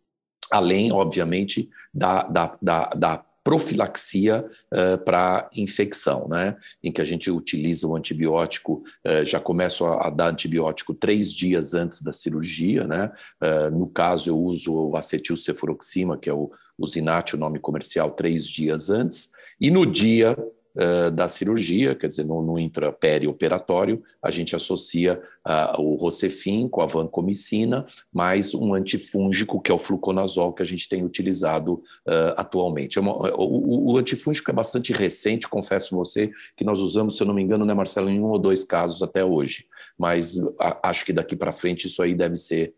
Além, 0.50 0.92
obviamente, 0.92 1.68
da, 1.92 2.22
da, 2.22 2.56
da, 2.62 2.84
da 2.90 3.25
profilaxia 3.46 4.44
uh, 4.74 4.98
para 5.04 5.48
infecção, 5.54 6.26
né? 6.26 6.56
Em 6.82 6.90
que 6.90 7.00
a 7.00 7.04
gente 7.04 7.30
utiliza 7.30 7.86
o 7.86 7.94
antibiótico, 7.94 8.82
uh, 9.06 9.24
já 9.24 9.38
começo 9.38 9.84
a, 9.84 10.08
a, 10.08 10.10
dar 10.10 10.30
antibiótico 10.30 10.92
três 10.92 11.32
dias 11.32 11.72
antes 11.72 12.02
da 12.02 12.12
cirurgia, 12.12 12.88
né? 12.88 13.12
Uh, 13.40 13.70
no 13.70 13.86
caso, 13.86 14.28
eu 14.28 14.36
uso 14.36 14.74
o 14.74 14.96
acetilcefuroxima, 14.96 16.18
que 16.18 16.28
é 16.28 16.34
o, 16.34 16.50
o 16.76 16.86
Zinat, 16.88 17.36
o 17.36 17.38
nome 17.38 17.60
comercial, 17.60 18.10
três 18.10 18.48
dias 18.48 18.90
antes, 18.90 19.30
e 19.60 19.70
no 19.70 19.86
dia 19.86 20.36
uh, 20.76 21.10
da 21.10 21.26
cirurgia, 21.26 21.94
quer 21.94 22.08
dizer, 22.08 22.24
no, 22.24 22.42
no 22.42 22.58
intraperioperatório, 22.58 24.02
a 24.22 24.30
gente 24.30 24.54
associa 24.54 25.20
uh, 25.46 25.80
o 25.80 25.96
Rocefin 25.96 26.68
com 26.68 26.82
a 26.82 26.86
vancomicina, 26.86 27.86
mais 28.12 28.54
um 28.54 28.74
antifúngico, 28.74 29.60
que 29.60 29.70
é 29.70 29.74
o 29.74 29.78
fluconazol, 29.78 30.52
que 30.52 30.62
a 30.62 30.66
gente 30.66 30.88
tem 30.88 31.04
utilizado 31.04 31.74
uh, 31.74 32.34
atualmente. 32.36 32.98
É 32.98 33.00
uma, 33.00 33.12
o, 33.36 33.92
o, 33.92 33.98
antifúngico 33.98 34.50
é 34.50 34.54
bastante 34.54 34.92
recente, 34.92 35.48
confesso 35.48 35.96
você, 35.96 36.30
que 36.56 36.64
nós 36.64 36.80
usamos, 36.80 37.16
se 37.16 37.22
eu 37.22 37.26
não 37.26 37.34
me 37.34 37.42
engano, 37.42 37.64
né, 37.64 37.74
Marcelo, 37.74 38.10
em 38.10 38.20
um 38.20 38.26
ou 38.26 38.38
dois 38.38 38.64
casos 38.64 39.02
até 39.02 39.24
hoje, 39.24 39.66
mas 39.98 40.38
acho 40.82 41.04
que 41.04 41.12
daqui 41.12 41.34
para 41.34 41.52
frente 41.52 41.86
isso 41.86 42.02
aí 42.02 42.14
deve 42.14 42.36
ser 42.36 42.74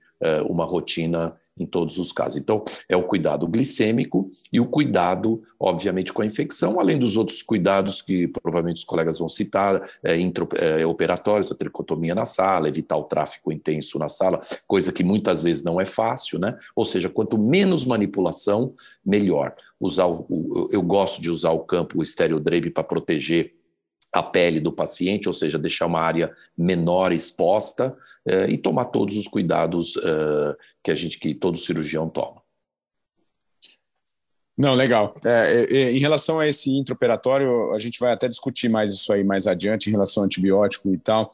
uma 0.49 0.65
rotina 0.65 1.37
em 1.61 1.67
todos 1.67 1.99
os 1.99 2.13
casos. 2.13 2.39
Então, 2.39 2.65
é 2.89 2.97
o 2.97 3.03
cuidado 3.03 3.47
glicêmico 3.47 4.31
e 4.53 4.61
o 4.61 4.67
cuidado, 4.67 5.43
obviamente, 5.59 6.13
com 6.13 6.23
a 6.23 6.27
infecção, 6.27 6.79
além 6.79 6.99
dos 6.99 7.17
outros 7.17 7.43
cuidados 7.43 8.01
que 8.03 8.29
provavelmente 8.29 8.79
os 8.79 8.85
colegas 8.85 9.19
vão 9.19 9.29
citar, 9.29 9.83
é, 10.03 10.19
intraoperatórios, 10.19 11.51
é, 11.51 11.55
a 11.55 11.57
tricotomia 11.57 12.15
na 12.15 12.27
sala, 12.27 12.69
evitar 12.69 12.97
o 12.97 13.05
tráfico 13.05 13.53
intenso 13.53 13.99
na 13.99 14.09
sala, 14.09 14.41
coisa 14.67 14.93
que 14.93 15.05
muitas 15.05 15.43
vezes 15.43 15.63
não 15.63 15.81
é 15.81 15.85
fácil, 15.85 16.39
né? 16.39 16.57
Ou 16.75 16.85
seja, 16.85 17.09
quanto 17.09 17.39
menos 17.39 17.85
manipulação, 17.85 18.75
melhor. 19.05 19.55
Usar 19.81 20.07
o, 20.07 20.27
o 20.29 20.69
eu 20.71 20.83
gosto 20.83 21.21
de 21.21 21.31
usar 21.31 21.51
o 21.53 21.61
campo 21.61 22.03
estereodrape 22.03 22.71
para 22.71 22.85
proteger 22.85 23.58
a 24.13 24.23
pele 24.23 24.61
do 24.61 24.73
paciente, 24.73 25.29
ou 25.29 25.35
seja, 25.35 25.59
deixar 25.59 25.87
uma 25.87 26.01
área 26.01 26.33
menor 26.57 27.13
exposta 27.13 27.97
eh, 28.27 28.51
e 28.51 28.59
tomar 28.59 28.87
todos 28.87 29.17
os 29.17 29.29
cuidados 29.29 29.97
eh, 29.97 30.57
que 30.83 30.91
a 30.91 30.95
gente, 30.95 31.19
que 31.19 31.35
todo 31.35 31.59
cirurgião 31.59 32.09
toma. 32.09 32.43
Não, 34.59 34.75
legal. 34.75 35.15
É, 35.25 35.31
é, 35.71 35.77
é, 35.77 35.93
em 35.93 35.99
relação 35.99 36.41
a 36.41 36.49
esse 36.49 36.77
intraoperatório, 36.77 37.73
a 37.73 37.79
gente 37.79 38.01
vai 38.01 38.13
até 38.13 38.27
discutir 38.27 38.69
mais 38.69 38.93
isso 38.93 39.13
aí 39.13 39.23
mais 39.23 39.47
adiante, 39.47 39.89
em 39.89 39.93
relação 39.93 40.23
ao 40.23 40.27
antibiótico 40.27 40.93
e 40.93 40.99
tal. 40.99 41.31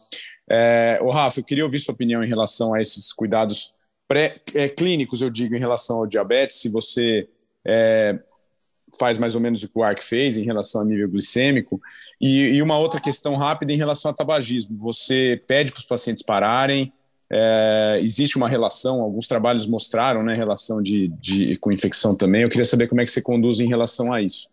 É, 0.46 0.98
o 1.00 1.08
Rafa, 1.08 1.40
eu 1.40 1.44
queria 1.44 1.64
ouvir 1.64 1.78
sua 1.78 1.94
opinião 1.94 2.22
em 2.22 2.28
relação 2.28 2.74
a 2.74 2.82
esses 2.82 3.14
cuidados 3.14 3.74
pré-clínicos, 4.06 5.22
é, 5.22 5.24
eu 5.24 5.30
digo, 5.30 5.54
em 5.54 5.58
relação 5.58 6.00
ao 6.00 6.06
diabetes, 6.06 6.60
se 6.60 6.68
você 6.68 7.26
é, 7.66 8.18
faz 8.98 9.18
mais 9.18 9.34
ou 9.34 9.40
menos 9.40 9.62
o 9.62 9.68
que 9.68 9.78
o 9.78 9.82
ARC 9.82 10.02
fez 10.02 10.36
em 10.36 10.44
relação 10.44 10.80
ao 10.80 10.86
nível 10.86 11.08
glicêmico. 11.08 11.80
E, 12.20 12.54
e 12.54 12.62
uma 12.62 12.78
outra 12.78 13.00
questão 13.00 13.36
rápida 13.36 13.72
em 13.72 13.76
relação 13.76 14.10
ao 14.10 14.16
tabagismo. 14.16 14.76
Você 14.78 15.42
pede 15.46 15.72
para 15.72 15.78
os 15.78 15.84
pacientes 15.84 16.22
pararem, 16.22 16.92
é, 17.30 17.98
existe 18.00 18.36
uma 18.36 18.48
relação, 18.48 19.02
alguns 19.02 19.26
trabalhos 19.26 19.66
mostraram 19.66 20.22
né, 20.22 20.34
relação 20.34 20.80
de, 20.82 21.08
de, 21.20 21.56
com 21.56 21.72
infecção 21.72 22.14
também. 22.14 22.42
Eu 22.42 22.48
queria 22.48 22.64
saber 22.64 22.86
como 22.86 23.00
é 23.00 23.04
que 23.04 23.10
você 23.10 23.22
conduz 23.22 23.60
em 23.60 23.68
relação 23.68 24.12
a 24.12 24.22
isso. 24.22 24.48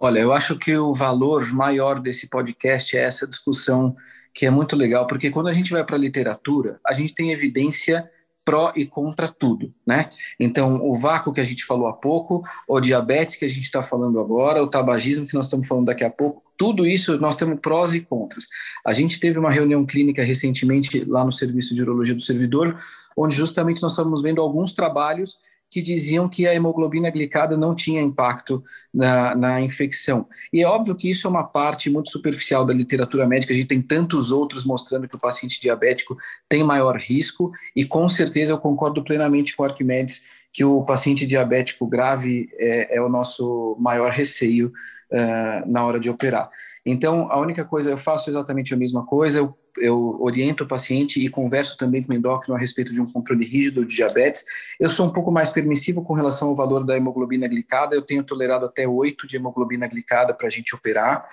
Olha, 0.00 0.20
eu 0.20 0.32
acho 0.32 0.56
que 0.56 0.76
o 0.76 0.94
valor 0.94 1.52
maior 1.52 2.00
desse 2.00 2.28
podcast 2.28 2.96
é 2.96 3.00
essa 3.00 3.26
discussão 3.26 3.96
que 4.32 4.46
é 4.46 4.50
muito 4.50 4.76
legal, 4.76 5.06
porque 5.06 5.30
quando 5.30 5.48
a 5.48 5.52
gente 5.52 5.72
vai 5.72 5.84
para 5.84 5.96
a 5.96 5.98
literatura, 5.98 6.78
a 6.86 6.92
gente 6.92 7.14
tem 7.14 7.32
evidência 7.32 8.08
pró 8.48 8.72
e 8.74 8.86
contra 8.86 9.28
tudo, 9.28 9.74
né? 9.86 10.08
Então, 10.40 10.80
o 10.82 10.94
vácuo 10.94 11.34
que 11.34 11.40
a 11.40 11.44
gente 11.44 11.66
falou 11.66 11.86
há 11.86 11.92
pouco, 11.92 12.42
o 12.66 12.80
diabetes 12.80 13.36
que 13.36 13.44
a 13.44 13.48
gente 13.48 13.64
está 13.64 13.82
falando 13.82 14.18
agora, 14.18 14.62
o 14.62 14.66
tabagismo 14.66 15.26
que 15.26 15.34
nós 15.34 15.44
estamos 15.44 15.68
falando 15.68 15.84
daqui 15.84 16.02
a 16.02 16.08
pouco, 16.08 16.42
tudo 16.56 16.86
isso 16.86 17.20
nós 17.20 17.36
temos 17.36 17.60
prós 17.60 17.94
e 17.94 18.00
contras. 18.00 18.46
A 18.86 18.94
gente 18.94 19.20
teve 19.20 19.38
uma 19.38 19.50
reunião 19.50 19.84
clínica 19.84 20.24
recentemente 20.24 21.04
lá 21.04 21.26
no 21.26 21.30
Serviço 21.30 21.74
de 21.74 21.82
Urologia 21.82 22.14
do 22.14 22.22
Servidor, 22.22 22.74
onde 23.14 23.36
justamente 23.36 23.82
nós 23.82 23.92
estamos 23.92 24.22
vendo 24.22 24.40
alguns 24.40 24.72
trabalhos 24.72 25.36
que 25.70 25.82
diziam 25.82 26.28
que 26.28 26.46
a 26.46 26.54
hemoglobina 26.54 27.10
glicada 27.10 27.56
não 27.56 27.74
tinha 27.74 28.00
impacto 28.00 28.64
na, 28.92 29.34
na, 29.34 29.60
infecção. 29.60 30.26
E 30.52 30.62
é 30.62 30.66
óbvio 30.66 30.94
que 30.94 31.10
isso 31.10 31.26
é 31.26 31.30
uma 31.30 31.44
parte 31.44 31.90
muito 31.90 32.10
superficial 32.10 32.64
da 32.64 32.72
literatura 32.72 33.26
médica, 33.26 33.52
a 33.52 33.56
gente 33.56 33.68
tem 33.68 33.82
tantos 33.82 34.32
outros 34.32 34.64
mostrando 34.64 35.06
que 35.06 35.16
o 35.16 35.20
paciente 35.20 35.60
diabético 35.60 36.16
tem 36.48 36.64
maior 36.64 36.96
risco, 36.96 37.52
e 37.76 37.84
com 37.84 38.08
certeza 38.08 38.52
eu 38.52 38.58
concordo 38.58 39.04
plenamente 39.04 39.54
com 39.54 39.62
o 39.62 39.66
Arquimedes 39.66 40.24
que 40.52 40.64
o 40.64 40.82
paciente 40.82 41.26
diabético 41.26 41.86
grave 41.86 42.48
é, 42.54 42.96
é 42.96 43.02
o 43.02 43.08
nosso 43.08 43.76
maior 43.78 44.10
receio 44.10 44.72
uh, 45.12 45.70
na 45.70 45.84
hora 45.84 46.00
de 46.00 46.08
operar. 46.08 46.50
Então, 46.84 47.30
a 47.30 47.38
única 47.38 47.64
coisa, 47.64 47.90
eu 47.90 47.98
faço 47.98 48.30
exatamente 48.30 48.72
a 48.72 48.76
mesma 48.76 49.04
coisa, 49.04 49.38
eu, 49.38 49.54
eu 49.76 50.16
oriento 50.20 50.64
o 50.64 50.66
paciente 50.66 51.24
e 51.24 51.28
converso 51.28 51.76
também 51.76 52.02
com 52.02 52.12
o 52.12 52.16
endócrino 52.16 52.54
a 52.54 52.58
respeito 52.58 52.92
de 52.92 53.00
um 53.00 53.10
controle 53.10 53.44
rígido 53.44 53.84
de 53.84 53.94
diabetes. 53.94 54.44
Eu 54.78 54.88
sou 54.88 55.06
um 55.06 55.12
pouco 55.12 55.30
mais 55.30 55.50
permissivo 55.50 56.02
com 56.02 56.14
relação 56.14 56.48
ao 56.48 56.56
valor 56.56 56.84
da 56.84 56.96
hemoglobina 56.96 57.46
glicada, 57.46 57.94
eu 57.94 58.02
tenho 58.02 58.24
tolerado 58.24 58.66
até 58.66 58.86
8 58.86 59.26
de 59.26 59.36
hemoglobina 59.36 59.86
glicada 59.86 60.34
para 60.34 60.46
a 60.46 60.50
gente 60.50 60.74
operar, 60.74 61.28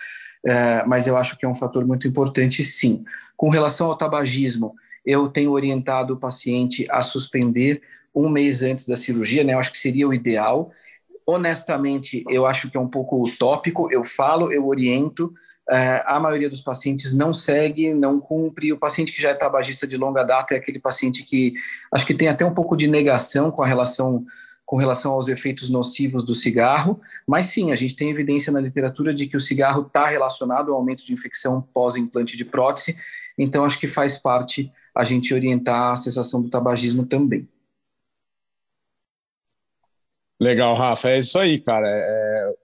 uh, 0.46 0.88
mas 0.88 1.08
eu 1.08 1.18
acho 1.18 1.38
que 1.38 1.46
é 1.46 1.50
um 1.50 1.56
fator 1.56 1.86
muito 1.86 2.08
importante, 2.08 2.64
sim. 2.64 3.04
Com 3.38 3.50
relação 3.50 3.88
ao 3.88 3.98
tabagismo, 3.98 4.76
eu 5.06 5.30
tenho 5.30 5.52
orientado 5.52 6.14
o 6.14 6.18
paciente 6.18 6.88
a 6.90 7.02
suspender 7.02 7.82
um 8.14 8.30
mês 8.30 8.64
antes 8.64 8.88
da 8.88 8.96
cirurgia, 8.96 9.44
né? 9.44 9.54
Eu 9.54 9.60
acho 9.60 9.72
que 9.72 9.78
seria 9.78 10.08
o 10.08 10.14
ideal. 10.14 10.72
Honestamente, 11.26 12.24
eu 12.30 12.46
acho 12.46 12.72
que 12.72 12.78
é 12.78 12.80
um 12.80 12.88
pouco 12.88 13.22
utópico. 13.22 13.92
Eu 13.92 14.04
falo, 14.04 14.52
eu 14.52 14.66
oriento, 14.66 15.34
é, 15.70 16.04
a 16.06 16.20
maioria 16.20 16.50
dos 16.50 16.62
pacientes 16.62 17.16
não 17.16 17.34
segue, 17.34 17.94
não 17.94 18.20
cumpre. 18.20 18.72
O 18.72 18.78
paciente 18.78 19.12
que 19.12 19.22
já 19.22 19.32
é 19.32 19.34
tabagista 19.34 19.88
de 19.88 19.98
longa 19.98 20.24
data 20.24 20.54
é 20.54 20.58
aquele 20.58 20.80
paciente 20.80 21.24
que 21.24 21.54
acho 21.92 22.06
que 22.06 22.14
tem 22.14 22.28
até 22.28 22.46
um 22.46 22.54
pouco 22.54 22.76
de 22.76 22.88
negação 22.88 23.52
com 23.52 23.64
relação 23.64 24.26
com 24.66 24.78
relação 24.78 25.12
aos 25.12 25.28
efeitos 25.28 25.70
nocivos 25.70 26.26
do 26.26 26.34
cigarro, 26.34 27.00
mas 27.28 27.46
sim, 27.46 27.72
a 27.72 27.76
gente 27.76 27.96
tem 27.96 28.10
evidência 28.10 28.52
na 28.52 28.60
literatura 28.60 29.14
de 29.14 29.28
que 29.28 29.38
o 29.38 29.40
cigarro 29.40 29.84
está 29.84 30.08
relacionado 30.08 30.72
ao 30.72 30.78
aumento 30.78 31.06
de 31.06 31.14
infecção 31.14 31.62
pós-implante 31.72 32.36
de 32.36 32.44
prótese, 32.44 32.98
então 33.38 33.64
acho 33.64 33.80
que 33.80 33.86
faz 33.86 34.18
parte 34.18 34.72
a 34.96 35.04
gente 35.04 35.36
orientar 35.36 35.92
a 35.92 35.96
cessação 35.96 36.42
do 36.42 36.50
tabagismo 36.50 37.06
também. 37.06 37.48
Legal, 40.40 40.76
Rafa, 40.76 41.12
é 41.12 41.20
isso 41.20 41.38
aí, 41.38 41.60
cara. 41.60 41.88
É, 41.88 42.56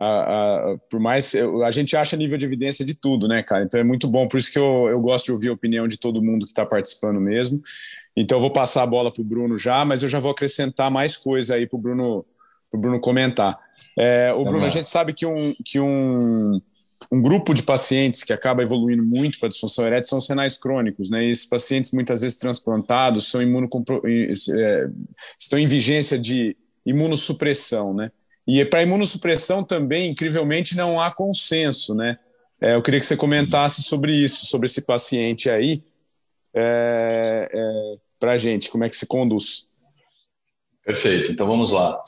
a, 0.00 0.06
a, 0.06 0.78
por 0.88 1.00
mais 1.00 1.34
a 1.64 1.70
gente 1.70 1.96
acha 1.96 2.16
nível 2.16 2.38
de 2.38 2.44
evidência 2.44 2.84
de 2.84 2.94
tudo, 2.94 3.26
né, 3.26 3.42
cara? 3.42 3.64
Então 3.64 3.80
é 3.80 3.84
muito 3.84 4.06
bom, 4.06 4.28
por 4.28 4.38
isso 4.38 4.52
que 4.52 4.58
eu, 4.58 4.86
eu 4.88 5.00
gosto 5.00 5.26
de 5.26 5.32
ouvir 5.32 5.48
a 5.48 5.52
opinião 5.52 5.88
de 5.88 5.98
todo 5.98 6.22
mundo 6.22 6.44
que 6.44 6.50
está 6.50 6.64
participando 6.64 7.20
mesmo. 7.20 7.60
Então 8.16 8.38
eu 8.38 8.42
vou 8.42 8.50
passar 8.50 8.82
a 8.82 8.86
bola 8.86 9.12
para 9.12 9.20
o 9.20 9.24
Bruno 9.24 9.58
já, 9.58 9.84
mas 9.84 10.02
eu 10.02 10.08
já 10.08 10.20
vou 10.20 10.30
acrescentar 10.30 10.90
mais 10.90 11.16
coisa 11.16 11.54
aí 11.54 11.66
para 11.66 11.76
o 11.76 11.80
Bruno, 11.80 12.24
pro 12.70 12.80
Bruno 12.80 13.00
comentar. 13.00 13.58
É, 13.96 14.32
o 14.32 14.44
Bruno, 14.44 14.64
a 14.64 14.68
gente 14.68 14.88
sabe 14.88 15.12
que 15.12 15.26
um, 15.26 15.54
que 15.64 15.80
um, 15.80 16.60
um 17.10 17.22
grupo 17.22 17.52
de 17.52 17.62
pacientes 17.62 18.22
que 18.22 18.32
acaba 18.32 18.62
evoluindo 18.62 19.04
muito 19.04 19.38
para 19.38 19.48
disfunção 19.48 19.86
erétil 19.86 20.10
são 20.10 20.18
os 20.18 20.28
renais 20.28 20.56
crônicos, 20.56 21.10
né? 21.10 21.24
E 21.24 21.30
esses 21.30 21.46
pacientes 21.46 21.92
muitas 21.92 22.22
vezes 22.22 22.36
transplantados 22.36 23.28
são 23.28 23.42
imunocompro... 23.42 24.02
É, 24.04 24.88
estão 25.38 25.58
em 25.58 25.66
vigência 25.66 26.18
de 26.18 26.56
imunossupressão, 26.86 27.92
né? 27.92 28.10
E 28.48 28.64
para 28.64 28.82
imunossupressão 28.82 29.62
também, 29.62 30.10
incrivelmente, 30.10 30.74
não 30.74 30.98
há 30.98 31.10
consenso, 31.10 31.94
né? 31.94 32.18
É, 32.58 32.74
eu 32.74 32.80
queria 32.80 32.98
que 32.98 33.04
você 33.04 33.14
comentasse 33.14 33.82
sobre 33.82 34.14
isso, 34.14 34.46
sobre 34.46 34.64
esse 34.64 34.80
paciente 34.80 35.50
aí, 35.50 35.84
é, 36.54 37.50
é, 37.52 37.96
para 38.18 38.32
a 38.32 38.36
gente, 38.38 38.70
como 38.70 38.84
é 38.84 38.88
que 38.88 38.96
se 38.96 39.06
conduz. 39.06 39.68
Perfeito, 40.82 41.30
então 41.30 41.46
vamos 41.46 41.72
lá. 41.72 42.02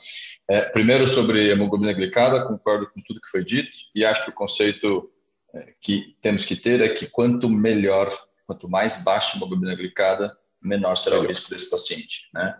É, 0.49 0.61
primeiro 0.61 1.07
sobre 1.07 1.51
hemoglobina 1.51 1.93
glicada, 1.93 2.43
concordo 2.47 2.89
com 2.91 2.99
tudo 3.05 3.21
que 3.21 3.29
foi 3.29 3.43
dito, 3.43 3.71
e 3.93 4.03
acho 4.03 4.25
que 4.25 4.31
o 4.31 4.33
conceito 4.35 5.11
é, 5.53 5.75
que 5.79 6.17
temos 6.23 6.43
que 6.43 6.55
ter 6.55 6.81
é 6.81 6.89
que 6.89 7.05
quanto 7.05 7.47
melhor, 7.47 8.11
quanto 8.47 8.67
mais 8.67 9.03
baixa 9.03 9.33
a 9.33 9.37
hemoglobina 9.37 9.75
glicada, 9.75 10.35
menor 10.59 10.95
será 10.95 11.19
o 11.19 11.27
risco 11.27 11.51
desse 11.51 11.69
paciente, 11.69 12.29
né? 12.33 12.59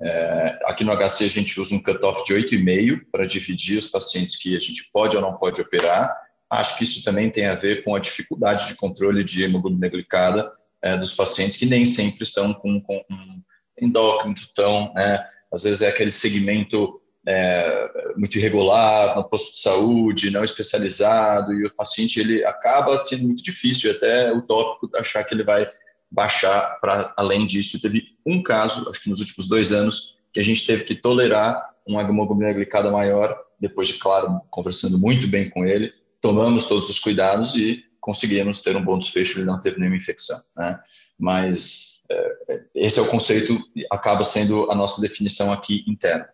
É, 0.00 0.58
aqui 0.64 0.84
no 0.84 0.94
HC 0.94 1.24
a 1.24 1.28
gente 1.28 1.58
usa 1.60 1.74
um 1.74 1.82
cutoff 1.82 2.24
de 2.24 2.34
8,5 2.34 3.06
para 3.10 3.26
dividir 3.26 3.78
os 3.78 3.88
pacientes 3.88 4.36
que 4.36 4.56
a 4.56 4.60
gente 4.60 4.90
pode 4.92 5.16
ou 5.16 5.22
não 5.22 5.36
pode 5.36 5.60
operar. 5.60 6.14
Acho 6.50 6.78
que 6.78 6.84
isso 6.84 7.02
também 7.02 7.30
tem 7.30 7.46
a 7.46 7.54
ver 7.54 7.82
com 7.82 7.94
a 7.94 7.98
dificuldade 7.98 8.68
de 8.68 8.74
controle 8.74 9.24
de 9.24 9.42
hemoglobina 9.42 9.88
glicada 9.88 10.52
é, 10.82 10.96
dos 10.96 11.14
pacientes 11.14 11.56
que 11.56 11.66
nem 11.66 11.84
sempre 11.84 12.22
estão 12.22 12.52
com, 12.54 12.80
com 12.80 12.96
um 13.10 13.42
endócrino, 13.80 14.34
então, 14.50 14.92
né, 14.94 15.26
às 15.52 15.64
vezes 15.64 15.82
é 15.82 15.88
aquele 15.88 16.12
segmento 16.12 17.00
é, 17.26 18.14
muito 18.16 18.38
irregular 18.38 19.16
no 19.16 19.28
posto 19.28 19.54
de 19.54 19.60
saúde, 19.60 20.30
não 20.30 20.44
especializado, 20.44 21.52
e 21.52 21.64
o 21.64 21.74
paciente 21.74 22.20
ele 22.20 22.44
acaba 22.44 23.02
sendo 23.02 23.24
muito 23.24 23.42
difícil, 23.42 23.90
até 23.90 24.32
utópico 24.32 24.88
achar 24.96 25.24
que 25.24 25.34
ele 25.34 25.42
vai 25.42 25.66
baixar 26.10 26.78
para 26.80 27.12
além 27.16 27.46
disso. 27.46 27.80
Teve 27.80 28.16
um 28.24 28.42
caso, 28.42 28.88
acho 28.88 29.02
que 29.02 29.10
nos 29.10 29.20
últimos 29.20 29.48
dois 29.48 29.72
anos, 29.72 30.16
que 30.32 30.40
a 30.40 30.42
gente 30.42 30.66
teve 30.66 30.84
que 30.84 30.94
tolerar 30.94 31.70
uma 31.86 32.02
hemoglobina 32.02 32.52
glicada 32.52 32.90
maior, 32.90 33.36
depois 33.58 33.88
de, 33.88 33.94
claro, 33.94 34.40
conversando 34.50 34.98
muito 34.98 35.26
bem 35.28 35.48
com 35.48 35.64
ele, 35.64 35.92
tomamos 36.20 36.66
todos 36.66 36.88
os 36.88 36.98
cuidados 36.98 37.54
e 37.54 37.84
conseguimos 38.00 38.60
ter 38.60 38.76
um 38.76 38.84
bom 38.84 38.98
desfecho, 38.98 39.38
ele 39.38 39.46
não 39.46 39.60
teve 39.60 39.78
nenhuma 39.78 39.96
infecção. 39.96 40.38
Né? 40.56 40.78
Mas 41.18 42.02
é, 42.10 42.64
esse 42.74 42.98
é 42.98 43.02
o 43.02 43.08
conceito, 43.08 43.58
acaba 43.90 44.24
sendo 44.24 44.70
a 44.70 44.74
nossa 44.74 45.00
definição 45.00 45.52
aqui 45.52 45.84
interna. 45.86 46.28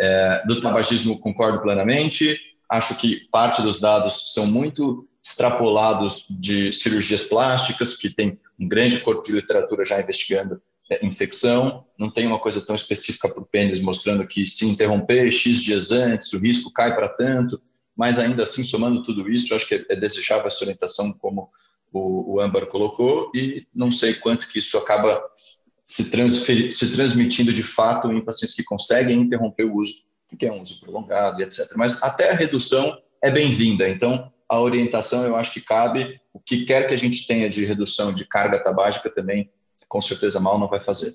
É, 0.00 0.42
do 0.46 0.60
tabagismo, 0.60 1.20
concordo 1.20 1.60
plenamente. 1.60 2.38
acho 2.70 2.96
que 2.96 3.28
parte 3.30 3.62
dos 3.62 3.80
dados 3.80 4.34
são 4.34 4.46
muito 4.46 5.08
extrapolados 5.26 6.26
de 6.30 6.72
cirurgias 6.72 7.24
plásticas, 7.24 7.96
que 7.96 8.08
tem 8.08 8.38
um 8.58 8.68
grande 8.68 9.00
corpo 9.00 9.22
de 9.22 9.32
literatura 9.32 9.84
já 9.84 10.00
investigando 10.00 10.62
é, 10.88 11.04
infecção, 11.04 11.84
não 11.98 12.08
tem 12.08 12.28
uma 12.28 12.38
coisa 12.38 12.64
tão 12.64 12.76
específica 12.76 13.28
para 13.28 13.42
o 13.42 13.44
pênis 13.46 13.80
mostrando 13.80 14.24
que 14.24 14.46
se 14.46 14.64
interromper 14.66 15.32
X 15.32 15.64
dias 15.64 15.90
antes, 15.90 16.32
o 16.32 16.38
risco 16.38 16.72
cai 16.72 16.94
para 16.94 17.08
tanto, 17.08 17.60
mas 17.96 18.20
ainda 18.20 18.44
assim, 18.44 18.62
somando 18.62 19.02
tudo 19.02 19.28
isso, 19.28 19.52
acho 19.52 19.66
que 19.66 19.74
é, 19.74 19.84
é 19.90 19.96
desejável 19.96 20.46
essa 20.46 20.62
orientação 20.62 21.12
como 21.14 21.50
o, 21.92 22.34
o 22.34 22.40
Ambar 22.40 22.66
colocou, 22.66 23.32
e 23.34 23.66
não 23.74 23.90
sei 23.90 24.14
quanto 24.14 24.48
que 24.48 24.60
isso 24.60 24.78
acaba 24.78 25.20
se, 25.82 26.04
se 26.70 26.92
transmitindo 26.94 27.52
de 27.52 27.64
fato 27.64 28.12
em 28.12 28.24
pacientes 28.24 28.54
que 28.54 28.62
conseguem 28.62 29.18
interromper 29.22 29.64
o 29.64 29.74
uso, 29.74 30.04
porque 30.28 30.46
é 30.46 30.52
um 30.52 30.62
uso 30.62 30.80
prolongado 30.80 31.42
etc. 31.42 31.66
Mas 31.74 32.00
até 32.04 32.30
a 32.30 32.34
redução 32.34 32.96
é 33.20 33.28
bem-vinda, 33.28 33.88
então 33.88 34.32
a 34.48 34.60
orientação 34.60 35.24
eu 35.24 35.36
acho 35.36 35.52
que 35.52 35.60
cabe, 35.60 36.20
o 36.32 36.40
que 36.40 36.64
quer 36.64 36.86
que 36.86 36.94
a 36.94 36.98
gente 36.98 37.26
tenha 37.26 37.48
de 37.48 37.64
redução 37.64 38.12
de 38.12 38.26
carga 38.26 38.62
tabágica 38.62 39.10
também 39.10 39.50
com 39.88 40.00
certeza 40.00 40.40
mal 40.40 40.58
não 40.58 40.68
vai 40.68 40.80
fazer. 40.80 41.12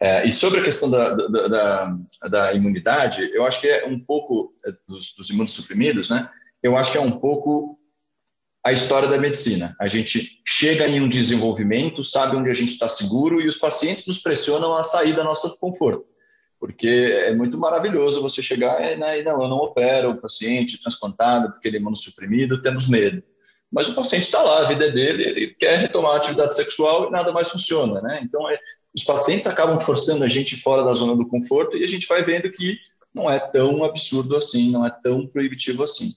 É, 0.00 0.26
e 0.26 0.30
sobre 0.30 0.60
a 0.60 0.64
questão 0.64 0.88
da, 0.88 1.12
da, 1.14 1.48
da, 1.48 1.98
da, 2.30 2.52
imunidade, 2.52 3.20
eu 3.32 3.44
acho 3.44 3.60
que 3.60 3.66
é 3.66 3.86
um 3.86 3.98
pouco 3.98 4.54
é, 4.64 4.72
dos, 4.86 5.14
dos 5.16 5.28
imunossuprimidos, 5.30 6.08
né? 6.08 6.28
Eu 6.62 6.76
acho 6.76 6.92
que 6.92 6.98
é 6.98 7.00
um 7.00 7.18
pouco 7.18 7.78
a 8.64 8.72
história 8.72 9.08
da 9.08 9.18
medicina. 9.18 9.74
A 9.80 9.88
gente 9.88 10.40
chega 10.46 10.86
em 10.86 11.00
um 11.00 11.08
desenvolvimento, 11.08 12.04
sabe 12.04 12.36
onde 12.36 12.50
a 12.50 12.54
gente 12.54 12.70
está 12.72 12.88
seguro 12.88 13.40
e 13.40 13.48
os 13.48 13.58
pacientes 13.58 14.06
nos 14.06 14.18
pressionam 14.18 14.76
a 14.76 14.84
sair 14.84 15.14
da 15.14 15.24
nossa 15.24 15.48
conforto. 15.58 16.04
Porque 16.58 16.88
é 16.88 17.34
muito 17.34 17.56
maravilhoso 17.56 18.20
você 18.20 18.42
chegar 18.42 18.82
e, 18.92 18.96
né, 18.96 19.22
não, 19.22 19.42
eu 19.42 19.48
não 19.48 19.58
opero 19.58 20.10
o 20.10 20.20
paciente 20.20 20.80
transplantado 20.80 21.52
porque 21.52 21.68
ele 21.68 21.76
é 21.76 21.80
imunossuprimido, 21.80 22.62
temos 22.62 22.88
medo 22.88 23.22
mas 23.70 23.88
o 23.88 23.94
paciente 23.94 24.24
está 24.24 24.42
lá, 24.42 24.60
a 24.60 24.68
vida 24.68 24.86
é 24.86 24.90
dele, 24.90 25.22
ele 25.24 25.46
quer 25.48 25.78
retomar 25.78 26.12
a 26.12 26.16
atividade 26.16 26.56
sexual 26.56 27.08
e 27.08 27.10
nada 27.10 27.32
mais 27.32 27.50
funciona, 27.50 28.00
né? 28.00 28.20
Então, 28.22 28.50
é, 28.50 28.58
os 28.94 29.04
pacientes 29.04 29.46
acabam 29.46 29.78
forçando 29.80 30.24
a 30.24 30.28
gente 30.28 30.56
fora 30.56 30.82
da 30.82 30.92
zona 30.94 31.14
do 31.14 31.28
conforto 31.28 31.76
e 31.76 31.84
a 31.84 31.86
gente 31.86 32.06
vai 32.06 32.24
vendo 32.24 32.50
que 32.50 32.78
não 33.12 33.30
é 33.30 33.38
tão 33.38 33.84
absurdo 33.84 34.36
assim, 34.36 34.70
não 34.70 34.86
é 34.86 34.90
tão 35.02 35.26
proibitivo 35.26 35.82
assim. 35.82 36.10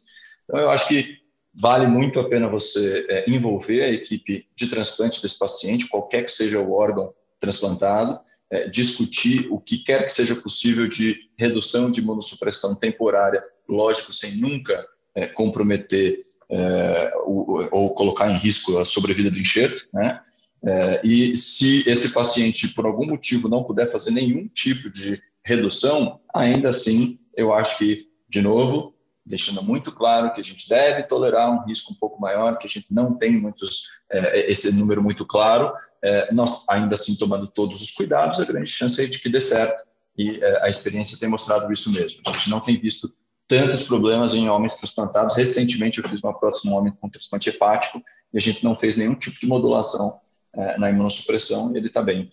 Então, 0.45 0.59
eu 0.59 0.69
acho 0.69 0.87
que 0.87 1.17
vale 1.53 1.87
muito 1.87 2.19
a 2.19 2.29
pena 2.29 2.47
você 2.47 3.05
é, 3.09 3.29
envolver 3.29 3.83
a 3.83 3.89
equipe 3.89 4.47
de 4.55 4.67
transplante 4.67 5.21
desse 5.21 5.37
paciente, 5.37 5.89
qualquer 5.89 6.23
que 6.23 6.31
seja 6.31 6.59
o 6.59 6.71
órgão 6.71 7.13
transplantado, 7.39 8.19
é, 8.51 8.67
discutir 8.67 9.47
o 9.49 9.59
que 9.59 9.77
quer 9.77 10.05
que 10.05 10.13
seja 10.13 10.35
possível 10.35 10.87
de 10.87 11.17
redução 11.37 11.89
de 11.89 12.01
imunossupressão 12.01 12.75
temporária, 12.75 13.41
lógico, 13.67 14.13
sem 14.13 14.35
nunca 14.35 14.85
é, 15.15 15.25
comprometer 15.25 16.19
é, 16.49 17.13
ou, 17.25 17.69
ou, 17.71 17.95
colocar 17.95 18.29
em 18.29 18.37
risco 18.37 18.77
a 18.77 18.83
sobrevida 18.83 19.31
do 19.31 19.39
enxerto, 19.39 19.87
né? 19.93 20.19
É, 20.63 21.01
e 21.03 21.35
se 21.35 21.89
esse 21.89 22.13
paciente, 22.13 22.67
por 22.69 22.85
algum 22.85 23.05
motivo, 23.05 23.49
não 23.49 23.63
puder 23.63 23.89
fazer 23.89 24.11
nenhum 24.11 24.47
tipo 24.47 24.91
de 24.91 25.19
redução, 25.43 26.19
ainda 26.33 26.69
assim, 26.69 27.17
eu 27.35 27.51
acho 27.51 27.79
que, 27.79 28.07
de 28.29 28.41
novo, 28.41 28.90
deixando 29.25 29.63
muito 29.63 29.91
claro 29.91 30.33
que 30.33 30.41
a 30.41 30.43
gente 30.43 30.67
deve 30.67 31.03
tolerar 31.03 31.51
um 31.51 31.65
risco 31.65 31.93
um 31.93 31.95
pouco 31.95 32.19
maior, 32.19 32.57
que 32.57 32.65
a 32.65 32.69
gente 32.69 32.87
não 32.91 33.13
tem 33.17 33.39
muitos, 33.39 34.01
é, 34.11 34.51
esse 34.51 34.75
número 34.77 35.01
muito 35.01 35.25
claro, 35.25 35.73
é, 36.03 36.33
nós 36.33 36.65
ainda 36.67 36.95
assim 36.95 37.15
tomando 37.15 37.47
todos 37.47 37.81
os 37.81 37.91
cuidados, 37.91 38.39
a 38.39 38.45
grande 38.45 38.69
chance 38.69 39.01
é 39.01 39.05
de 39.05 39.19
que 39.19 39.29
dê 39.29 39.39
certo, 39.39 39.83
e 40.17 40.39
é, 40.41 40.65
a 40.65 40.69
experiência 40.69 41.17
tem 41.17 41.29
mostrado 41.29 41.71
isso 41.71 41.91
mesmo. 41.91 42.21
A 42.27 42.31
gente 42.31 42.49
não 42.49 42.59
tem 42.59 42.79
visto 42.79 43.09
tantos 43.47 43.83
problemas 43.83 44.33
em 44.33 44.49
homens 44.49 44.75
transplantados. 44.75 45.35
Recentemente 45.35 45.99
eu 45.99 46.07
fiz 46.07 46.21
uma 46.21 46.37
prótese 46.37 46.67
num 46.67 46.73
homem 46.73 46.93
com 46.99 47.09
transplante 47.09 47.49
hepático 47.49 48.01
e 48.33 48.37
a 48.37 48.41
gente 48.41 48.63
não 48.63 48.75
fez 48.75 48.95
nenhum 48.95 49.15
tipo 49.15 49.39
de 49.39 49.45
modulação 49.45 50.19
é, 50.53 50.77
na 50.77 50.89
imunossupressão 50.89 51.73
e 51.73 51.77
ele 51.77 51.87
está 51.87 52.01
bem. 52.01 52.31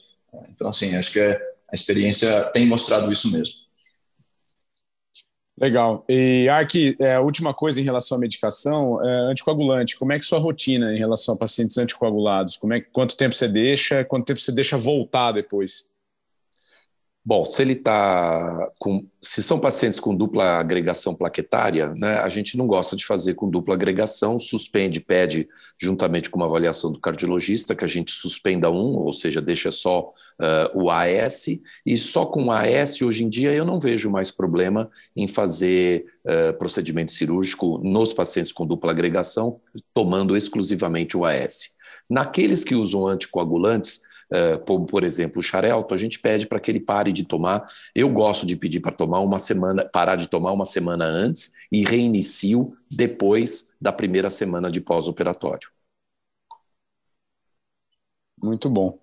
Então, 0.50 0.68
assim, 0.68 0.94
acho 0.96 1.12
que 1.12 1.20
a 1.20 1.74
experiência 1.74 2.44
tem 2.52 2.66
mostrado 2.66 3.10
isso 3.12 3.30
mesmo. 3.30 3.54
Legal. 5.60 6.04
E, 6.08 6.48
Ark, 6.48 6.96
é, 7.00 7.16
a 7.16 7.20
última 7.20 7.52
coisa 7.52 7.80
em 7.80 7.84
relação 7.84 8.16
à 8.16 8.20
medicação, 8.20 9.04
é, 9.04 9.30
anticoagulante, 9.30 9.98
como 9.98 10.12
é 10.12 10.18
que 10.18 10.24
sua 10.24 10.38
rotina 10.38 10.94
em 10.94 10.98
relação 10.98 11.34
a 11.34 11.38
pacientes 11.38 11.76
anticoagulados? 11.76 12.56
Como 12.56 12.72
é, 12.74 12.80
quanto 12.80 13.16
tempo 13.16 13.34
você 13.34 13.48
deixa, 13.48 14.04
quanto 14.04 14.26
tempo 14.26 14.40
você 14.40 14.52
deixa 14.52 14.76
voltar 14.76 15.32
depois? 15.32 15.90
Bom, 17.28 17.44
se 17.44 17.60
ele 17.60 17.74
está 17.74 18.70
com. 18.78 19.06
Se 19.20 19.42
são 19.42 19.60
pacientes 19.60 20.00
com 20.00 20.16
dupla 20.16 20.58
agregação 20.58 21.14
plaquetária, 21.14 21.92
né, 21.94 22.14
a 22.20 22.28
gente 22.30 22.56
não 22.56 22.66
gosta 22.66 22.96
de 22.96 23.04
fazer 23.04 23.34
com 23.34 23.50
dupla 23.50 23.74
agregação, 23.74 24.40
suspende, 24.40 24.98
pede, 24.98 25.46
juntamente 25.78 26.30
com 26.30 26.38
uma 26.38 26.46
avaliação 26.46 26.90
do 26.90 26.98
cardiologista, 26.98 27.74
que 27.74 27.84
a 27.84 27.88
gente 27.88 28.12
suspenda 28.12 28.70
um, 28.70 28.96
ou 28.96 29.12
seja, 29.12 29.42
deixa 29.42 29.70
só 29.70 30.14
uh, 30.40 30.82
o 30.82 30.90
AS, 30.90 31.48
e 31.84 31.98
só 31.98 32.24
com 32.24 32.50
AS, 32.50 33.02
hoje 33.02 33.24
em 33.24 33.28
dia, 33.28 33.52
eu 33.52 33.66
não 33.66 33.78
vejo 33.78 34.08
mais 34.08 34.30
problema 34.30 34.90
em 35.14 35.28
fazer 35.28 36.06
uh, 36.24 36.56
procedimento 36.56 37.12
cirúrgico 37.12 37.78
nos 37.84 38.14
pacientes 38.14 38.52
com 38.52 38.66
dupla 38.66 38.92
agregação, 38.92 39.60
tomando 39.92 40.34
exclusivamente 40.34 41.14
o 41.14 41.26
AS. 41.26 41.76
Naqueles 42.08 42.64
que 42.64 42.74
usam 42.74 43.06
anticoagulantes, 43.06 44.00
como 44.66 44.86
por 44.86 45.02
exemplo 45.02 45.40
o 45.40 45.42
xarelto, 45.42 45.94
a 45.94 45.96
gente 45.96 46.18
pede 46.18 46.46
para 46.46 46.60
que 46.60 46.70
ele 46.70 46.80
pare 46.80 47.12
de 47.12 47.24
tomar. 47.24 47.66
Eu 47.94 48.08
gosto 48.08 48.46
de 48.46 48.56
pedir 48.56 48.80
para 48.80 48.92
tomar 48.92 49.20
uma 49.20 49.38
semana, 49.38 49.84
parar 49.84 50.16
de 50.16 50.28
tomar 50.28 50.52
uma 50.52 50.66
semana 50.66 51.04
antes 51.04 51.52
e 51.72 51.84
reinicio 51.84 52.76
depois 52.90 53.70
da 53.80 53.92
primeira 53.92 54.30
semana 54.30 54.70
de 54.70 54.80
pós-operatório. 54.80 55.70
Muito 58.42 58.68
bom. 58.68 58.98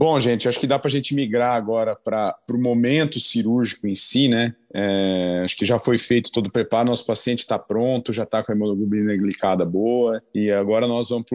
Bom, 0.00 0.18
gente, 0.20 0.48
acho 0.48 0.60
que 0.60 0.66
dá 0.66 0.78
para 0.78 0.88
a 0.88 0.92
gente 0.92 1.12
migrar 1.12 1.56
agora 1.56 1.96
para 1.96 2.36
o 2.52 2.56
momento 2.56 3.18
cirúrgico 3.18 3.88
em 3.88 3.96
si, 3.96 4.28
né? 4.28 4.54
É, 4.72 5.42
acho 5.44 5.56
que 5.56 5.64
já 5.64 5.76
foi 5.76 5.98
feito 5.98 6.30
todo 6.30 6.46
o 6.46 6.52
preparo, 6.52 6.88
nosso 6.88 7.04
paciente 7.04 7.40
está 7.40 7.58
pronto, 7.58 8.12
já 8.12 8.22
está 8.22 8.44
com 8.44 8.52
a 8.52 8.54
hemoglobina 8.54 9.16
glicada 9.16 9.64
boa, 9.64 10.22
e 10.32 10.52
agora 10.52 10.86
nós 10.86 11.08
vamos 11.08 11.26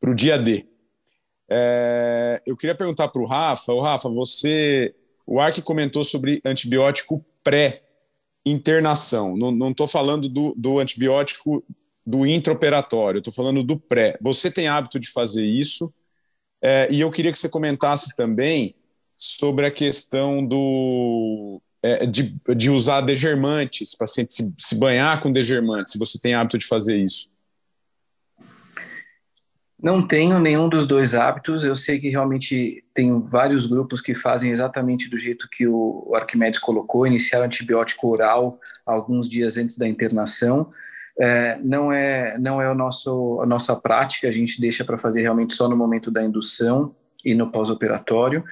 para 0.00 0.10
o 0.10 0.14
dia 0.14 0.38
D. 0.38 0.71
É, 1.54 2.40
eu 2.46 2.56
queria 2.56 2.74
perguntar 2.74 3.08
para 3.08 3.20
o 3.20 3.26
Rafa, 3.26 3.74
o 3.74 3.82
Rafa, 3.82 4.08
você, 4.08 4.94
o 5.26 5.38
Ark 5.38 5.60
comentou 5.60 6.02
sobre 6.02 6.40
antibiótico 6.46 7.22
pré-internação. 7.44 9.36
Não 9.36 9.70
estou 9.70 9.86
falando 9.86 10.30
do, 10.30 10.54
do 10.56 10.78
antibiótico 10.78 11.62
do 12.06 12.26
intraoperatório, 12.26 13.18
estou 13.18 13.32
falando 13.32 13.62
do 13.62 13.78
pré. 13.78 14.16
Você 14.22 14.50
tem 14.50 14.66
hábito 14.66 14.98
de 14.98 15.10
fazer 15.10 15.44
isso? 15.44 15.92
É, 16.62 16.88
e 16.90 17.00
eu 17.00 17.10
queria 17.10 17.30
que 17.30 17.38
você 17.38 17.50
comentasse 17.50 18.16
também 18.16 18.74
sobre 19.14 19.66
a 19.66 19.70
questão 19.70 20.44
do 20.44 21.60
é, 21.82 22.06
de, 22.06 22.34
de 22.56 22.70
usar 22.70 23.02
degermantes, 23.02 23.94
paciente 23.94 24.32
se, 24.32 24.54
se 24.58 24.78
banhar 24.78 25.20
com 25.22 25.30
degermantes, 25.30 25.92
se 25.92 25.98
você 25.98 26.18
tem 26.18 26.32
hábito 26.32 26.56
de 26.56 26.66
fazer 26.66 26.96
isso. 26.96 27.31
Não 29.82 30.00
tenho 30.00 30.38
nenhum 30.38 30.68
dos 30.68 30.86
dois 30.86 31.12
hábitos. 31.12 31.64
Eu 31.64 31.74
sei 31.74 31.98
que 31.98 32.08
realmente 32.08 32.84
tem 32.94 33.20
vários 33.20 33.66
grupos 33.66 34.00
que 34.00 34.14
fazem 34.14 34.52
exatamente 34.52 35.10
do 35.10 35.18
jeito 35.18 35.48
que 35.50 35.66
o 35.66 36.12
Arquimedes 36.14 36.60
colocou, 36.60 37.04
iniciar 37.04 37.42
antibiótico 37.42 38.08
oral 38.08 38.60
alguns 38.86 39.28
dias 39.28 39.56
antes 39.56 39.76
da 39.76 39.88
internação. 39.88 40.70
É, 41.18 41.58
não 41.62 41.92
é 41.92 42.38
não 42.38 42.62
é 42.62 42.70
o 42.70 42.76
nosso 42.76 43.40
a 43.42 43.46
nossa 43.46 43.74
prática. 43.74 44.28
A 44.28 44.32
gente 44.32 44.60
deixa 44.60 44.84
para 44.84 44.96
fazer 44.96 45.22
realmente 45.22 45.52
só 45.52 45.68
no 45.68 45.76
momento 45.76 46.12
da 46.12 46.22
indução 46.22 46.94
e 47.24 47.34
no 47.34 47.50
pós-operatório. 47.50 48.44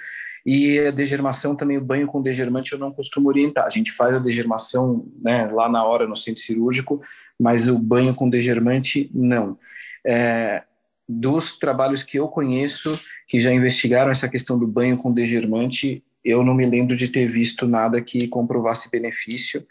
E 0.44 0.80
a 0.80 0.90
degermação 0.90 1.54
também, 1.54 1.78
o 1.78 1.84
banho 1.84 2.08
com 2.08 2.20
degermante 2.20 2.72
eu 2.72 2.78
não 2.78 2.90
costumo 2.90 3.28
orientar. 3.28 3.66
A 3.66 3.70
gente 3.70 3.92
faz 3.92 4.20
a 4.20 4.24
degermação 4.24 5.06
né, 5.22 5.46
lá 5.52 5.68
na 5.68 5.84
hora 5.84 6.08
no 6.08 6.16
centro 6.16 6.42
cirúrgico, 6.42 7.00
mas 7.38 7.68
o 7.68 7.78
banho 7.78 8.14
com 8.16 8.28
degermante 8.28 9.08
não. 9.14 9.56
É, 10.04 10.64
dos 11.10 11.56
trabalhos 11.56 12.02
que 12.02 12.18
eu 12.18 12.28
conheço 12.28 12.98
que 13.26 13.40
já 13.40 13.52
investigaram 13.52 14.10
essa 14.10 14.28
questão 14.28 14.58
do 14.58 14.66
banho 14.66 14.96
com 14.96 15.12
degermante, 15.12 16.04
eu 16.24 16.44
não 16.44 16.54
me 16.54 16.66
lembro 16.66 16.96
de 16.96 17.10
ter 17.10 17.26
visto 17.28 17.66
nada 17.66 18.00
que 18.00 18.28
comprovasse 18.28 18.90
benefício, 18.90 19.66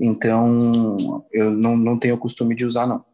então 0.00 0.96
eu 1.32 1.50
não, 1.50 1.76
não 1.76 1.98
tenho 1.98 2.14
o 2.14 2.18
costume 2.18 2.54
de 2.54 2.64
usar, 2.64 2.86
não. 2.86 3.04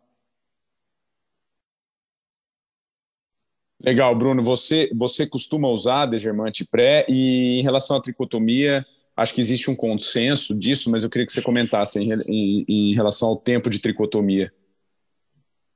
Legal, 3.81 4.14
Bruno. 4.14 4.43
Você, 4.43 4.91
você 4.95 5.27
costuma 5.27 5.68
usar 5.68 6.07
degermante 6.07 6.64
pré 6.64 7.05
e 7.09 7.61
em 7.61 7.62
relação 7.62 7.97
à 7.97 8.01
tricotomia, 8.01 8.85
acho 9.14 9.35
que 9.35 9.41
existe 9.41 9.70
um 9.70 9.77
consenso 9.77 10.59
disso, 10.59 10.91
mas 10.91 11.05
eu 11.05 11.11
queria 11.11 11.27
que 11.27 11.33
você 11.33 11.43
comentasse 11.43 11.99
em, 11.99 12.12
em, 12.27 12.64
em 12.66 12.95
relação 12.95 13.29
ao 13.29 13.37
tempo 13.37 13.68
de 13.68 13.81
tricotomia. 13.81 14.53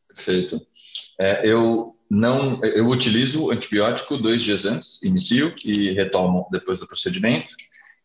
Perfeito. 0.08 0.66
É, 1.20 1.40
eu 1.46 1.94
não, 2.10 2.62
eu 2.64 2.88
utilizo 2.88 3.50
antibiótico 3.50 4.16
dois 4.16 4.42
dias 4.42 4.64
antes, 4.64 5.02
inicio 5.02 5.54
e 5.64 5.92
retomo 5.92 6.48
depois 6.50 6.78
do 6.78 6.86
procedimento. 6.86 7.46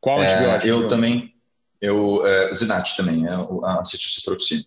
Qual 0.02 0.22
é, 0.22 0.26
antibiótico? 0.26 0.68
Eu 0.68 0.90
também, 0.90 1.34
eu, 1.82 2.26
é, 2.26 2.54
Zinat 2.54 2.96
também, 2.98 3.26
é, 3.26 3.32
a 3.64 3.80
acetilciprofina. 3.80 4.64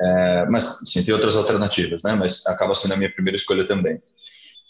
É, 0.00 0.46
mas, 0.46 0.80
sim, 0.84 1.04
tem 1.04 1.14
outras 1.14 1.36
alternativas, 1.36 2.02
né? 2.02 2.14
Mas 2.14 2.46
acaba 2.46 2.74
sendo 2.74 2.94
a 2.94 2.96
minha 2.96 3.12
primeira 3.12 3.36
escolha 3.36 3.64
também. 3.64 4.00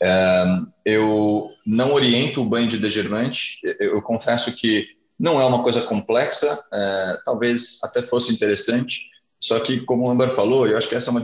É, 0.03 0.45
eu 0.85 1.49
não 1.67 1.93
oriento 1.93 2.41
o 2.41 2.45
banho 2.45 2.69
de 2.69 2.79
degermante. 2.79 3.59
Eu, 3.81 3.95
eu, 3.95 4.03
confesso 4.03 4.55
que 4.55 4.85
não 5.19 5.41
é 5.41 5.45
uma 5.45 5.63
coisa 5.63 5.83
complexa, 5.83 6.59
é, 6.73 7.19
talvez 7.25 7.79
até 7.83 8.03
fosse 8.03 8.33
interessante, 8.33 9.09
só 9.41 9.61
que, 9.61 9.81
como 9.81 10.07
o 10.07 10.11
Amber 10.11 10.31
falou, 10.31 10.67
eu 10.67 10.77
acho 10.77 10.89
que 10.89 10.95
essa 10.95 11.11
é 11.11 11.13
uma, 11.13 11.23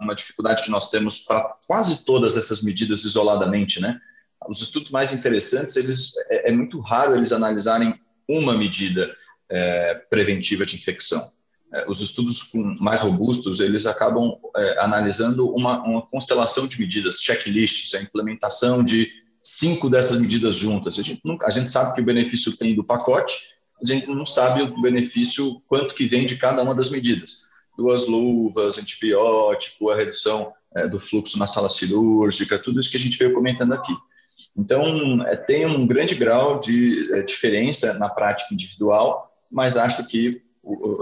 uma 0.00 0.14
dificuldade 0.14 0.62
que 0.62 0.70
nós 0.70 0.90
temos 0.90 1.24
para 1.24 1.56
quase 1.66 2.04
todas 2.04 2.36
essas 2.36 2.62
medidas 2.62 3.04
isoladamente, 3.04 3.80
né? 3.80 4.00
Os 4.48 4.62
estudos 4.62 4.90
mais 4.90 5.12
interessantes, 5.12 5.76
eles 5.76 6.12
é, 6.30 6.50
é 6.50 6.52
muito 6.52 6.80
raro 6.80 7.16
eles 7.16 7.32
analisarem 7.32 7.98
uma 8.28 8.56
medida 8.56 9.14
é, 9.50 9.94
preventiva 10.08 10.64
de 10.64 10.76
infecção. 10.76 11.20
É, 11.72 11.84
os 11.88 12.00
estudos 12.00 12.52
mais 12.80 13.02
robustos, 13.02 13.60
eles 13.60 13.86
acabam 13.86 14.38
é, 14.56 14.80
analisando 14.80 15.52
uma, 15.54 15.82
uma, 15.82 16.06
constelação 16.06 16.66
de 16.66 16.80
medidas, 16.80 17.20
checklists, 17.20 17.94
a 17.94 18.00
implementação 18.00 18.82
de 18.82 19.10
cinco 19.42 19.90
dessas 19.90 20.20
medidas 20.20 20.54
juntas. 20.54 20.98
A 20.98 21.02
gente, 21.02 21.20
nunca, 21.24 21.46
a 21.46 21.50
gente 21.50 21.68
sabe 21.68 21.94
que 21.94 22.00
o 22.00 22.04
benefício 22.04 22.56
tem 22.56 22.74
do 22.74 22.84
pacote, 22.84 23.34
mas 23.78 23.90
a 23.90 23.94
gente 23.94 24.06
não 24.06 24.24
sabe 24.24 24.62
o 24.62 24.80
benefício, 24.80 25.60
quanto 25.66 25.94
que 25.94 26.06
vem 26.06 26.24
de 26.24 26.36
cada 26.36 26.62
uma 26.62 26.74
das 26.74 26.90
medidas. 26.90 27.47
Duas 27.78 28.08
luvas, 28.08 28.76
antibiótico, 28.76 29.90
a 29.90 29.96
redução 29.96 30.52
é, 30.74 30.88
do 30.88 30.98
fluxo 30.98 31.38
na 31.38 31.46
sala 31.46 31.68
cirúrgica, 31.68 32.58
tudo 32.58 32.80
isso 32.80 32.90
que 32.90 32.96
a 32.96 33.00
gente 33.00 33.16
veio 33.16 33.32
comentando 33.32 33.72
aqui. 33.72 33.94
Então, 34.56 35.24
é, 35.24 35.36
tem 35.36 35.64
um 35.64 35.86
grande 35.86 36.16
grau 36.16 36.58
de 36.58 37.04
é, 37.14 37.22
diferença 37.22 37.94
na 37.94 38.08
prática 38.08 38.52
individual, 38.52 39.32
mas 39.50 39.76
acho 39.76 40.08
que 40.08 40.42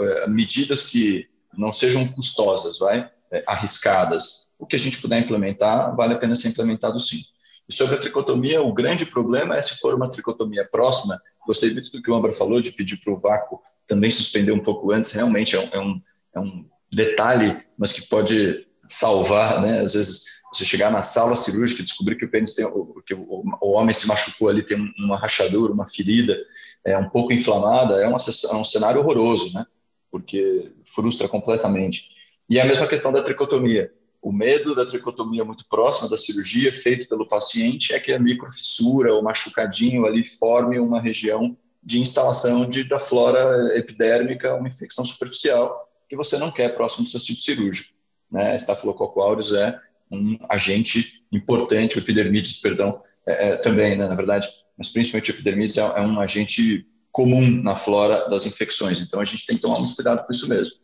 é, 0.03 0.29
medidas 0.29 0.87
que 0.87 1.27
não 1.57 1.73
sejam 1.73 2.07
custosas, 2.09 2.79
vai, 2.79 3.11
é, 3.33 3.43
arriscadas, 3.47 4.53
o 4.59 4.67
que 4.67 4.77
a 4.77 4.79
gente 4.79 5.01
puder 5.01 5.19
implementar, 5.19 5.95
vale 5.97 6.15
a 6.15 6.19
pena 6.19 6.37
ser 6.37 6.49
implementado 6.49 7.01
sim. 7.01 7.21
E 7.69 7.75
sobre 7.75 7.97
a 7.97 7.99
tricotomia, 7.99 8.63
o 8.63 8.73
grande 8.73 9.07
problema 9.07 9.57
é 9.57 9.63
se 9.63 9.79
for 9.79 9.95
uma 9.95 10.11
tricotomia 10.11 10.69
próxima. 10.71 11.21
Gostei 11.47 11.73
muito 11.73 11.91
do 11.91 12.01
que 12.01 12.11
o 12.11 12.15
Amber 12.15 12.33
falou, 12.33 12.61
de 12.61 12.73
pedir 12.73 12.99
para 12.99 13.13
o 13.13 13.19
vácuo 13.19 13.61
também 13.87 14.11
suspender 14.11 14.53
um 14.53 14.63
pouco 14.63 14.93
antes. 14.93 15.13
Realmente 15.13 15.57
é 15.57 15.61
um, 15.61 15.69
é 15.73 15.81
um, 15.81 16.01
é 16.37 16.41
um 16.41 16.67
detalhe, 16.93 17.57
mas 17.77 17.93
que 17.93 18.03
pode 18.09 18.67
salvar, 18.81 19.61
né? 19.61 19.81
Às 19.81 19.95
vezes, 19.95 20.25
você 20.53 20.65
chegar 20.65 20.91
na 20.93 21.03
sala 21.03 21.35
cirúrgica 21.35 21.81
e 21.81 21.85
descobrir 21.85 22.17
que 22.17 22.25
o 22.25 22.31
pênis 22.31 22.55
tem, 22.55 22.67
que 23.07 23.15
o, 23.15 23.43
o 23.61 23.71
homem 23.73 23.95
se 23.95 24.07
machucou 24.07 24.49
ali, 24.49 24.63
tem 24.63 24.93
uma 24.99 25.19
rachadura, 25.19 25.73
uma 25.73 25.87
ferida, 25.87 26.37
é 26.85 26.97
um 26.97 27.09
pouco 27.09 27.33
inflamada, 27.33 28.01
é, 28.01 28.07
uma, 28.07 28.19
é 28.19 28.55
um 28.55 28.65
cenário 28.65 29.01
horroroso, 29.01 29.55
né? 29.55 29.67
Porque 30.11 30.71
frustra 30.85 31.27
completamente. 31.27 32.11
E 32.49 32.59
é 32.59 32.63
a 32.63 32.67
mesma 32.67 32.87
questão 32.87 33.13
da 33.13 33.23
tricotomia. 33.23 33.93
O 34.23 34.33
medo 34.33 34.75
da 34.75 34.87
tricotomia 34.87 35.45
muito 35.45 35.67
próxima 35.69 36.09
da 36.09 36.17
cirurgia, 36.17 36.73
feito 36.73 37.09
pelo 37.09 37.29
paciente, 37.29 37.93
é 37.93 38.01
que 38.01 38.13
a 38.13 38.19
microfissura 38.19 39.15
ou 39.15 39.23
machucadinho 39.23 40.07
ali 40.07 40.25
forme 40.25 40.79
uma 40.79 41.01
região 41.01 41.57
de 41.83 42.01
instalação 42.01 42.69
de, 42.69 42.85
da 42.85 42.99
flora 42.99 43.77
epidérmica, 43.77 44.55
uma 44.55 44.69
infecção 44.69 45.05
superficial, 45.05 45.86
que 46.09 46.17
você 46.17 46.39
não 46.39 46.51
quer 46.51 46.75
próximo 46.75 47.05
do 47.05 47.11
seu 47.11 47.21
sítio 47.21 47.43
cirúrgico. 47.43 47.95
Né? 48.31 48.55
Estafilococcus 48.55 49.23
aureus 49.23 49.53
é 49.53 49.79
um 50.11 50.39
agente 50.49 51.25
importante, 51.33 51.97
o 51.97 52.01
epidermides, 52.01 52.61
perdão, 52.61 53.01
é, 53.27 53.49
é, 53.49 53.57
também, 53.57 53.97
né, 53.97 54.07
na 54.07 54.15
verdade, 54.15 54.47
mas 54.79 54.89
principalmente 54.89 55.31
o 55.31 55.35
epidermides 55.35 55.77
é, 55.77 55.81
é, 55.81 56.01
um 56.01 56.21
agente 56.21 56.87
comum 57.11 57.49
na 57.63 57.75
flora 57.75 58.29
das 58.29 58.47
infecções, 58.47 59.01
então 59.01 59.21
a 59.21 59.25
gente 59.25 59.47
tem 59.47 59.57
que 59.57 59.63
tomar 59.63 59.79
muito 59.79 59.97
cuidado 59.97 60.25
com 60.25 60.33
isso 60.33 60.49
mesmo. 60.49 60.75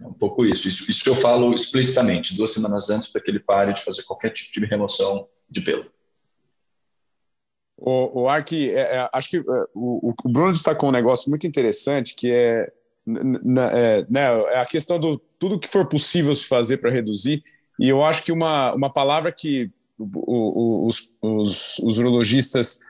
É 0.00 0.06
um 0.06 0.12
pouco 0.12 0.44
isso. 0.44 0.68
Isso, 0.68 0.88
isso 0.88 1.08
eu 1.08 1.14
falo 1.16 1.52
explicitamente, 1.54 2.36
duas 2.36 2.52
semanas 2.52 2.88
antes, 2.90 3.08
para 3.08 3.20
que 3.20 3.30
ele 3.30 3.40
pare 3.40 3.72
de 3.72 3.82
fazer 3.82 4.04
qualquer 4.04 4.30
tipo 4.30 4.60
de 4.60 4.66
remoção 4.66 5.26
de 5.50 5.60
pelo. 5.60 5.90
O, 7.76 8.22
o 8.22 8.28
Ark, 8.28 8.52
é, 8.70 8.80
é, 8.80 9.10
acho 9.12 9.30
que 9.30 9.38
é, 9.38 9.42
o, 9.74 10.12
o 10.24 10.28
Bruno 10.28 10.52
destacou 10.52 10.88
um 10.88 10.92
negócio 10.92 11.30
muito 11.30 11.46
interessante, 11.46 12.14
que 12.14 12.30
é, 12.30 12.70
é, 13.72 14.06
né, 14.08 14.22
é 14.52 14.58
a 14.58 14.66
questão 14.66 14.98
do 14.98 15.18
tudo 15.38 15.58
que 15.58 15.68
for 15.68 15.88
possível 15.88 16.34
se 16.34 16.46
fazer 16.46 16.78
para 16.78 16.90
reduzir. 16.90 17.42
E 17.78 17.88
eu 17.88 18.04
acho 18.04 18.24
que 18.24 18.32
uma, 18.32 18.74
uma 18.74 18.92
palavra 18.92 19.30
que 19.30 19.70
os, 19.98 21.14
os, 21.22 21.78
os 21.78 21.98
urologistas 21.98 22.80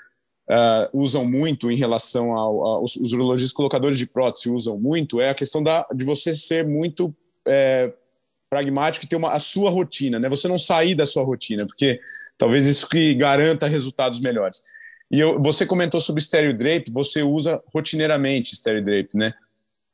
uh, 0.49 0.89
usam 0.93 1.25
muito 1.25 1.71
em 1.71 1.77
relação 1.77 2.33
ao, 2.33 2.65
aos 2.65 2.97
os 2.97 3.13
urologistas 3.13 3.53
colocadores 3.53 3.99
de 3.99 4.07
prótese 4.07 4.51
usam 4.51 4.79
muito 4.79 5.21
é 5.21 5.31
a 5.31 5.35
questão 5.35 5.63
da, 5.63 5.87
de 5.95 6.05
você 6.05 6.35
ser 6.35 6.67
muito 6.67 7.15
é, 7.47 7.93
pragmático 8.51 9.05
e 9.05 9.09
ter 9.09 9.17
uma, 9.17 9.33
a 9.33 9.39
sua 9.39 9.71
rotina, 9.71 10.19
né? 10.19 10.29
Você 10.29 10.49
não 10.49 10.59
sair 10.59 10.95
da 10.95 11.07
sua 11.07 11.23
rotina, 11.23 11.67
porque 11.67 12.01
talvez 12.37 12.67
isso 12.67 12.89
que 12.89 13.15
garanta 13.15 13.69
resultados 13.69 14.21
melhores. 14.21 14.63
E 15.11 15.21
eu, 15.21 15.41
você 15.41 15.65
comentou 15.65 16.01
sobre 16.01 16.23
stereo 16.23 16.57
drape, 16.57 16.91
você 16.91 17.23
usa 17.23 17.63
rotineiramente 17.73 18.55
stereo 18.55 18.85
drape, 18.85 19.17
né? 19.17 19.35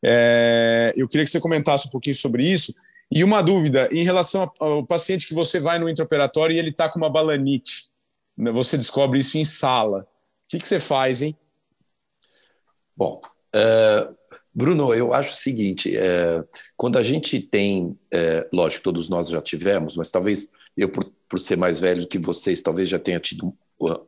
É, 0.05 0.93
eu 0.97 1.09
queria 1.09 1.25
que 1.25 1.31
você 1.31 1.41
comentasse 1.41 1.89
um 1.89 1.91
pouquinho 1.91 2.17
sobre 2.17 2.45
isso 2.45 2.75
e 3.11 3.25
uma 3.25 3.43
dúvida 3.43 3.89
em 3.91 4.03
relação 4.03 4.51
ao 4.61 4.85
paciente 4.85 5.27
que 5.27 5.35
você 5.35 5.59
vai 5.59 5.79
no 5.79 5.89
intraoperatório 5.89 6.55
e 6.55 6.59
ele 6.59 6.71
está 6.71 6.89
com 6.89 6.99
uma 6.99 7.11
balanite. 7.11 7.89
Né, 8.37 8.51
você 8.51 8.77
descobre 8.77 9.21
isso 9.21 9.39
em 9.39 9.45
sala. 9.45 10.07
O 10.45 10.49
que, 10.49 10.59
que 10.59 10.69
você 10.69 10.79
faz, 10.79 11.23
hein? 11.23 11.37
Bom, 12.97 13.21
uh, 13.55 14.15
Bruno, 14.53 14.95
eu 14.95 15.13
acho 15.15 15.33
o 15.33 15.37
seguinte: 15.37 15.97
uh, 15.97 16.47
quando 16.77 16.99
a 16.99 17.03
gente 17.03 17.41
tem, 17.41 17.87
uh, 17.87 17.99
lógico, 18.53 18.85
todos 18.85 19.09
nós 19.09 19.29
já 19.29 19.41
tivemos, 19.41 19.97
mas 19.97 20.11
talvez 20.11 20.53
eu, 20.77 20.89
por, 20.89 21.05
por 21.29 21.41
ser 21.41 21.57
mais 21.57 21.81
velho 21.81 22.07
que 22.07 22.19
vocês, 22.19 22.63
talvez 22.63 22.89
já 22.89 22.99
tenha 22.99 23.19
tido 23.19 23.57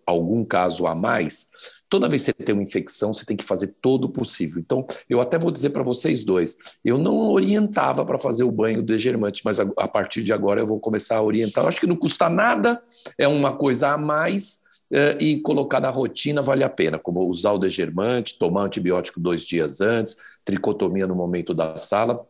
algum 0.06 0.44
caso 0.44 0.86
a 0.86 0.94
mais, 0.94 1.48
toda 1.88 2.08
vez 2.08 2.24
que 2.24 2.32
você 2.32 2.44
tem 2.44 2.54
uma 2.54 2.62
infecção, 2.62 3.12
você 3.12 3.24
tem 3.24 3.36
que 3.36 3.44
fazer 3.44 3.74
todo 3.80 4.04
o 4.04 4.08
possível. 4.08 4.58
Então, 4.58 4.86
eu 5.08 5.20
até 5.20 5.38
vou 5.38 5.50
dizer 5.50 5.70
para 5.70 5.82
vocês 5.82 6.24
dois, 6.24 6.56
eu 6.84 6.98
não 6.98 7.16
orientava 7.30 8.04
para 8.04 8.18
fazer 8.18 8.44
o 8.44 8.50
banho 8.50 8.82
degermante, 8.82 9.42
mas 9.44 9.60
a, 9.60 9.66
a, 9.76 9.88
partir 9.88 10.22
de 10.22 10.32
agora 10.32 10.60
eu 10.60 10.66
vou 10.66 10.80
começar 10.80 11.16
a 11.16 11.22
orientar. 11.22 11.64
Eu 11.64 11.68
acho 11.68 11.80
que 11.80 11.86
não 11.86 11.96
custa 11.96 12.28
nada, 12.28 12.82
é 13.18 13.28
uma 13.28 13.56
coisa 13.56 13.90
a 13.90 13.98
mais, 13.98 14.66
é, 14.90 15.16
e 15.20 15.40
colocar 15.40 15.80
na 15.80 15.90
rotina 15.90 16.40
vale 16.40 16.62
a 16.62 16.68
pena, 16.68 16.98
como 16.98 17.24
usar 17.24 17.52
o 17.52 17.58
degermante, 17.58 18.38
tomar 18.38 18.62
antibiótico 18.62 19.18
dois 19.18 19.44
dias 19.44 19.80
antes, 19.80 20.16
tricotomia 20.44 21.06
no 21.06 21.14
momento 21.14 21.52
da 21.52 21.76
sala, 21.76 22.24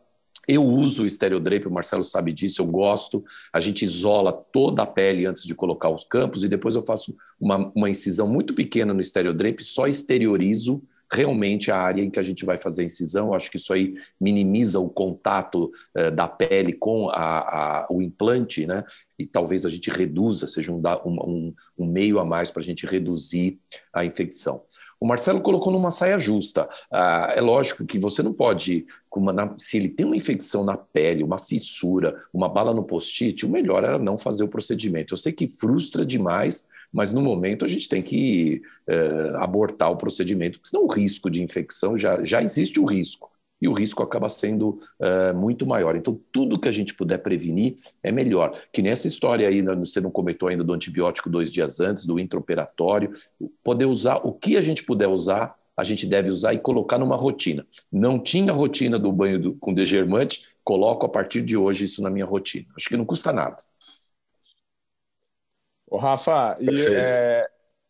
eu 0.47 0.63
uso 0.63 1.03
o 1.03 1.05
estereodrape, 1.05 1.67
o 1.67 1.71
Marcelo 1.71 2.03
sabe 2.03 2.31
disso, 2.31 2.61
eu 2.61 2.65
gosto. 2.65 3.23
A 3.51 3.59
gente 3.59 3.83
isola 3.83 4.31
toda 4.31 4.83
a 4.83 4.87
pele 4.87 5.25
antes 5.25 5.43
de 5.43 5.53
colocar 5.53 5.89
os 5.89 6.03
campos 6.03 6.43
e 6.43 6.47
depois 6.47 6.75
eu 6.75 6.81
faço 6.81 7.15
uma, 7.39 7.71
uma 7.75 7.89
incisão 7.89 8.27
muito 8.27 8.53
pequena 8.53 8.93
no 8.93 9.01
estereodrape, 9.01 9.63
só 9.63 9.87
exteriorizo 9.87 10.81
realmente 11.11 11.71
a 11.71 11.77
área 11.77 12.01
em 12.01 12.09
que 12.09 12.19
a 12.19 12.23
gente 12.23 12.45
vai 12.45 12.57
fazer 12.57 12.81
a 12.81 12.85
incisão. 12.85 13.27
Eu 13.27 13.33
acho 13.33 13.49
que 13.49 13.57
isso 13.57 13.71
aí 13.73 13.95
minimiza 14.19 14.79
o 14.79 14.89
contato 14.89 15.71
eh, 15.95 16.11
da 16.11 16.27
pele 16.27 16.73
com 16.73 17.09
a, 17.09 17.39
a, 17.39 17.87
o 17.89 18.01
implante, 18.01 18.65
né? 18.65 18.83
E 19.17 19.25
talvez 19.25 19.65
a 19.65 19.69
gente 19.69 19.89
reduza, 19.89 20.47
seja 20.47 20.71
um, 20.71 20.81
um, 21.05 21.53
um 21.77 21.85
meio 21.85 22.19
a 22.19 22.25
mais 22.25 22.51
para 22.51 22.61
a 22.61 22.65
gente 22.65 22.85
reduzir 22.85 23.59
a 23.91 24.05
infecção. 24.05 24.63
O 24.99 25.05
Marcelo 25.05 25.41
colocou 25.41 25.71
numa 25.71 25.91
saia 25.91 26.17
justa. 26.17 26.67
Ah, 26.91 27.33
é 27.35 27.41
lógico 27.41 27.85
que 27.85 27.99
você 27.99 28.23
não 28.23 28.33
pode, 28.33 28.85
uma, 29.15 29.55
se 29.57 29.77
ele 29.77 29.89
tem 29.89 30.05
uma 30.05 30.15
infecção 30.15 30.63
na 30.63 30.75
pele, 30.75 31.23
uma 31.23 31.37
fissura, 31.37 32.15
uma 32.33 32.49
bala 32.49 32.73
no 32.73 32.83
post-it, 32.83 33.45
o 33.45 33.49
melhor 33.49 33.83
era 33.83 33.99
não 33.99 34.17
fazer 34.17 34.43
o 34.43 34.47
procedimento. 34.47 35.13
Eu 35.13 35.17
sei 35.17 35.31
que 35.31 35.47
frustra 35.47 36.05
demais, 36.05 36.67
mas 36.91 37.13
no 37.13 37.21
momento 37.21 37.65
a 37.65 37.67
gente 37.67 37.87
tem 37.87 38.01
que 38.01 38.61
eh, 38.87 39.33
abortar 39.37 39.91
o 39.91 39.97
procedimento, 39.97 40.57
porque 40.57 40.69
senão 40.69 40.85
o 40.85 40.91
risco 40.91 41.29
de 41.29 41.43
infecção 41.43 41.97
já, 41.97 42.23
já 42.23 42.41
existe 42.41 42.79
o 42.79 42.85
risco 42.85 43.29
e 43.61 43.67
o 43.67 43.73
risco 43.73 44.03
acaba 44.03 44.29
sendo 44.29 44.79
uh, 44.99 45.35
muito 45.35 45.65
maior. 45.65 45.95
Então, 45.95 46.19
tudo 46.31 46.59
que 46.59 46.67
a 46.67 46.71
gente 46.71 46.93
puder 46.93 47.17
prevenir 47.17 47.75
é 48.03 48.11
melhor. 48.11 48.55
Que 48.71 48.81
nessa 48.81 49.07
história 49.07 49.47
aí, 49.47 49.61
né, 49.61 49.75
você 49.75 49.99
não 49.99 50.11
comentou 50.11 50.47
ainda 50.47 50.63
do 50.63 50.73
antibiótico 50.73 51.29
dois 51.29 51.51
dias 51.51 51.79
antes, 51.79 52.05
do 52.05 52.19
intraoperatório, 52.19 53.11
poder 53.63 53.85
usar 53.85 54.17
o 54.17 54.31
que 54.31 54.57
a 54.57 54.61
gente 54.61 54.83
puder 54.83 55.07
usar, 55.07 55.55
a 55.75 55.83
gente 55.83 56.05
deve 56.05 56.29
usar 56.29 56.53
e 56.53 56.59
colocar 56.59 56.97
numa 56.97 57.15
rotina. 57.15 57.65
Não 57.91 58.19
tinha 58.19 58.51
rotina 58.51 58.97
do 58.97 59.11
banho 59.11 59.39
do, 59.39 59.55
com 59.55 59.73
degermante, 59.73 60.43
coloco 60.63 61.05
a 61.05 61.09
partir 61.09 61.41
de 61.41 61.55
hoje 61.55 61.85
isso 61.85 62.01
na 62.01 62.09
minha 62.09 62.25
rotina. 62.25 62.67
Acho 62.75 62.89
que 62.89 62.97
não 62.97 63.05
custa 63.05 63.31
nada. 63.31 63.57
Ô, 65.89 65.97
Rafa, 65.97 66.57
e, 66.59 66.69
é, 66.69 67.47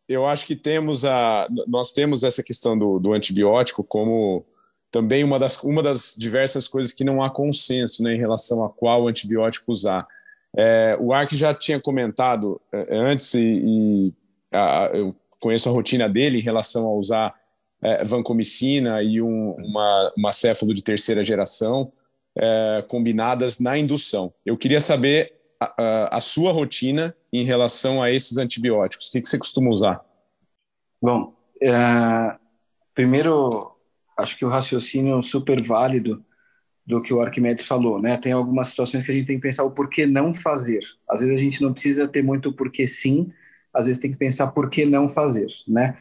eu 0.07 0.25
acho 0.25 0.45
que 0.45 0.55
temos 0.55 1.03
a, 1.03 1.47
nós 1.67 1.91
temos 1.91 2.23
essa 2.23 2.43
questão 2.43 2.77
do, 2.77 2.99
do 2.99 3.13
antibiótico 3.13 3.83
como 3.83 4.45
também 4.91 5.23
uma 5.23 5.37
das, 5.37 5.61
uma 5.63 5.83
das 5.83 6.15
diversas 6.17 6.67
coisas 6.67 6.93
que 6.93 7.03
não 7.03 7.23
há 7.23 7.29
consenso 7.29 8.03
né, 8.03 8.13
em 8.13 8.19
relação 8.19 8.63
a 8.63 8.69
qual 8.69 9.07
antibiótico 9.07 9.71
usar. 9.71 10.07
É, 10.55 10.97
o 10.99 11.13
Ark 11.13 11.35
já 11.35 11.53
tinha 11.53 11.79
comentado 11.79 12.59
é, 12.71 12.87
antes, 12.91 13.33
e, 13.33 13.41
e 13.41 14.13
a, 14.51 14.89
eu 14.93 15.15
conheço 15.39 15.69
a 15.69 15.71
rotina 15.71 16.09
dele 16.09 16.39
em 16.39 16.41
relação 16.41 16.87
a 16.87 16.93
usar 16.93 17.35
é, 17.81 18.03
vancomicina 18.03 19.03
e 19.03 19.21
um, 19.21 19.51
uma, 19.51 20.13
uma 20.17 20.31
céfalo 20.31 20.73
de 20.73 20.83
terceira 20.83 21.23
geração 21.23 21.91
é, 22.35 22.83
combinadas 22.87 23.59
na 23.59 23.77
indução. 23.77 24.33
Eu 24.45 24.57
queria 24.57 24.79
saber 24.79 25.33
a, 25.59 25.73
a, 25.77 26.17
a, 26.17 26.19
sua 26.19 26.51
rotina 26.51 27.15
em 27.31 27.43
relação 27.43 28.01
a 28.01 28.11
esses 28.11 28.37
antibióticos. 28.37 29.07
O 29.07 29.11
que, 29.11 29.21
que 29.21 29.27
você 29.27 29.37
costuma 29.37 29.69
usar? 29.69 30.03
Bom, 31.01 31.33
é, 31.61 32.35
primeiro, 32.93 33.76
acho 34.17 34.37
que 34.37 34.45
o 34.45 34.49
raciocínio 34.49 35.17
é 35.17 35.21
super 35.21 35.61
válido 35.61 36.25
do 36.85 37.01
que 37.01 37.13
o 37.13 37.21
Arquimedes 37.21 37.67
falou, 37.67 38.01
né? 38.01 38.17
Tem 38.17 38.31
algumas 38.31 38.69
situações 38.69 39.03
que 39.03 39.11
a 39.11 39.13
gente 39.13 39.27
tem 39.27 39.35
que 39.35 39.41
pensar 39.41 39.63
o 39.63 39.71
porquê 39.71 40.05
não 40.05 40.33
fazer. 40.33 40.81
Às 41.07 41.21
vezes 41.21 41.37
a 41.37 41.41
gente 41.41 41.61
não 41.61 41.73
precisa 41.73 42.07
ter 42.07 42.23
muito 42.23 42.53
porquê 42.53 42.87
sim, 42.87 43.31
às 43.73 43.87
vezes 43.87 44.01
tem 44.01 44.11
que 44.11 44.17
pensar 44.17 44.47
por 44.47 44.69
que 44.69 44.85
não 44.85 45.07
fazer, 45.07 45.47
né? 45.67 45.97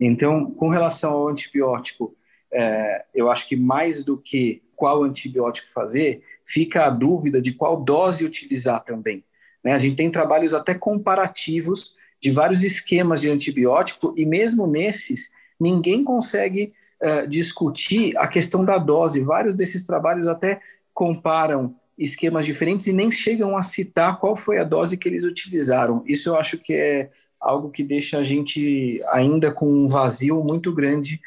Então, 0.00 0.50
com 0.50 0.70
relação 0.70 1.12
ao 1.12 1.28
antibiótico, 1.28 2.16
é, 2.52 3.04
eu 3.14 3.30
acho 3.30 3.46
que 3.46 3.54
mais 3.54 4.02
do 4.02 4.16
que 4.16 4.62
qual 4.74 5.04
antibiótico 5.04 5.68
fazer, 5.68 6.22
fica 6.42 6.86
a 6.86 6.90
dúvida 6.90 7.40
de 7.40 7.52
qual 7.52 7.82
dose 7.82 8.24
utilizar 8.24 8.82
também. 8.82 9.22
Né? 9.62 9.74
A 9.74 9.78
gente 9.78 9.94
tem 9.94 10.10
trabalhos 10.10 10.54
até 10.54 10.74
comparativos 10.74 11.96
de 12.18 12.30
vários 12.30 12.64
esquemas 12.64 13.20
de 13.20 13.30
antibiótico 13.30 14.14
e 14.16 14.24
mesmo 14.24 14.66
nesses 14.66 15.30
ninguém 15.60 16.02
consegue 16.02 16.72
uh, 17.02 17.26
discutir 17.26 18.16
a 18.16 18.26
questão 18.26 18.64
da 18.64 18.78
dose. 18.78 19.22
Vários 19.22 19.54
desses 19.54 19.86
trabalhos 19.86 20.28
até 20.28 20.60
comparam 20.92 21.74
esquemas 21.98 22.46
diferentes 22.46 22.86
e 22.86 22.92
nem 22.92 23.10
chegam 23.10 23.56
a 23.56 23.62
citar 23.62 24.18
qual 24.18 24.34
foi 24.34 24.58
a 24.58 24.64
dose 24.64 24.96
que 24.96 25.08
eles 25.08 25.24
utilizaram. 25.24 26.02
Isso 26.06 26.28
eu 26.28 26.36
acho 26.36 26.58
que 26.58 26.72
é 26.72 27.10
algo 27.40 27.70
que 27.70 27.82
deixa 27.82 28.18
a 28.18 28.24
gente 28.24 29.02
ainda 29.08 29.52
com 29.52 29.66
um 29.66 29.86
vazio 29.86 30.42
muito 30.42 30.72
grande. 30.72 31.20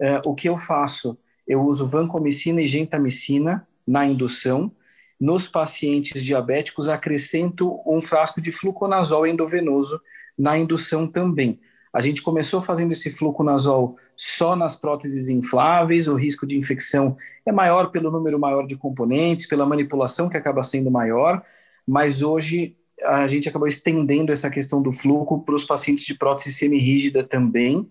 Uh, 0.00 0.28
o 0.28 0.34
que 0.34 0.48
eu 0.48 0.58
faço? 0.58 1.18
Eu 1.46 1.62
uso 1.62 1.86
vancomicina 1.86 2.60
e 2.60 2.66
gentamicina 2.66 3.66
na 3.86 4.04
indução. 4.04 4.70
Nos 5.18 5.48
pacientes 5.48 6.22
diabéticos, 6.22 6.88
acrescento 6.88 7.80
um 7.86 8.00
frasco 8.00 8.40
de 8.40 8.52
fluconazol 8.52 9.26
endovenoso 9.26 10.00
na 10.36 10.58
indução 10.58 11.06
também. 11.06 11.58
A 11.92 12.02
gente 12.02 12.20
começou 12.20 12.60
fazendo 12.60 12.92
esse 12.92 13.10
fluconazol 13.10 13.96
só 14.16 14.56
nas 14.56 14.76
próteses 14.76 15.28
infláveis, 15.28 16.08
o 16.08 16.14
risco 16.14 16.46
de 16.46 16.58
infecção 16.58 17.16
é 17.44 17.52
maior 17.52 17.90
pelo 17.90 18.10
número 18.10 18.38
maior 18.38 18.66
de 18.66 18.76
componentes, 18.76 19.46
pela 19.46 19.66
manipulação 19.66 20.28
que 20.28 20.36
acaba 20.36 20.62
sendo 20.62 20.90
maior, 20.90 21.42
mas 21.86 22.22
hoje 22.22 22.76
a 23.04 23.26
gente 23.26 23.48
acabou 23.48 23.68
estendendo 23.68 24.32
essa 24.32 24.50
questão 24.50 24.82
do 24.82 24.90
fluco 24.90 25.44
para 25.44 25.54
os 25.54 25.64
pacientes 25.64 26.04
de 26.04 26.14
prótese 26.14 26.50
semirrígida 26.52 27.22
também. 27.22 27.88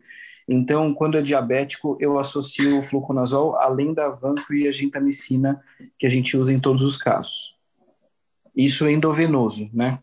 Então, 0.48 0.88
quando 0.90 1.18
é 1.18 1.22
diabético, 1.22 1.98
eu 2.00 2.20
associo 2.20 2.80
o 2.80 2.84
fluconazol 2.84 3.56
além 3.56 3.94
da 3.94 4.10
vanco 4.10 4.54
e 4.54 4.68
a 4.68 4.72
gentamicina 4.72 5.64
que 5.98 6.06
a 6.06 6.10
gente 6.10 6.36
usa 6.36 6.52
em 6.52 6.60
todos 6.60 6.82
os 6.82 6.98
casos. 6.98 7.56
Isso 8.56 8.86
é 8.86 8.92
endovenoso, 8.92 9.70
né? 9.74 10.00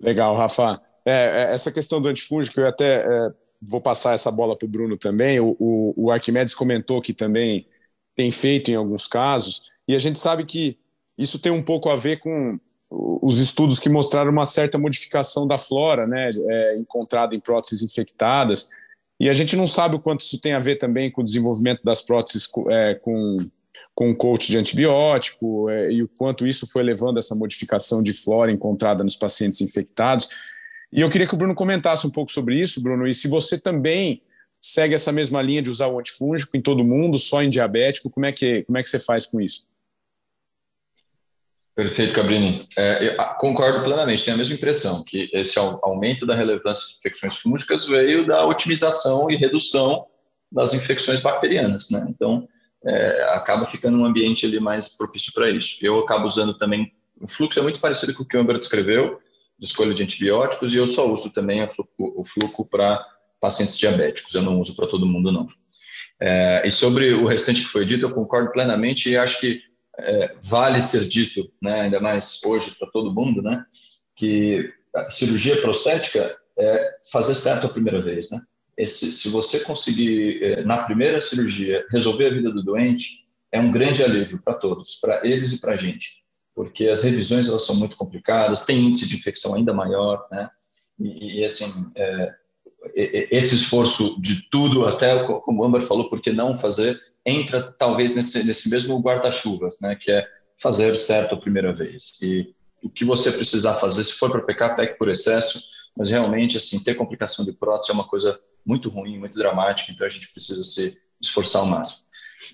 Legal, 0.00 0.36
Rafa. 0.36 0.80
É, 1.04 1.50
é, 1.50 1.54
essa 1.54 1.72
questão 1.72 2.00
do 2.00 2.08
antifúngico, 2.08 2.60
eu 2.60 2.66
até 2.66 3.04
é, 3.04 3.32
vou 3.60 3.80
passar 3.80 4.14
essa 4.14 4.30
bola 4.30 4.56
para 4.56 4.66
o 4.66 4.68
Bruno 4.68 4.96
também. 4.96 5.40
O, 5.40 5.56
o, 5.96 6.10
Arquimedes 6.10 6.54
comentou 6.54 7.00
que 7.00 7.12
também 7.12 7.66
tem 8.14 8.30
feito 8.30 8.70
em 8.70 8.74
alguns 8.74 9.06
casos, 9.06 9.62
e 9.86 9.94
a 9.94 9.98
gente 9.98 10.18
sabe 10.18 10.44
que 10.44 10.78
isso 11.18 11.38
tem 11.38 11.52
um 11.52 11.62
pouco 11.62 11.90
a 11.90 11.96
ver 11.96 12.18
com 12.18 12.58
os 12.90 13.38
estudos 13.38 13.78
que 13.78 13.88
mostraram 13.88 14.30
uma 14.30 14.44
certa 14.44 14.78
modificação 14.78 15.46
da 15.46 15.58
flora, 15.58 16.06
né, 16.06 16.30
é, 16.30 16.76
encontrada 16.78 17.34
em 17.34 17.40
próteses 17.40 17.82
infectadas, 17.82 18.70
e 19.18 19.28
a 19.28 19.32
gente 19.32 19.56
não 19.56 19.66
sabe 19.66 19.96
o 19.96 20.00
quanto 20.00 20.20
isso 20.20 20.40
tem 20.40 20.52
a 20.52 20.58
ver 20.58 20.76
também 20.76 21.10
com 21.10 21.20
o 21.20 21.24
desenvolvimento 21.24 21.82
das 21.82 22.02
próteses 22.02 22.48
é, 22.70 22.94
com 22.94 23.34
com 23.96 24.14
coach 24.14 24.48
de 24.48 24.58
antibiótico 24.58 25.70
é, 25.70 25.90
e 25.90 26.02
o 26.02 26.08
quanto 26.08 26.46
isso 26.46 26.66
foi 26.66 26.82
levando 26.82 27.16
a 27.16 27.20
essa 27.20 27.34
modificação 27.34 28.02
de 28.02 28.12
flora 28.12 28.52
encontrada 28.52 29.02
nos 29.02 29.16
pacientes 29.16 29.62
infectados. 29.62 30.28
E 30.92 31.00
eu 31.00 31.10
queria 31.10 31.26
que 31.26 31.34
o 31.34 31.36
Bruno 31.36 31.54
comentasse 31.54 32.06
um 32.06 32.10
pouco 32.10 32.30
sobre 32.30 32.56
isso, 32.56 32.82
Bruno, 32.82 33.06
e 33.06 33.14
se 33.14 33.28
você 33.28 33.58
também 33.58 34.22
segue 34.60 34.94
essa 34.94 35.12
mesma 35.12 35.42
linha 35.42 35.62
de 35.62 35.70
usar 35.70 35.88
o 35.88 35.98
antifúngico 35.98 36.56
em 36.56 36.62
todo 36.62 36.84
mundo, 36.84 37.18
só 37.18 37.42
em 37.42 37.50
diabético, 37.50 38.10
como 38.10 38.26
é 38.26 38.32
que, 38.32 38.62
como 38.64 38.78
é 38.78 38.82
que 38.82 38.88
você 38.88 38.98
faz 38.98 39.26
com 39.26 39.40
isso? 39.40 39.66
Perfeito, 41.74 42.14
Cabrini. 42.14 42.58
É, 42.78 43.14
ah, 43.18 43.34
concordo 43.34 43.82
plenamente, 43.84 44.24
tenho 44.24 44.34
a 44.34 44.38
mesma 44.38 44.54
impressão, 44.54 45.04
que 45.04 45.28
esse 45.32 45.58
aumento 45.58 46.24
da 46.24 46.34
relevância 46.34 46.88
de 46.88 46.94
infecções 46.94 47.36
fúngicas 47.36 47.84
veio 47.84 48.26
da 48.26 48.46
otimização 48.46 49.30
e 49.30 49.36
redução 49.36 50.06
das 50.50 50.72
infecções 50.72 51.20
bacterianas. 51.20 51.90
Né? 51.90 52.06
Então, 52.08 52.48
é, 52.86 53.22
acaba 53.34 53.66
ficando 53.66 53.98
um 53.98 54.06
ambiente 54.06 54.46
ali 54.46 54.58
mais 54.58 54.96
propício 54.96 55.32
para 55.34 55.50
isso. 55.50 55.76
Eu 55.82 55.98
acabo 55.98 56.26
usando 56.26 56.54
também, 56.54 56.90
o 57.20 57.28
fluxo 57.28 57.58
é 57.58 57.62
muito 57.62 57.78
parecido 57.78 58.14
com 58.14 58.22
o 58.22 58.26
que 58.26 58.38
o 58.38 58.40
Amber 58.40 58.58
descreveu, 58.58 59.20
de 59.58 59.66
escolha 59.66 59.94
de 59.94 60.02
antibióticos, 60.02 60.72
e 60.72 60.76
eu 60.76 60.86
só 60.86 61.12
uso 61.12 61.32
também 61.32 61.66
o 61.98 62.24
fluxo 62.24 62.64
para 62.64 63.04
pacientes 63.40 63.78
diabéticos, 63.78 64.34
eu 64.34 64.42
não 64.42 64.60
uso 64.60 64.74
para 64.74 64.86
todo 64.86 65.06
mundo, 65.06 65.32
não. 65.32 65.46
É, 66.20 66.66
e 66.66 66.70
sobre 66.70 67.12
o 67.12 67.26
restante 67.26 67.60
que 67.60 67.68
foi 67.68 67.84
dito, 67.84 68.06
eu 68.06 68.14
concordo 68.14 68.52
plenamente 68.52 69.10
e 69.10 69.16
acho 69.16 69.38
que 69.40 69.60
é, 69.98 70.34
vale 70.42 70.80
ser 70.80 71.06
dito, 71.06 71.50
né, 71.62 71.82
ainda 71.82 72.00
mais 72.00 72.40
hoje 72.44 72.74
para 72.78 72.90
todo 72.90 73.12
mundo, 73.12 73.42
né, 73.42 73.64
que 74.14 74.72
a 74.94 75.10
cirurgia 75.10 75.60
prostética 75.60 76.36
é 76.58 76.96
fazer 77.10 77.34
certo 77.34 77.66
a 77.66 77.72
primeira 77.72 78.00
vez, 78.00 78.30
né? 78.30 78.40
esse, 78.76 79.10
se 79.10 79.28
você 79.30 79.60
conseguir, 79.60 80.42
eh, 80.42 80.62
na 80.62 80.78
primeira 80.84 81.20
cirurgia, 81.20 81.84
resolver 81.90 82.26
a 82.26 82.34
vida 82.34 82.52
do 82.52 82.62
doente, 82.62 83.26
é 83.50 83.58
um 83.58 83.70
grande 83.70 84.02
alívio 84.02 84.40
para 84.42 84.54
todos, 84.54 84.96
para 84.96 85.26
eles 85.26 85.52
e 85.52 85.60
para 85.60 85.72
a 85.72 85.76
gente, 85.76 86.24
porque 86.56 86.88
as 86.88 87.02
revisões 87.02 87.46
elas 87.46 87.66
são 87.66 87.76
muito 87.76 87.98
complicadas, 87.98 88.64
tem 88.64 88.80
índice 88.80 89.06
de 89.06 89.16
infecção 89.16 89.54
ainda 89.54 89.74
maior, 89.74 90.26
né? 90.32 90.48
E, 90.98 91.40
e 91.40 91.44
assim, 91.44 91.70
é, 91.94 92.34
esse 92.94 93.54
esforço 93.54 94.18
de 94.22 94.48
tudo, 94.50 94.86
até 94.86 95.22
como 95.22 95.62
o 95.62 95.64
Amber 95.64 95.82
falou, 95.82 96.08
por 96.08 96.18
que 96.18 96.32
não 96.32 96.56
fazer, 96.56 96.98
entra 97.26 97.74
talvez 97.78 98.14
nesse, 98.14 98.46
nesse 98.46 98.70
mesmo 98.70 98.98
guarda-chuvas, 99.00 99.76
né? 99.82 99.94
Que 100.00 100.10
é 100.10 100.26
fazer 100.56 100.96
certo 100.96 101.34
a 101.34 101.40
primeira 101.40 101.74
vez. 101.74 102.14
E 102.22 102.54
o 102.82 102.88
que 102.88 103.04
você 103.04 103.30
precisar 103.30 103.74
fazer, 103.74 104.02
se 104.04 104.12
for 104.12 104.30
para 104.30 104.40
pecar, 104.40 104.74
peque 104.74 104.96
por 104.96 105.10
excesso, 105.10 105.60
mas 105.98 106.08
realmente, 106.08 106.56
assim, 106.56 106.82
ter 106.82 106.94
complicação 106.94 107.44
de 107.44 107.52
prótese 107.52 107.90
é 107.90 107.94
uma 107.94 108.04
coisa 108.04 108.40
muito 108.64 108.88
ruim, 108.88 109.18
muito 109.18 109.38
dramático, 109.38 109.92
então 109.92 110.06
a 110.06 110.10
gente 110.10 110.32
precisa 110.32 110.62
se 110.62 110.98
esforçar 111.20 111.60
ao 111.60 111.68
máximo. 111.68 112.05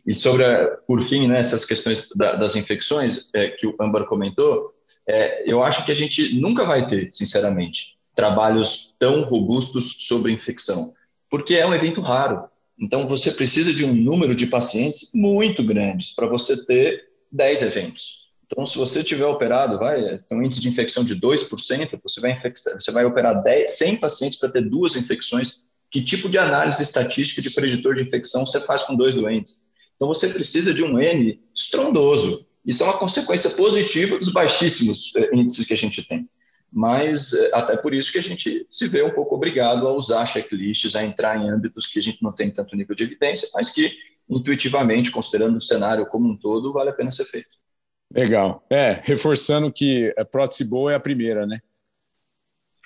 E 0.07 0.15
sobre, 0.15 0.45
a, 0.45 0.69
por 0.87 1.01
fim, 1.01 1.27
né, 1.29 1.39
essas 1.39 1.65
questões 1.65 2.09
da, 2.15 2.35
das 2.35 2.57
infecções 2.57 3.29
é, 3.35 3.49
que 3.49 3.67
o 3.67 3.75
Amber 3.81 4.05
comentou, 4.07 4.71
é, 5.09 5.51
eu 5.51 5.63
acho 5.63 5.85
que 5.85 5.93
a 5.93 5.95
gente 5.95 6.41
nunca 6.41 6.65
vai 6.65 6.87
ter, 6.87 7.11
sinceramente, 7.13 7.99
trabalhos 8.15 8.95
tão 8.99 9.23
robustos 9.25 10.07
sobre 10.07 10.33
infecção, 10.33 10.93
porque 11.31 11.55
é 11.55 11.67
um 11.67 11.75
evento 11.75 12.01
raro. 12.01 12.45
Então, 12.79 13.07
você 13.07 13.33
precisa 13.33 13.73
de 13.73 13.85
um 13.85 13.95
número 13.95 14.35
de 14.35 14.47
pacientes 14.47 15.11
muito 15.15 15.63
grandes 15.65 16.15
para 16.15 16.27
você 16.27 16.65
ter 16.65 17.05
10 17.31 17.63
eventos. 17.63 18.23
Então, 18.47 18.67
se 18.67 18.77
você 18.77 19.03
tiver 19.03 19.25
operado, 19.25 19.79
vai, 19.79 20.19
tem 20.19 20.39
um 20.39 20.43
índice 20.43 20.61
de 20.61 20.69
infecção 20.69 21.03
de 21.03 21.17
2%, 21.17 21.99
você 22.03 22.21
vai, 22.21 22.33
infectar, 22.33 22.75
você 22.75 22.91
vai 22.91 23.05
operar 23.05 23.43
10, 23.43 23.71
100 23.71 23.97
pacientes 23.97 24.39
para 24.39 24.51
ter 24.51 24.69
duas 24.69 24.95
infecções 24.95 25.63
que 25.91 26.03
tipo 26.03 26.29
de 26.29 26.39
análise 26.39 26.83
estatística 26.83 27.43
de 27.43 27.51
preditor 27.51 27.95
de 27.95 28.03
infecção 28.03 28.47
você 28.47 28.61
faz 28.61 28.83
com 28.83 28.95
dois 28.95 29.15
doentes. 29.15 29.63
Então, 30.03 30.13
você 30.13 30.31
precisa 30.31 30.75
de 30.75 30.83
um 30.83 30.99
N 30.99 31.41
estrondoso. 31.55 32.49
Isso 32.67 32.83
é 32.83 32.87
uma 32.87 32.99
consequência 32.99 33.51
positiva 33.51 34.19
dos 34.19 34.33
baixíssimos 34.33 35.15
eh, 35.15 35.31
índices 35.33 35.65
que 35.65 35.73
a 35.73 35.77
gente 35.77 36.05
tem. 36.09 36.29
Mas, 36.73 37.33
eh, 37.33 37.51
até 37.53 37.77
por 37.77 37.95
isso 37.95 38.11
que 38.11 38.19
a 38.19 38.23
gente 38.23 38.67
se 38.69 38.89
vê 38.89 39.01
um 39.05 39.13
pouco 39.13 39.37
obrigado 39.37 39.87
a 39.87 39.95
usar 39.95 40.27
checklists, 40.27 40.97
a 40.97 41.05
entrar 41.05 41.39
em 41.39 41.49
âmbitos 41.49 41.87
que 41.87 42.01
a 42.01 42.03
gente 42.03 42.21
não 42.21 42.33
tem 42.33 42.51
tanto 42.51 42.75
nível 42.75 42.97
de 42.97 43.05
evidência, 43.05 43.49
mas 43.55 43.71
que, 43.71 43.97
intuitivamente, 44.29 45.13
considerando 45.13 45.57
o 45.57 45.61
cenário 45.61 46.05
como 46.07 46.29
um 46.29 46.37
todo, 46.37 46.73
vale 46.73 46.91
a 46.91 46.95
pena 46.95 47.13
ser 47.13 47.27
feito. 47.27 47.51
Legal. 48.13 48.67
É, 48.69 49.01
reforçando 49.05 49.73
que 49.73 50.13
a 50.19 50.25
prótese 50.25 50.65
boa 50.65 50.91
é 50.91 50.97
a 50.97 51.01
primeira, 51.01 51.47
né? 51.47 51.61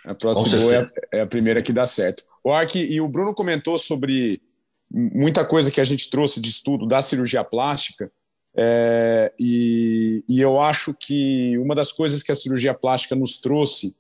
A 0.05 0.15
prótese 0.15 0.55
boa 0.59 0.75
é 0.75 0.79
a, 0.81 0.87
é 1.13 1.21
a 1.23 1.27
primeira 1.27 1.63
que 1.63 1.73
dá 1.73 1.87
certo. 1.87 2.25
O 2.45 2.53
Ark 2.53 2.79
e 2.79 3.01
o 3.01 3.09
Bruno 3.09 3.33
comentou 3.33 3.79
sobre 3.79 4.43
muita 4.91 5.45
coisa 5.45 5.71
que 5.71 5.81
a 5.81 5.85
gente 5.85 6.09
trouxe 6.09 6.41
de 6.41 6.49
estudo 6.49 6.87
da 6.87 7.03
cirurgia 7.03 7.45
plástica, 7.45 8.11
é, 8.59 9.33
e, 9.39 10.25
e, 10.27 10.41
eu 10.41 10.59
acho 10.59 10.95
que 10.95 11.59
uma 11.59 11.75
das 11.75 11.93
coisas 11.93 12.23
que 12.23 12.33
a 12.33 12.35
cirurgia 12.35 12.73
plástica 12.73 13.15
nos 13.15 13.39
trouxe 13.39 13.95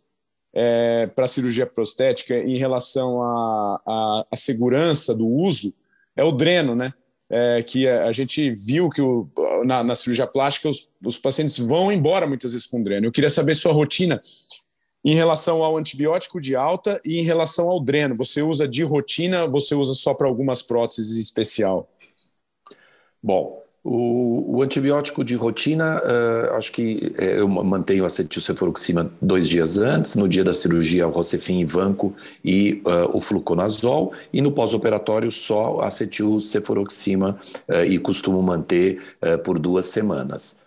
é, 0.54 1.06
para 1.08 1.26
a 1.26 1.28
cirurgia 1.28 1.66
prostética 1.66 2.34
em 2.34 2.56
relação 2.56 3.20
à 3.22 4.24
segurança 4.34 5.14
do 5.14 5.26
uso 5.26 5.74
é 6.16 6.24
o 6.24 6.32
dreno, 6.32 6.74
né? 6.74 6.94
É, 7.28 7.60
que 7.62 7.88
a, 7.88 8.12
gente 8.12 8.52
viu 8.52 8.88
que 8.88 9.02
o, 9.02 9.28
na, 9.64 9.82
na, 9.82 9.96
cirurgia 9.96 10.28
plástica 10.28 10.68
os, 10.68 10.88
os 11.04 11.18
pacientes 11.18 11.58
vão 11.58 11.90
embora 11.90 12.26
muitas 12.26 12.52
vezes 12.52 12.68
com 12.68 12.82
dreno. 12.82 13.04
Eu 13.04 13.12
queria 13.12 13.28
saber 13.28 13.56
sua 13.56 13.72
rotina 13.72 14.20
em 15.06 15.14
relação 15.14 15.62
ao 15.62 15.76
antibiótico 15.76 16.40
de 16.40 16.56
alta 16.56 17.00
e 17.04 17.20
em 17.20 17.22
relação 17.22 17.70
ao 17.70 17.78
dreno. 17.78 18.16
Você 18.16 18.42
usa 18.42 18.66
de 18.66 18.82
rotina, 18.82 19.46
você 19.46 19.72
usa 19.72 19.94
só 19.94 20.12
para 20.12 20.26
algumas 20.26 20.62
próteses 20.62 21.16
em 21.16 21.20
especial? 21.20 21.88
Bom, 23.22 23.62
o, 23.84 24.56
o, 24.56 24.62
antibiótico 24.64 25.22
de 25.22 25.36
rotina, 25.36 26.02
uh, 26.02 26.54
acho 26.56 26.72
que 26.72 27.14
uh, 27.16 27.22
eu 27.22 27.46
mantenho 27.46 28.04
a 28.04 28.10
cetilcefuroxima 28.10 29.08
dois 29.22 29.48
dias 29.48 29.78
antes, 29.78 30.16
no 30.16 30.28
dia 30.28 30.42
da 30.42 30.52
cirurgia 30.52 31.06
o 31.06 31.10
Rocefin 31.12 31.64
Vanco 31.64 32.12
e 32.44 32.82
uh, 32.84 33.16
o 33.16 33.20
fluconazol, 33.20 34.12
e 34.32 34.42
no 34.42 34.50
pós-operatório 34.50 35.30
só 35.30 35.82
a 35.82 35.86
acetilcefuroxima 35.86 37.38
e 37.88 37.96
costumo 37.98 38.42
manter 38.42 39.00
por 39.44 39.58
duas 39.58 39.86
semanas. 39.86 40.62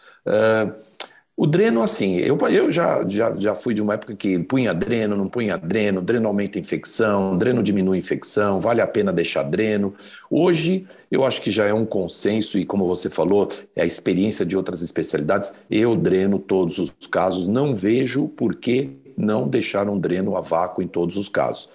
O 1.41 1.47
dreno, 1.47 1.81
assim, 1.81 2.17
eu, 2.17 2.37
eu 2.49 2.69
já, 2.69 3.01
já, 3.07 3.33
já 3.33 3.55
fui 3.55 3.73
de 3.73 3.81
uma 3.81 3.93
época 3.93 4.13
que 4.13 4.37
punha 4.39 4.73
dreno, 4.73 5.15
não 5.15 5.29
punha 5.29 5.57
dreno, 5.57 6.01
dreno 6.01 6.27
aumenta 6.27 6.59
a 6.59 6.59
infecção, 6.59 7.37
dreno 7.37 7.63
diminui 7.63 7.95
a 7.95 7.99
infecção, 7.99 8.59
vale 8.59 8.81
a 8.81 8.87
pena 8.87 9.13
deixar 9.13 9.43
dreno. 9.43 9.93
Hoje, 10.29 10.85
eu 11.09 11.23
acho 11.23 11.41
que 11.41 11.49
já 11.49 11.65
é 11.65 11.73
um 11.73 11.85
consenso, 11.85 12.59
e 12.59 12.65
como 12.65 12.85
você 12.85 13.09
falou, 13.09 13.47
é 13.73 13.83
a 13.83 13.85
experiência 13.85 14.45
de 14.45 14.57
outras 14.57 14.81
especialidades. 14.81 15.53
Eu 15.71 15.95
dreno 15.95 16.39
todos 16.39 16.77
os 16.77 16.91
casos, 17.09 17.47
não 17.47 17.73
vejo 17.73 18.27
por 18.27 18.55
que 18.55 18.97
não 19.15 19.47
deixar 19.47 19.87
um 19.87 19.97
dreno 19.97 20.35
a 20.35 20.41
vácuo 20.41 20.83
em 20.83 20.89
todos 20.89 21.15
os 21.15 21.29
casos. 21.29 21.69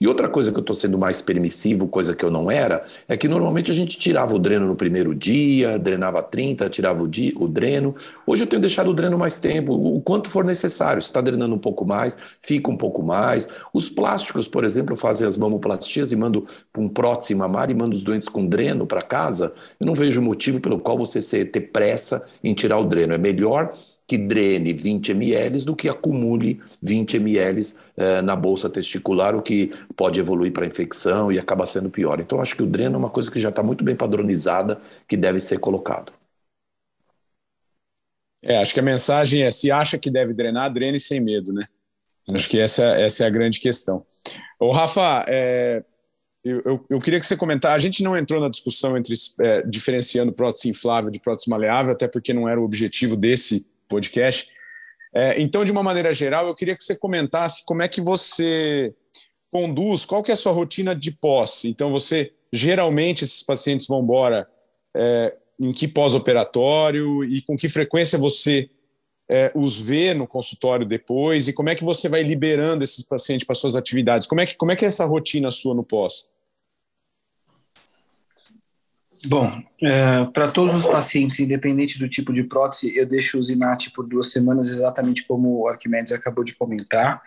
E 0.00 0.06
outra 0.06 0.28
coisa 0.28 0.52
que 0.52 0.58
eu 0.58 0.62
estou 0.62 0.74
sendo 0.74 0.98
mais 0.98 1.22
permissivo, 1.22 1.88
coisa 1.88 2.14
que 2.14 2.24
eu 2.24 2.30
não 2.30 2.50
era, 2.50 2.84
é 3.08 3.16
que 3.16 3.28
normalmente 3.28 3.70
a 3.70 3.74
gente 3.74 3.98
tirava 3.98 4.34
o 4.34 4.38
dreno 4.38 4.66
no 4.66 4.76
primeiro 4.76 5.14
dia, 5.14 5.78
drenava 5.78 6.22
30, 6.22 6.68
tirava 6.68 7.02
o, 7.02 7.08
di, 7.08 7.34
o 7.36 7.48
dreno. 7.48 7.94
Hoje 8.26 8.42
eu 8.42 8.46
tenho 8.46 8.60
deixado 8.60 8.90
o 8.90 8.94
dreno 8.94 9.18
mais 9.18 9.40
tempo, 9.40 9.72
o 9.72 10.00
quanto 10.00 10.28
for 10.28 10.44
necessário. 10.44 11.00
Se 11.00 11.08
está 11.08 11.20
drenando 11.20 11.54
um 11.54 11.58
pouco 11.58 11.84
mais, 11.84 12.16
fica 12.40 12.70
um 12.70 12.76
pouco 12.76 13.02
mais. 13.02 13.48
Os 13.72 13.88
plásticos, 13.88 14.48
por 14.48 14.64
exemplo, 14.64 14.96
fazem 14.96 15.26
as 15.26 15.36
mamoplastias 15.36 16.12
e 16.12 16.16
mando 16.16 16.46
para 16.72 16.82
um 16.82 16.88
prótese 16.88 17.34
mamar 17.34 17.70
e 17.70 17.74
mando 17.74 17.96
os 17.96 18.04
doentes 18.04 18.28
com 18.28 18.46
dreno 18.46 18.86
para 18.86 19.02
casa. 19.02 19.52
Eu 19.80 19.86
não 19.86 19.94
vejo 19.94 20.20
motivo 20.20 20.60
pelo 20.60 20.78
qual 20.78 20.98
você 20.98 21.44
ter 21.44 21.60
pressa 21.72 22.24
em 22.42 22.54
tirar 22.54 22.78
o 22.78 22.84
dreno. 22.84 23.14
É 23.14 23.18
melhor 23.18 23.72
que 24.06 24.16
drene 24.16 24.72
20 24.72 25.10
ml 25.10 25.64
do 25.64 25.74
que 25.74 25.88
acumule 25.88 26.60
20 26.80 27.16
ml 27.16 27.74
eh, 27.96 28.22
na 28.22 28.36
bolsa 28.36 28.70
testicular, 28.70 29.34
o 29.34 29.42
que 29.42 29.72
pode 29.96 30.20
evoluir 30.20 30.52
para 30.52 30.64
infecção 30.66 31.32
e 31.32 31.38
acaba 31.38 31.66
sendo 31.66 31.90
pior. 31.90 32.20
Então, 32.20 32.40
acho 32.40 32.54
que 32.54 32.62
o 32.62 32.66
dreno 32.66 32.94
é 32.94 32.98
uma 32.98 33.10
coisa 33.10 33.30
que 33.30 33.40
já 33.40 33.48
está 33.48 33.62
muito 33.62 33.82
bem 33.82 33.96
padronizada, 33.96 34.80
que 35.08 35.16
deve 35.16 35.40
ser 35.40 35.58
colocado. 35.58 36.12
É, 38.42 38.58
acho 38.58 38.72
que 38.72 38.80
a 38.80 38.82
mensagem 38.82 39.42
é: 39.42 39.50
se 39.50 39.72
acha 39.72 39.98
que 39.98 40.10
deve 40.10 40.32
drenar, 40.32 40.72
drene 40.72 41.00
sem 41.00 41.20
medo, 41.20 41.52
né? 41.52 41.66
Acho 42.32 42.48
que 42.48 42.60
essa, 42.60 42.84
essa 42.96 43.24
é 43.24 43.26
a 43.26 43.30
grande 43.30 43.58
questão. 43.60 44.04
Ô, 44.58 44.72
Rafa, 44.72 45.24
é, 45.28 45.84
eu, 46.44 46.62
eu, 46.64 46.86
eu, 46.90 46.98
queria 47.00 47.18
que 47.18 47.26
você 47.26 47.36
comentasse. 47.36 47.74
A 47.74 47.78
gente 47.78 48.04
não 48.04 48.16
entrou 48.16 48.40
na 48.40 48.48
discussão 48.48 48.96
entre 48.96 49.14
é, 49.40 49.62
diferenciando 49.62 50.32
prótese 50.32 50.68
inflável 50.68 51.10
de 51.10 51.20
prótese 51.20 51.50
maleável, 51.50 51.92
até 51.92 52.06
porque 52.06 52.32
não 52.32 52.48
era 52.48 52.60
o 52.60 52.64
objetivo 52.64 53.16
desse 53.16 53.66
podcast. 53.88 54.50
É, 55.14 55.40
então, 55.40 55.64
de 55.64 55.72
uma 55.72 55.82
maneira 55.82 56.12
geral, 56.12 56.46
eu 56.46 56.54
queria 56.54 56.76
que 56.76 56.84
você 56.84 56.96
comentasse 56.96 57.64
como 57.64 57.82
é 57.82 57.88
que 57.88 58.00
você 58.00 58.94
conduz, 59.50 60.04
qual 60.04 60.22
que 60.22 60.30
é 60.30 60.34
a 60.34 60.36
sua 60.36 60.52
rotina 60.52 60.94
de 60.94 61.10
posse. 61.10 61.68
Então, 61.68 61.90
você 61.90 62.32
geralmente 62.52 63.24
esses 63.24 63.42
pacientes 63.42 63.86
vão 63.86 64.02
embora 64.02 64.48
é, 64.94 65.34
em 65.58 65.72
que 65.72 65.88
pós-operatório 65.88 67.24
e 67.24 67.42
com 67.42 67.56
que 67.56 67.68
frequência 67.68 68.18
você 68.18 68.68
é, 69.28 69.50
os 69.54 69.80
vê 69.80 70.14
no 70.14 70.26
consultório 70.26 70.86
depois 70.86 71.48
e 71.48 71.52
como 71.52 71.68
é 71.68 71.74
que 71.74 71.84
você 71.84 72.08
vai 72.08 72.22
liberando 72.22 72.84
esses 72.84 73.04
pacientes 73.04 73.46
para 73.46 73.54
suas 73.54 73.74
atividades? 73.74 74.26
Como 74.26 74.40
é 74.40 74.46
que 74.46 74.54
como 74.54 74.72
é 74.72 74.76
que 74.76 74.84
é 74.84 74.88
essa 74.88 75.04
rotina 75.04 75.50
sua 75.50 75.74
no 75.74 75.82
pós? 75.82 76.30
Bom, 79.26 79.60
é, 79.82 80.24
para 80.26 80.50
todos 80.50 80.74
os 80.74 80.86
pacientes, 80.86 81.40
independente 81.40 81.98
do 81.98 82.08
tipo 82.08 82.32
de 82.32 82.44
prótese, 82.44 82.96
eu 82.96 83.04
deixo 83.06 83.38
o 83.38 83.42
Zinat 83.42 83.90
por 83.90 84.06
duas 84.06 84.30
semanas, 84.30 84.70
exatamente 84.70 85.24
como 85.24 85.60
o 85.60 85.68
Arquimedes 85.68 86.12
acabou 86.12 86.44
de 86.44 86.54
comentar. 86.54 87.20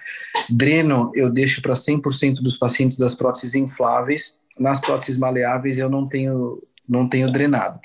Dreno, 0.50 1.12
eu 1.14 1.30
deixo 1.30 1.62
para 1.62 1.74
100% 1.74 2.36
dos 2.36 2.58
pacientes 2.58 2.98
das 2.98 3.16
próteses 3.16 3.54
infláveis. 3.56 4.42
Nas 4.58 4.80
próteses 4.80 5.18
maleáveis, 5.18 5.78
eu 5.78 5.90
não 5.90 6.08
tenho, 6.08 6.62
não 6.88 7.08
tenho 7.08 7.32
drenado. 7.32 7.80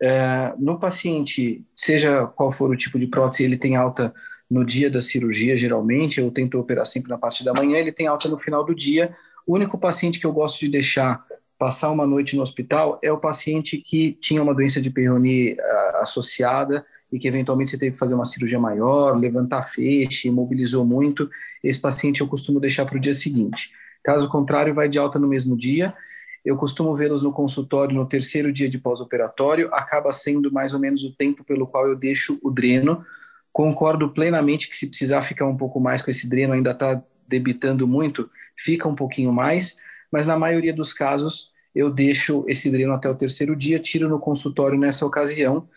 É, 0.00 0.52
no 0.58 0.78
paciente, 0.78 1.64
seja 1.74 2.26
qual 2.26 2.50
for 2.50 2.70
o 2.70 2.76
tipo 2.76 2.98
de 2.98 3.06
prótese, 3.06 3.44
ele 3.44 3.56
tem 3.56 3.76
alta 3.76 4.12
no 4.50 4.64
dia 4.64 4.90
da 4.90 5.02
cirurgia, 5.02 5.58
geralmente, 5.58 6.20
eu 6.20 6.30
tento 6.30 6.58
operar 6.58 6.86
sempre 6.86 7.10
na 7.10 7.18
parte 7.18 7.44
da 7.44 7.52
manhã, 7.52 7.78
ele 7.78 7.92
tem 7.92 8.06
alta 8.06 8.28
no 8.28 8.38
final 8.38 8.64
do 8.64 8.74
dia. 8.74 9.14
O 9.46 9.54
único 9.54 9.78
paciente 9.78 10.18
que 10.18 10.26
eu 10.26 10.32
gosto 10.32 10.60
de 10.60 10.68
deixar 10.68 11.24
passar 11.58 11.90
uma 11.90 12.06
noite 12.06 12.36
no 12.36 12.42
hospital 12.42 12.98
é 13.02 13.10
o 13.10 13.18
paciente 13.18 13.78
que 13.78 14.12
tinha 14.20 14.42
uma 14.42 14.54
doença 14.54 14.80
de 14.80 14.90
Peyronie 14.90 15.54
uh, 15.54 15.96
associada 16.00 16.86
e 17.10 17.18
que 17.18 17.26
eventualmente 17.26 17.70
você 17.70 17.78
teve 17.78 17.92
que 17.92 17.98
fazer 17.98 18.14
uma 18.14 18.24
cirurgia 18.24 18.60
maior, 18.60 19.18
levantar 19.18 19.62
feixe, 19.62 20.28
imobilizou 20.28 20.84
muito. 20.84 21.28
Esse 21.62 21.80
paciente 21.80 22.20
eu 22.20 22.28
costumo 22.28 22.60
deixar 22.60 22.84
para 22.84 22.96
o 22.96 23.00
dia 23.00 23.14
seguinte. 23.14 23.72
Caso 24.04 24.28
contrário, 24.28 24.72
vai 24.72 24.88
de 24.88 24.98
alta 24.98 25.18
no 25.18 25.26
mesmo 25.26 25.56
dia. 25.56 25.92
Eu 26.44 26.56
costumo 26.56 26.94
vê-los 26.94 27.22
no 27.22 27.32
consultório 27.32 27.94
no 27.94 28.06
terceiro 28.06 28.52
dia 28.52 28.68
de 28.68 28.78
pós-operatório, 28.78 29.68
acaba 29.72 30.12
sendo 30.12 30.52
mais 30.52 30.72
ou 30.72 30.80
menos 30.80 31.02
o 31.02 31.12
tempo 31.12 31.42
pelo 31.42 31.66
qual 31.66 31.88
eu 31.88 31.96
deixo 31.96 32.38
o 32.42 32.50
dreno. 32.50 33.04
Concordo 33.52 34.10
plenamente 34.10 34.68
que 34.68 34.76
se 34.76 34.86
precisar 34.86 35.22
ficar 35.22 35.46
um 35.46 35.56
pouco 35.56 35.80
mais 35.80 36.02
com 36.02 36.10
esse 36.10 36.28
dreno, 36.28 36.52
ainda 36.52 36.70
está 36.70 37.02
debitando 37.26 37.86
muito, 37.86 38.30
fica 38.56 38.88
um 38.88 38.94
pouquinho 38.94 39.32
mais 39.32 39.76
mas 40.10 40.26
na 40.26 40.38
maioria 40.38 40.72
dos 40.72 40.92
casos 40.92 41.52
eu 41.74 41.90
deixo 41.90 42.44
esse 42.48 42.70
dreno 42.70 42.92
até 42.92 43.08
o 43.08 43.14
terceiro 43.14 43.54
dia, 43.54 43.78
tiro 43.78 44.08
no 44.08 44.18
consultório 44.18 44.78
nessa 44.78 45.06
ocasião 45.06 45.68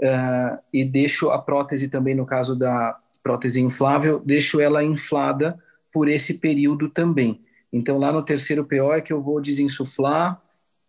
uh, 0.00 0.58
e 0.72 0.84
deixo 0.84 1.30
a 1.30 1.38
prótese 1.38 1.88
também, 1.88 2.14
no 2.14 2.26
caso 2.26 2.56
da 2.56 2.98
prótese 3.22 3.60
inflável, 3.60 4.20
deixo 4.24 4.60
ela 4.60 4.84
inflada 4.84 5.58
por 5.92 6.08
esse 6.08 6.34
período 6.34 6.88
também. 6.88 7.40
Então, 7.72 7.98
lá 7.98 8.12
no 8.12 8.22
terceiro 8.22 8.64
PO 8.64 8.92
é 8.92 9.00
que 9.00 9.12
eu 9.12 9.20
vou 9.20 9.40
desinsuflar 9.40 10.40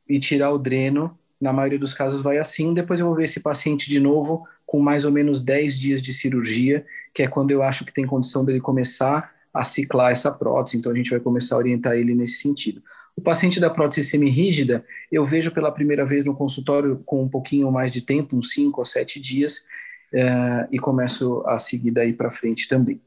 e 0.07 0.19
tirar 0.19 0.51
o 0.51 0.57
dreno. 0.57 1.17
Na 1.39 1.51
maioria 1.51 1.79
dos 1.79 1.93
casos 1.93 2.21
vai 2.21 2.37
assim. 2.37 2.73
Depois 2.73 2.99
eu 2.99 3.05
vou 3.05 3.15
ver 3.15 3.25
esse 3.25 3.41
paciente 3.41 3.89
de 3.89 3.99
novo 3.99 4.47
com 4.65 4.79
mais 4.79 5.03
ou 5.03 5.11
menos 5.11 5.43
10 5.43 5.79
dias 5.79 6.01
de 6.01 6.13
cirurgia, 6.13 6.85
que 7.13 7.23
é 7.23 7.27
quando 7.27 7.51
eu 7.51 7.63
acho 7.63 7.83
que 7.83 7.93
tem 7.93 8.05
condição 8.05 8.45
dele 8.45 8.61
começar 8.61 9.33
a 9.53 9.63
ciclar 9.63 10.11
essa 10.11 10.31
prótese, 10.31 10.77
então 10.77 10.91
a 10.91 10.95
gente 10.95 11.09
vai 11.09 11.19
começar 11.19 11.55
a 11.55 11.59
orientar 11.59 11.95
ele 11.95 12.13
nesse 12.13 12.41
sentido. 12.41 12.81
O 13.15 13.21
paciente 13.21 13.59
da 13.59 13.69
prótese 13.69 14.03
semirrígida, 14.03 14.85
eu 15.11 15.25
vejo 15.25 15.51
pela 15.51 15.71
primeira 15.71 16.05
vez 16.05 16.23
no 16.23 16.35
consultório 16.35 17.01
com 17.05 17.23
um 17.23 17.27
pouquinho 17.27 17.71
mais 17.71 17.91
de 17.91 18.01
tempo, 18.01 18.35
uns 18.35 18.53
5 18.53 18.79
ou 18.79 18.85
7 18.85 19.19
dias, 19.19 19.65
uh, 20.13 20.67
e 20.71 20.79
começo 20.79 21.43
a 21.45 21.59
seguir 21.59 21.91
daí 21.91 22.13
para 22.13 22.31
frente 22.31 22.67
também. 22.67 23.01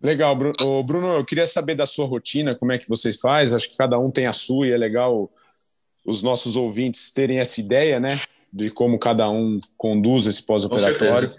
Legal, 0.00 0.34
Bruno. 0.34 0.82
Bruno, 0.82 1.06
eu 1.14 1.24
queria 1.24 1.46
saber 1.46 1.74
da 1.74 1.86
sua 1.86 2.06
rotina, 2.06 2.54
como 2.54 2.72
é 2.72 2.78
que 2.78 2.88
vocês 2.88 3.20
fazem. 3.20 3.56
Acho 3.56 3.70
que 3.70 3.76
cada 3.76 3.98
um 3.98 4.10
tem 4.10 4.26
a 4.26 4.32
sua 4.32 4.66
e 4.66 4.72
é 4.72 4.78
legal 4.78 5.30
os 6.04 6.22
nossos 6.22 6.56
ouvintes 6.56 7.10
terem 7.12 7.38
essa 7.38 7.60
ideia, 7.60 8.00
né, 8.00 8.20
de 8.52 8.70
como 8.70 8.98
cada 8.98 9.30
um 9.30 9.60
conduz 9.76 10.26
esse 10.26 10.44
pós-operatório. 10.44 11.30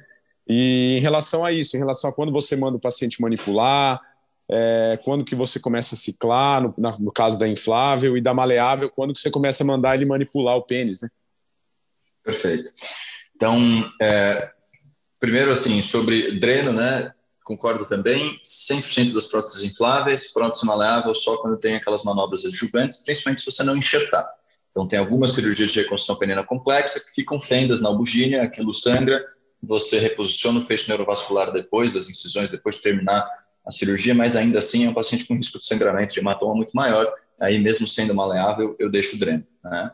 E 0.47 0.97
em 0.97 1.01
relação 1.01 1.43
a 1.45 1.51
isso, 1.51 1.75
em 1.75 1.79
relação 1.79 2.09
a 2.09 2.13
quando 2.13 2.31
você 2.31 2.55
manda 2.55 2.77
o 2.77 2.81
paciente 2.81 3.21
manipular, 3.21 4.01
é, 4.49 4.99
quando 5.03 5.23
que 5.23 5.35
você 5.35 5.59
começa 5.59 5.95
a 5.95 5.97
ciclar, 5.97 6.61
no, 6.61 6.73
na, 6.77 6.97
no, 6.99 7.11
caso 7.11 7.39
da 7.39 7.47
inflável, 7.47 8.17
e 8.17 8.21
da 8.21 8.33
maleável, 8.33 8.89
quando 8.89 9.13
que 9.13 9.19
você 9.19 9.31
começa 9.31 9.63
a 9.63 9.67
mandar 9.67 9.95
ele 9.95 10.05
manipular 10.05 10.55
o 10.57 10.63
pênis, 10.63 11.01
né? 11.01 11.09
Perfeito. 12.23 12.69
Então, 13.35 13.59
é, 14.01 14.51
primeiro, 15.19 15.51
assim, 15.51 15.81
sobre 15.81 16.39
dreno, 16.39 16.73
né? 16.73 17.13
Concordo 17.43 17.85
também, 17.85 18.39
100% 18.43 19.13
das 19.13 19.27
próteses 19.27 19.63
infláveis, 19.63 20.31
prótese 20.31 20.65
maleável 20.65 21.13
só 21.13 21.41
quando 21.41 21.57
tem 21.57 21.75
aquelas 21.75 22.03
manobras 22.03 22.45
adjuvantes, 22.45 23.03
principalmente 23.03 23.41
se 23.41 23.51
você 23.51 23.63
não 23.63 23.75
enxertar. 23.75 24.25
Então, 24.71 24.87
tem 24.87 24.97
algumas 24.97 25.31
cirurgias 25.31 25.71
de 25.71 25.81
reconstrução 25.81 26.15
peniana 26.15 26.43
complexa 26.43 26.99
que 26.99 27.13
ficam 27.13 27.41
fendas 27.41 27.81
na 27.81 27.89
albugínea, 27.89 28.43
aquilo 28.43 28.73
sangra, 28.73 29.23
você 29.64 29.97
reposiciona 29.97 30.59
o 30.59 30.66
feixe 30.66 30.89
neurovascular 30.89 31.51
depois 31.51 31.93
das 31.93 32.09
incisões, 32.09 32.49
depois 32.49 32.76
de 32.76 32.82
terminar 32.82 33.28
a 33.66 33.72
cirurgia, 33.72 34.14
mas 34.14 34.36
ainda 34.36 34.59
assim 34.59 34.86
é 34.86 34.89
um 34.89 34.93
paciente 34.93 35.26
com 35.26 35.36
risco 35.36 35.59
de 35.59 35.66
sangramento 35.66 36.14
de 36.14 36.20
hematoma 36.20 36.53
muito 36.53 36.74
maior, 36.74 37.11
aí 37.39 37.59
mesmo 37.59 37.88
sendo 37.88 38.14
maleável, 38.14 38.76
eu 38.78 38.91
deixo 38.91 39.16
o 39.16 39.20
dreno. 39.20 39.45
Né? 39.64 39.91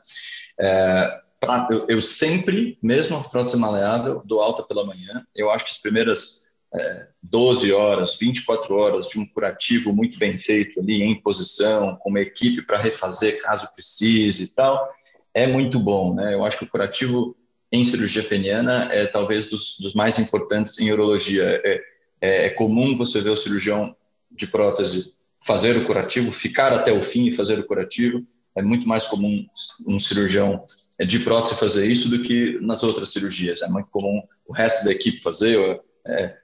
É, 0.59 1.19
pra, 1.39 1.67
eu, 1.69 1.85
eu, 1.87 2.01
sempre, 2.01 2.79
mesmo 2.81 3.17
a 3.17 3.23
prótese 3.23 3.57
maleável, 3.57 4.23
dou 4.25 4.41
alta 4.41 4.63
pela 4.63 4.83
manhã, 4.83 5.23
eu 5.35 5.51
acho 5.51 5.65
que 5.65 5.71
as 5.71 5.81
primeiras 5.81 6.49
é, 6.73 7.07
12 7.21 7.71
horas, 7.71 8.17
24 8.17 8.75
horas 8.75 9.07
de 9.07 9.19
um 9.19 9.25
curativo 9.27 9.95
muito 9.95 10.17
bem 10.17 10.37
feito 10.39 10.79
ali, 10.79 11.03
em 11.03 11.21
posição, 11.21 11.95
com 11.97 12.09
uma 12.09 12.21
equipe 12.21 12.63
para 12.63 12.77
refazer 12.77 13.41
caso 13.41 13.71
precise 13.73 14.45
e 14.45 14.47
tal, 14.47 14.89
é 15.33 15.45
muito 15.47 15.79
bom, 15.79 16.15
né? 16.15 16.33
Eu 16.33 16.43
acho 16.43 16.59
que 16.59 16.65
o 16.65 16.69
curativo 16.69 17.35
em 17.71 17.83
cirurgia 17.83 18.23
peniana 18.23 18.89
é 18.91 19.05
talvez 19.05 19.47
dos, 19.47 19.77
dos 19.79 19.93
mais 19.93 20.17
importantes 20.19 20.79
em 20.79 20.91
urologia. 20.91 21.43
É, 21.63 21.81
é, 22.21 22.45
é 22.45 22.49
comum 22.49 22.97
você 22.97 23.21
ver 23.21 23.29
o 23.29 23.37
cirurgião 23.37 23.95
de 24.31 24.47
prótese 24.47 25.17
fazer 25.45 25.77
o 25.77 25.85
curativo, 25.85 26.31
ficar 26.31 26.73
até 26.73 26.91
o 26.91 27.03
fim 27.03 27.27
e 27.27 27.31
fazer 27.31 27.59
o 27.59 27.65
curativo. 27.65 28.25
É 28.55 28.61
muito 28.61 28.87
mais 28.87 29.05
comum 29.05 29.45
um 29.87 29.99
cirurgião 29.99 30.65
de 31.07 31.19
prótese 31.19 31.59
fazer 31.59 31.89
isso 31.89 32.09
do 32.09 32.21
que 32.21 32.59
nas 32.61 32.83
outras 32.83 33.09
cirurgias. 33.09 33.61
É 33.61 33.69
muito 33.69 33.89
comum 33.89 34.21
o 34.47 34.53
resto 34.53 34.83
da 34.83 34.91
equipe 34.91 35.19
fazer. 35.19 35.81
É, 36.05 36.35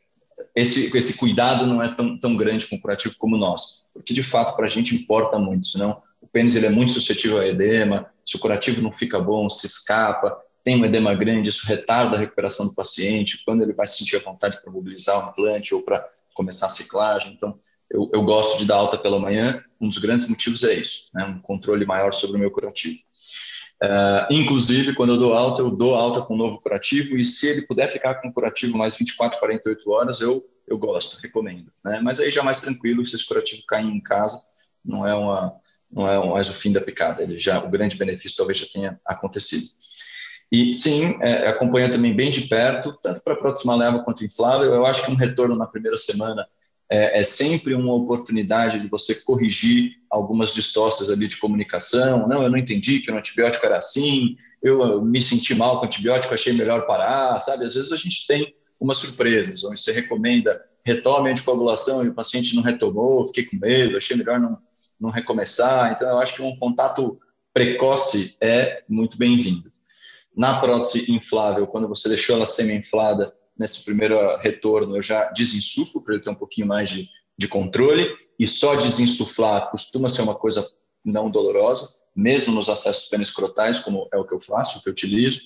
esse, 0.55 0.95
esse 0.95 1.17
cuidado 1.17 1.65
não 1.65 1.83
é 1.83 1.93
tão, 1.93 2.17
tão 2.17 2.37
grande 2.37 2.67
com 2.67 2.77
o 2.77 2.81
curativo 2.81 3.15
como 3.17 3.37
nós, 3.37 3.87
porque 3.93 4.13
de 4.13 4.23
fato 4.23 4.55
para 4.55 4.65
a 4.65 4.69
gente 4.69 4.95
importa 4.95 5.37
muito, 5.37 5.65
senão 5.65 6.01
o 6.21 6.27
pênis 6.27 6.55
ele 6.55 6.67
é 6.67 6.69
muito 6.69 6.93
suscetível 6.93 7.39
a 7.39 7.47
edema, 7.47 8.09
se 8.25 8.37
o 8.37 8.39
curativo 8.39 8.81
não 8.81 8.91
fica 8.91 9.19
bom, 9.19 9.49
se 9.49 9.65
escapa, 9.65 10.37
tem 10.65 10.81
um 10.81 10.83
edema 10.83 11.13
grande, 11.13 11.51
isso 11.51 11.67
retarda 11.67 12.17
a 12.17 12.19
recuperação 12.19 12.67
do 12.67 12.73
paciente, 12.73 13.43
quando 13.45 13.61
ele 13.61 13.71
vai 13.71 13.85
sentir 13.85 14.15
a 14.15 14.19
vontade 14.19 14.59
para 14.59 14.73
mobilizar 14.73 15.23
o 15.23 15.29
implante 15.29 15.75
ou 15.75 15.83
para 15.83 16.03
começar 16.33 16.65
a 16.65 16.71
ciclagem. 16.71 17.33
Então, 17.33 17.59
eu, 17.87 18.09
eu, 18.11 18.23
gosto 18.23 18.57
de 18.57 18.65
dar 18.65 18.77
alta 18.77 18.97
pela 18.97 19.19
manhã, 19.19 19.63
um 19.79 19.87
dos 19.87 19.99
grandes 19.99 20.27
motivos 20.27 20.63
é 20.63 20.73
isso, 20.73 21.09
né? 21.13 21.23
um 21.23 21.39
controle 21.39 21.85
maior 21.85 22.11
sobre 22.15 22.37
o 22.37 22.39
meu 22.39 22.49
curativo. 22.49 22.97
Uh, 23.83 24.33
inclusive, 24.33 24.95
quando 24.95 25.13
eu 25.13 25.19
dou 25.19 25.35
alta, 25.35 25.61
eu 25.61 25.69
dou 25.69 25.93
alta 25.93 26.21
com 26.21 26.33
um 26.33 26.37
novo 26.37 26.59
curativo, 26.59 27.15
e 27.15 27.23
se 27.23 27.47
ele 27.47 27.67
puder 27.67 27.87
ficar 27.87 28.15
com 28.15 28.29
o 28.29 28.33
curativo 28.33 28.75
mais 28.75 28.95
24, 28.95 29.37
48 29.37 29.91
horas, 29.91 30.19
eu, 30.19 30.43
eu 30.67 30.79
gosto, 30.79 31.21
recomendo. 31.21 31.71
Né? 31.83 31.99
Mas 32.01 32.19
aí 32.19 32.31
já 32.31 32.41
mais 32.41 32.61
tranquilo, 32.61 33.05
se 33.05 33.15
esse 33.15 33.27
curativo 33.27 33.61
cair 33.67 33.85
em 33.85 34.01
casa, 34.01 34.41
não 34.83 35.05
é, 35.05 35.13
uma, 35.13 35.53
não 35.91 36.09
é 36.09 36.27
mais 36.27 36.49
o 36.49 36.53
fim 36.53 36.71
da 36.71 36.81
picada, 36.81 37.21
ele 37.21 37.37
já, 37.37 37.59
o 37.59 37.69
grande 37.69 37.95
benefício 37.97 38.37
talvez 38.37 38.57
já 38.57 38.65
tenha 38.73 38.99
acontecido. 39.05 39.67
E 40.51 40.73
sim, 40.73 41.15
é, 41.21 41.47
acompanha 41.47 41.91
também 41.91 42.15
bem 42.15 42.31
de 42.31 42.41
perto, 42.41 42.97
tanto 43.01 43.21
para 43.23 43.35
prótese 43.35 43.65
malévola 43.65 44.03
quanto 44.03 44.23
inflável. 44.23 44.73
Eu 44.73 44.85
acho 44.85 45.05
que 45.05 45.11
um 45.11 45.15
retorno 45.15 45.55
na 45.55 45.65
primeira 45.65 45.97
semana 45.97 46.47
é, 46.89 47.19
é, 47.19 47.23
sempre 47.23 47.73
uma 47.73 47.93
oportunidade 47.95 48.79
de 48.79 48.87
você 48.87 49.15
corrigir 49.15 49.93
algumas 50.09 50.53
distorções 50.53 51.09
ali 51.09 51.27
de 51.27 51.37
comunicação. 51.37 52.27
Não, 52.27 52.43
eu 52.43 52.49
não 52.49 52.57
entendi 52.57 52.99
que 52.99 53.11
o 53.11 53.17
antibiótico 53.17 53.65
era 53.65 53.77
assim, 53.77 54.37
eu 54.61 55.03
me 55.03 55.21
senti 55.21 55.55
mal 55.55 55.77
com 55.77 55.83
o 55.83 55.85
antibiótico, 55.85 56.33
achei 56.33 56.53
melhor 56.53 56.85
parar, 56.85 57.39
sabe? 57.39 57.65
Às 57.65 57.73
vezes 57.73 57.91
a 57.91 57.97
gente 57.97 58.25
tem 58.27 58.53
umas 58.79 58.97
surpresas, 58.97 59.63
onde 59.63 59.79
você 59.79 59.91
recomenda 59.91 60.63
retome 60.85 61.29
a 61.29 61.31
anticoagulação 61.31 62.05
e 62.05 62.09
o 62.09 62.13
paciente 62.13 62.55
não 62.55 62.61
retomou, 62.61 63.25
fiquei 63.25 63.45
com 63.45 63.57
medo, 63.57 63.97
achei 63.97 64.15
melhor 64.15 64.39
não, 64.39 64.57
não 64.99 65.09
recomeçar. 65.09 65.91
Então, 65.91 66.09
eu 66.09 66.19
acho 66.19 66.35
que 66.35 66.41
um 66.43 66.55
contato 66.57 67.17
precoce 67.51 68.37
é 68.39 68.83
muito 68.87 69.17
bem-vindo. 69.17 69.71
Na 70.35 70.59
prótese 70.59 71.11
inflável, 71.11 71.65
quando 71.65 71.87
você 71.87 72.09
deixou 72.09 72.35
ela 72.35 72.45
semi-inflada, 72.45 73.33
nesse 73.57 73.85
primeiro 73.85 74.37
retorno 74.37 74.97
eu 74.97 75.01
já 75.01 75.31
desinsuflo 75.31 76.03
para 76.03 76.15
ele 76.15 76.23
ter 76.23 76.29
um 76.29 76.35
pouquinho 76.35 76.67
mais 76.67 76.89
de, 76.89 77.07
de 77.37 77.47
controle 77.47 78.09
e 78.37 78.47
só 78.47 78.75
desinsuflar 78.75 79.71
costuma 79.71 80.09
ser 80.09 80.23
uma 80.23 80.35
coisa 80.35 80.67
não 81.03 81.29
dolorosa, 81.29 81.87
mesmo 82.15 82.53
nos 82.53 82.67
acessos 82.67 83.07
peniscrotais, 83.07 83.79
como 83.79 84.07
é 84.13 84.17
o 84.17 84.25
que 84.25 84.33
eu 84.33 84.39
faço, 84.39 84.79
o 84.79 84.81
que 84.81 84.89
eu 84.89 84.91
utilizo. 84.91 85.41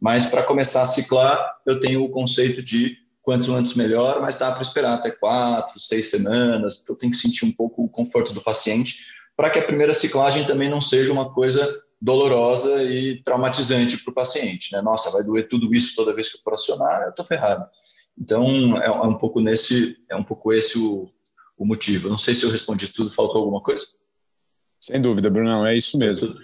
Mas 0.00 0.26
para 0.26 0.42
começar 0.42 0.82
a 0.82 0.86
ciclar, 0.86 1.56
eu 1.64 1.80
tenho 1.80 2.04
o 2.04 2.10
conceito 2.10 2.62
de 2.62 2.98
quanto 3.22 3.50
antes 3.54 3.74
melhor, 3.74 4.20
mas 4.20 4.36
dá 4.36 4.52
para 4.52 4.62
esperar 4.62 4.94
até 4.94 5.10
quatro, 5.10 5.80
seis 5.80 6.10
semanas. 6.10 6.80
Então, 6.82 6.94
tem 6.94 7.10
que 7.10 7.16
sentir 7.16 7.46
um 7.46 7.52
pouco 7.52 7.82
o 7.82 7.88
conforto 7.88 8.34
do 8.34 8.42
paciente 8.42 9.06
para 9.36 9.48
que 9.48 9.58
a 9.58 9.62
primeira 9.62 9.94
ciclagem 9.94 10.44
também 10.44 10.68
não 10.68 10.80
seja 10.80 11.12
uma 11.12 11.32
coisa 11.32 11.66
dolorosa 12.04 12.82
e 12.82 13.22
traumatizante 13.22 13.96
para 14.04 14.10
o 14.10 14.14
paciente. 14.14 14.70
Né? 14.74 14.82
Nossa, 14.82 15.10
vai 15.10 15.24
doer 15.24 15.48
tudo 15.48 15.74
isso 15.74 15.96
toda 15.96 16.14
vez 16.14 16.30
que 16.30 16.36
eu 16.36 16.42
for 16.42 16.52
acionar, 16.52 17.04
eu 17.04 17.10
estou 17.10 17.24
ferrado. 17.24 17.66
Então, 18.18 18.78
é, 18.78 18.86
é, 18.86 18.90
um 18.90 19.16
pouco 19.16 19.40
nesse, 19.40 19.96
é 20.10 20.14
um 20.14 20.22
pouco 20.22 20.52
esse 20.52 20.78
o, 20.78 21.08
o 21.56 21.66
motivo. 21.66 22.10
Não 22.10 22.18
sei 22.18 22.34
se 22.34 22.44
eu 22.44 22.50
respondi 22.50 22.88
tudo, 22.88 23.10
faltou 23.10 23.38
alguma 23.38 23.62
coisa? 23.62 23.86
Sem 24.78 25.00
dúvida, 25.00 25.30
Brunão, 25.30 25.66
é 25.66 25.74
isso 25.74 25.96
mesmo. 25.96 26.36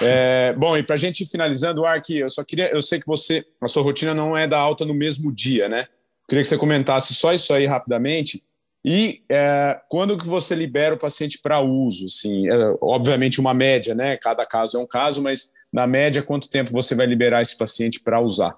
É, 0.00 0.54
bom, 0.54 0.78
e 0.78 0.82
para 0.82 0.94
a 0.94 0.98
gente 0.98 1.26
finalizando, 1.26 1.84
Ark, 1.84 2.16
eu 2.16 2.30
só 2.30 2.42
queria, 2.42 2.72
eu 2.72 2.80
sei 2.80 2.98
que 2.98 3.06
você, 3.06 3.44
a 3.60 3.68
sua 3.68 3.82
rotina 3.82 4.14
não 4.14 4.34
é 4.34 4.46
da 4.46 4.58
alta 4.58 4.86
no 4.86 4.94
mesmo 4.94 5.30
dia, 5.30 5.68
né? 5.68 5.86
Queria 6.26 6.42
que 6.42 6.48
você 6.48 6.56
comentasse 6.56 7.14
só 7.14 7.34
isso 7.34 7.52
aí 7.52 7.66
rapidamente. 7.66 8.42
E 8.88 9.24
é, 9.28 9.80
quando 9.88 10.16
que 10.16 10.24
você 10.24 10.54
libera 10.54 10.94
o 10.94 10.98
paciente 10.98 11.40
para 11.42 11.60
uso? 11.60 12.06
Assim, 12.06 12.48
é, 12.48 12.76
obviamente 12.80 13.40
uma 13.40 13.52
média, 13.52 13.96
né? 13.96 14.16
Cada 14.16 14.46
caso 14.46 14.76
é 14.76 14.80
um 14.80 14.86
caso, 14.86 15.20
mas 15.20 15.52
na 15.72 15.88
média, 15.88 16.22
quanto 16.22 16.48
tempo 16.48 16.70
você 16.70 16.94
vai 16.94 17.04
liberar 17.04 17.42
esse 17.42 17.58
paciente 17.58 17.98
para 17.98 18.20
usar? 18.20 18.56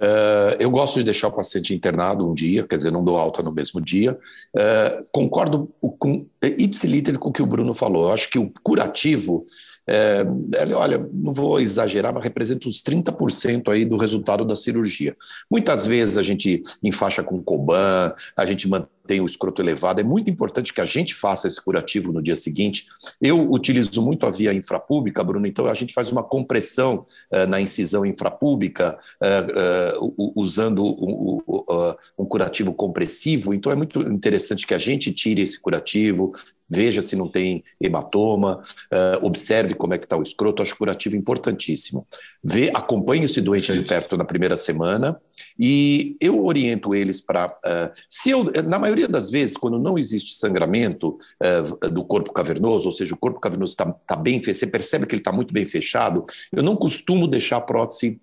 Uh, 0.00 0.56
eu 0.58 0.70
gosto 0.70 0.98
de 0.98 1.04
deixar 1.04 1.28
o 1.28 1.32
paciente 1.32 1.74
internado 1.74 2.26
um 2.26 2.32
dia, 2.32 2.66
quer 2.66 2.76
dizer, 2.76 2.90
não 2.90 3.04
dou 3.04 3.18
alta 3.18 3.42
no 3.42 3.52
mesmo 3.52 3.82
dia. 3.82 4.18
Uh, 4.56 5.06
concordo 5.12 5.70
com 5.98 6.26
ipsiliter 6.42 7.18
com 7.18 7.28
o 7.28 7.32
que 7.32 7.42
o 7.42 7.46
Bruno 7.46 7.74
falou. 7.74 8.06
Eu 8.06 8.12
acho 8.14 8.30
que 8.30 8.38
o 8.38 8.50
curativo, 8.62 9.44
é, 9.86 10.24
olha, 10.74 11.06
não 11.12 11.34
vou 11.34 11.60
exagerar, 11.60 12.14
mas 12.14 12.24
representa 12.24 12.66
uns 12.66 12.82
30% 12.82 13.70
aí 13.70 13.84
do 13.84 13.98
resultado 13.98 14.42
da 14.42 14.56
cirurgia. 14.56 15.14
Muitas 15.50 15.86
vezes 15.86 16.16
a 16.16 16.22
gente 16.22 16.62
enfaixa 16.82 17.22
com 17.22 17.42
Coban, 17.42 18.14
a 18.34 18.46
gente 18.46 18.66
mantém 18.66 18.88
tem 19.10 19.20
o 19.20 19.26
escroto 19.26 19.60
elevado. 19.60 20.00
É 20.00 20.04
muito 20.04 20.30
importante 20.30 20.72
que 20.72 20.80
a 20.80 20.84
gente 20.84 21.16
faça 21.16 21.48
esse 21.48 21.60
curativo 21.60 22.12
no 22.12 22.22
dia 22.22 22.36
seguinte. 22.36 22.86
Eu 23.20 23.50
utilizo 23.50 24.00
muito 24.00 24.24
a 24.24 24.30
via 24.30 24.54
infrapública, 24.54 25.24
Bruno, 25.24 25.48
então 25.48 25.66
a 25.66 25.74
gente 25.74 25.92
faz 25.92 26.12
uma 26.12 26.22
compressão 26.22 27.04
uh, 27.32 27.44
na 27.48 27.60
incisão 27.60 28.06
infrapública, 28.06 28.96
uh, 29.20 30.00
uh, 30.00 30.32
usando 30.36 30.84
um, 30.84 31.40
um 32.16 32.24
curativo 32.24 32.72
compressivo. 32.72 33.52
Então 33.52 33.72
é 33.72 33.74
muito 33.74 33.98
interessante 34.00 34.64
que 34.64 34.74
a 34.74 34.78
gente 34.78 35.12
tire 35.12 35.42
esse 35.42 35.60
curativo, 35.60 36.32
veja 36.68 37.02
se 37.02 37.16
não 37.16 37.26
tem 37.26 37.64
hematoma, 37.80 38.62
observe 39.22 39.74
como 39.74 39.92
é 39.92 39.98
que 39.98 40.06
está 40.06 40.16
o 40.16 40.22
escroto, 40.22 40.62
acho 40.62 40.76
curativo 40.76 41.16
importantíssimo. 41.16 42.06
Vê, 42.44 42.70
acompanhe 42.72 43.24
esse 43.24 43.40
doente 43.40 43.72
de 43.72 43.84
perto 43.84 44.16
na 44.16 44.24
primeira 44.24 44.56
semana 44.56 45.20
e 45.58 46.16
eu 46.20 46.44
oriento 46.44 46.94
eles 46.94 47.20
para, 47.20 47.48
uh, 47.48 47.90
se 48.08 48.30
eu, 48.30 48.44
na 48.64 48.78
maioria 48.78 49.08
das 49.08 49.30
vezes, 49.30 49.56
quando 49.56 49.78
não 49.78 49.98
existe 49.98 50.34
sangramento 50.38 51.16
uh, 51.42 51.90
do 51.90 52.04
corpo 52.04 52.32
cavernoso, 52.32 52.86
ou 52.86 52.92
seja, 52.92 53.14
o 53.14 53.18
corpo 53.18 53.40
cavernoso 53.40 53.72
está 53.72 53.86
tá 54.06 54.16
bem, 54.16 54.40
você 54.40 54.66
percebe 54.66 55.06
que 55.06 55.14
ele 55.14 55.20
está 55.20 55.32
muito 55.32 55.52
bem 55.52 55.66
fechado, 55.66 56.24
eu 56.52 56.62
não 56.62 56.76
costumo 56.76 57.26
deixar 57.26 57.58
a 57.58 57.60
prótese 57.60 58.20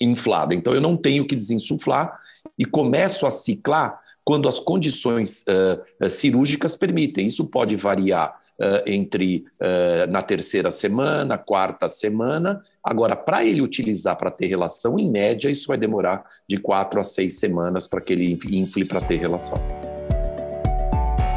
inflada, 0.00 0.54
então 0.54 0.72
eu 0.74 0.80
não 0.80 0.96
tenho 0.96 1.26
que 1.26 1.34
desinsuflar 1.34 2.18
e 2.58 2.64
começo 2.64 3.26
a 3.26 3.30
ciclar 3.30 4.00
quando 4.24 4.48
as 4.48 4.58
condições 4.58 5.42
uh, 5.48 6.10
cirúrgicas 6.10 6.76
permitem. 6.76 7.26
Isso 7.26 7.46
pode 7.46 7.74
variar 7.76 8.38
entre 8.86 9.44
uh, 9.60 10.10
na 10.10 10.22
terceira 10.22 10.70
semana, 10.70 11.38
quarta 11.38 11.88
semana. 11.88 12.62
Agora, 12.82 13.14
para 13.14 13.44
ele 13.44 13.60
utilizar 13.60 14.16
para 14.16 14.30
ter 14.30 14.46
relação, 14.46 14.98
em 14.98 15.10
média, 15.10 15.50
isso 15.50 15.68
vai 15.68 15.78
demorar 15.78 16.24
de 16.48 16.58
quatro 16.58 17.00
a 17.00 17.04
seis 17.04 17.38
semanas 17.38 17.86
para 17.86 18.00
que 18.00 18.12
ele 18.12 18.38
infle 18.52 18.84
para 18.84 19.00
ter 19.00 19.16
relação. 19.16 19.58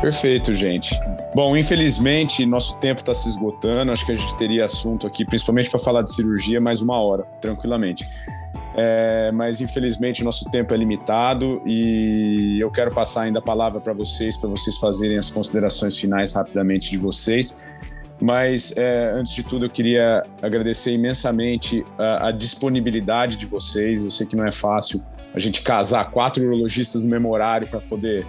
Perfeito, 0.02 0.52
gente. 0.54 1.00
Bom, 1.36 1.56
infelizmente, 1.56 2.44
nosso 2.46 2.80
tempo 2.80 3.02
está 3.02 3.14
se 3.14 3.30
esgotando. 3.30 3.92
Acho 3.92 4.06
que 4.06 4.12
a 4.12 4.16
gente 4.16 4.36
teria 4.36 4.66
assunto 4.66 5.06
aqui, 5.06 5.24
principalmente 5.24 5.70
para 5.70 5.80
falar 5.80 6.02
de 6.02 6.12
cirurgia, 6.12 6.60
mais 6.60 6.82
uma 6.82 7.00
hora, 7.00 7.22
tranquilamente. 7.40 8.04
É, 8.76 9.32
mas 9.34 9.60
infelizmente 9.60 10.22
o 10.22 10.26
nosso 10.26 10.50
tempo 10.50 10.74
é 10.74 10.78
limitado 10.78 11.62
e 11.66 12.58
eu 12.60 12.72
quero 12.72 12.92
passar 12.92 13.24
ainda 13.24 13.40
a 13.40 13.42
palavra 13.42 13.82
para 13.82 13.92
vocês, 13.92 14.38
para 14.38 14.50
vocês 14.50 14.78
fazerem 14.78 15.18
as 15.18 15.30
considerações 15.30 15.98
finais 16.00 16.34
rapidamente 16.34 16.90
de 16.90 16.98
vocês. 16.98 17.64
Mas 18.22 18.72
é, 18.78 19.12
antes 19.14 19.34
de 19.34 19.44
tudo, 19.44 19.66
eu 19.66 19.70
queria 19.70 20.24
agradecer 20.42 20.94
imensamente 20.94 21.84
a, 21.98 22.28
a, 22.28 22.32
disponibilidade 22.32 23.36
de 23.36 23.48
vocês. 23.48 24.04
Eu 24.04 24.12
sei 24.12 24.28
que 24.28 24.36
não 24.36 24.46
é 24.46 24.52
fácil 24.52 25.04
a 25.34 25.40
gente 25.40 25.62
casar 25.64 26.12
quatro 26.12 26.44
urologistas 26.44 27.04
no 27.04 27.10
mesmo 27.10 27.30
horário 27.32 27.68
para 27.68 27.80
poder, 27.80 28.26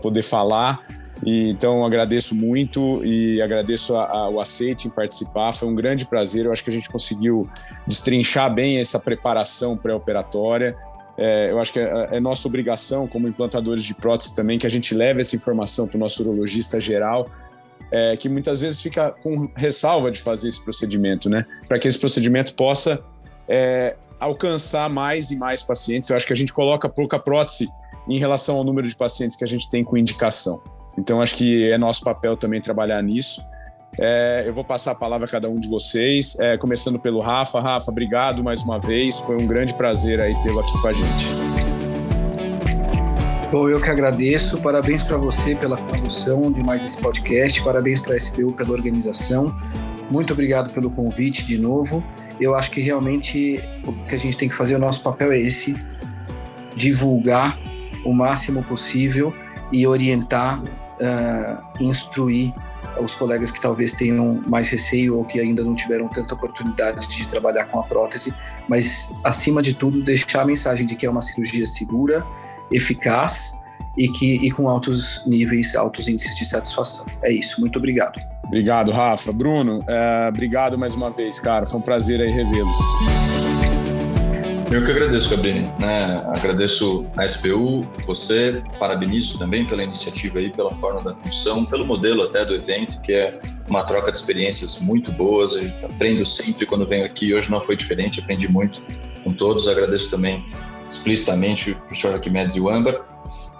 poder 0.00 0.22
falar. 0.22 0.82
E, 1.24 1.50
então 1.50 1.84
agradeço 1.84 2.34
muito 2.34 3.04
e 3.04 3.40
agradeço 3.42 3.96
a, 3.96 4.04
a, 4.04 4.28
o 4.28 4.40
aceite 4.40 4.86
em 4.86 4.90
participar. 4.90 5.52
Foi 5.52 5.68
um 5.68 5.74
grande 5.74 6.06
prazer. 6.06 6.46
Eu 6.46 6.52
acho 6.52 6.62
que 6.62 6.70
a 6.70 6.72
gente 6.72 6.88
conseguiu 6.88 7.48
destrinchar 7.86 8.52
bem 8.52 8.78
essa 8.78 9.00
preparação 9.00 9.76
pré-operatória. 9.76 10.76
É, 11.16 11.50
eu 11.50 11.58
acho 11.58 11.72
que 11.72 11.80
é, 11.80 12.08
é, 12.12 12.20
nossa 12.20 12.46
obrigação, 12.46 13.08
como 13.08 13.26
implantadores 13.26 13.82
de 13.82 13.94
prótese 13.94 14.36
também, 14.36 14.56
que 14.58 14.66
a 14.66 14.70
gente 14.70 14.94
leve 14.94 15.20
essa 15.20 15.34
informação 15.34 15.88
para 15.88 15.96
o 15.96 16.00
nosso 16.00 16.22
urologista 16.22 16.80
geral, 16.80 17.28
é, 17.90 18.16
que 18.16 18.28
muitas 18.28 18.60
vezes 18.60 18.80
fica 18.80 19.10
com 19.10 19.50
ressalva 19.56 20.12
de 20.12 20.20
fazer 20.20 20.48
esse 20.48 20.62
procedimento, 20.62 21.28
né? 21.28 21.44
Para 21.66 21.78
que 21.78 21.88
esse 21.88 21.98
procedimento 21.98 22.54
possa 22.54 23.02
é, 23.48 23.96
alcançar 24.20 24.88
mais 24.88 25.32
e 25.32 25.36
mais 25.36 25.62
pacientes. 25.62 26.08
Eu 26.08 26.16
acho 26.16 26.26
que 26.26 26.32
a 26.32 26.36
gente 26.36 26.52
coloca 26.52 26.88
pouca 26.88 27.18
prótese 27.18 27.66
em 28.08 28.18
relação 28.18 28.56
ao 28.56 28.62
número 28.62 28.86
de 28.86 28.94
pacientes 28.94 29.36
que 29.36 29.42
a 29.42 29.48
gente 29.48 29.68
tem 29.68 29.82
com 29.82 29.96
indicação. 29.96 30.62
Então, 30.98 31.22
acho 31.22 31.36
que 31.36 31.70
é 31.70 31.78
nosso 31.78 32.02
papel 32.02 32.36
também 32.36 32.60
trabalhar 32.60 33.00
nisso. 33.02 33.46
É, 34.00 34.42
eu 34.44 34.52
vou 34.52 34.64
passar 34.64 34.90
a 34.92 34.94
palavra 34.96 35.26
a 35.26 35.30
cada 35.30 35.48
um 35.48 35.58
de 35.58 35.68
vocês, 35.68 36.38
é, 36.40 36.58
começando 36.58 36.98
pelo 36.98 37.20
Rafa. 37.20 37.60
Rafa, 37.60 37.90
obrigado 37.90 38.42
mais 38.42 38.62
uma 38.62 38.80
vez. 38.80 39.20
Foi 39.20 39.36
um 39.36 39.46
grande 39.46 39.74
prazer 39.74 40.20
aí 40.20 40.34
tê-lo 40.42 40.58
aqui 40.58 40.82
com 40.82 40.88
a 40.88 40.92
gente. 40.92 41.26
Bom, 43.50 43.68
eu 43.68 43.80
que 43.80 43.88
agradeço. 43.88 44.60
Parabéns 44.60 45.04
para 45.04 45.16
você 45.16 45.54
pela 45.54 45.76
condução 45.76 46.50
de 46.50 46.62
mais 46.62 46.84
esse 46.84 47.00
podcast. 47.00 47.62
Parabéns 47.62 48.00
para 48.00 48.14
a 48.14 48.16
SBU 48.16 48.52
pela 48.52 48.70
organização. 48.70 49.56
Muito 50.10 50.32
obrigado 50.32 50.70
pelo 50.74 50.90
convite 50.90 51.44
de 51.46 51.56
novo. 51.56 52.04
Eu 52.40 52.56
acho 52.56 52.72
que 52.72 52.80
realmente 52.80 53.60
o 53.86 53.92
que 54.04 54.16
a 54.16 54.18
gente 54.18 54.36
tem 54.36 54.48
que 54.48 54.54
fazer, 54.54 54.74
o 54.74 54.78
nosso 54.80 55.02
papel 55.02 55.32
é 55.32 55.38
esse: 55.38 55.76
divulgar 56.76 57.58
o 58.04 58.12
máximo 58.12 58.62
possível 58.64 59.32
e 59.72 59.86
orientar, 59.86 60.62
uh, 61.00 61.82
instruir 61.82 62.52
os 63.00 63.14
colegas 63.14 63.50
que 63.50 63.60
talvez 63.60 63.92
tenham 63.92 64.42
mais 64.46 64.68
receio 64.68 65.16
ou 65.16 65.24
que 65.24 65.38
ainda 65.38 65.62
não 65.62 65.74
tiveram 65.74 66.08
tanta 66.08 66.34
oportunidade 66.34 67.06
de 67.08 67.26
trabalhar 67.28 67.66
com 67.66 67.78
a 67.80 67.82
prótese, 67.82 68.34
mas 68.68 69.12
acima 69.22 69.62
de 69.62 69.74
tudo 69.74 70.02
deixar 70.02 70.42
a 70.42 70.44
mensagem 70.44 70.86
de 70.86 70.96
que 70.96 71.06
é 71.06 71.10
uma 71.10 71.22
cirurgia 71.22 71.66
segura, 71.66 72.26
eficaz 72.70 73.56
e 73.96 74.08
que 74.08 74.36
e 74.36 74.50
com 74.50 74.68
altos 74.68 75.24
níveis, 75.26 75.74
altos 75.74 76.08
índices 76.08 76.34
de 76.34 76.44
satisfação. 76.44 77.06
É 77.22 77.32
isso. 77.32 77.60
Muito 77.60 77.78
obrigado. 77.78 78.20
Obrigado, 78.44 78.90
Rafa. 78.90 79.32
Bruno, 79.32 79.84
é, 79.86 80.28
obrigado 80.28 80.78
mais 80.78 80.94
uma 80.94 81.10
vez, 81.10 81.38
cara. 81.38 81.66
Foi 81.66 81.78
um 81.78 81.82
prazer 81.82 82.20
aí 82.20 82.30
revê-lo. 82.30 83.37
Eu 84.70 84.84
que 84.84 84.90
agradeço, 84.90 85.30
Cabrini. 85.30 85.62
Né? 85.78 86.22
Agradeço 86.36 87.06
a 87.16 87.26
SPU, 87.26 87.88
você, 88.04 88.62
parabenizo 88.78 89.38
também 89.38 89.64
pela 89.64 89.82
iniciativa 89.82 90.38
aí, 90.38 90.50
pela 90.50 90.74
forma 90.74 91.02
da 91.02 91.14
função, 91.14 91.64
pelo 91.64 91.86
modelo 91.86 92.22
até 92.22 92.44
do 92.44 92.54
evento, 92.54 93.00
que 93.00 93.14
é 93.14 93.40
uma 93.66 93.82
troca 93.84 94.12
de 94.12 94.18
experiências 94.18 94.80
muito 94.80 95.10
boas. 95.12 95.56
Eu 95.56 95.70
aprendo 95.86 96.24
sempre 96.26 96.66
quando 96.66 96.86
venho 96.86 97.06
aqui. 97.06 97.32
Hoje 97.32 97.50
não 97.50 97.62
foi 97.62 97.76
diferente, 97.76 98.20
aprendi 98.20 98.46
muito 98.52 98.82
com 99.24 99.32
todos. 99.32 99.68
Agradeço 99.68 100.10
também 100.10 100.44
explicitamente 100.86 101.70
o 101.70 101.76
professor 101.76 102.14
Arquimedes 102.14 102.56
e 102.56 102.60
o 102.60 102.68
Âmbar. 102.68 103.00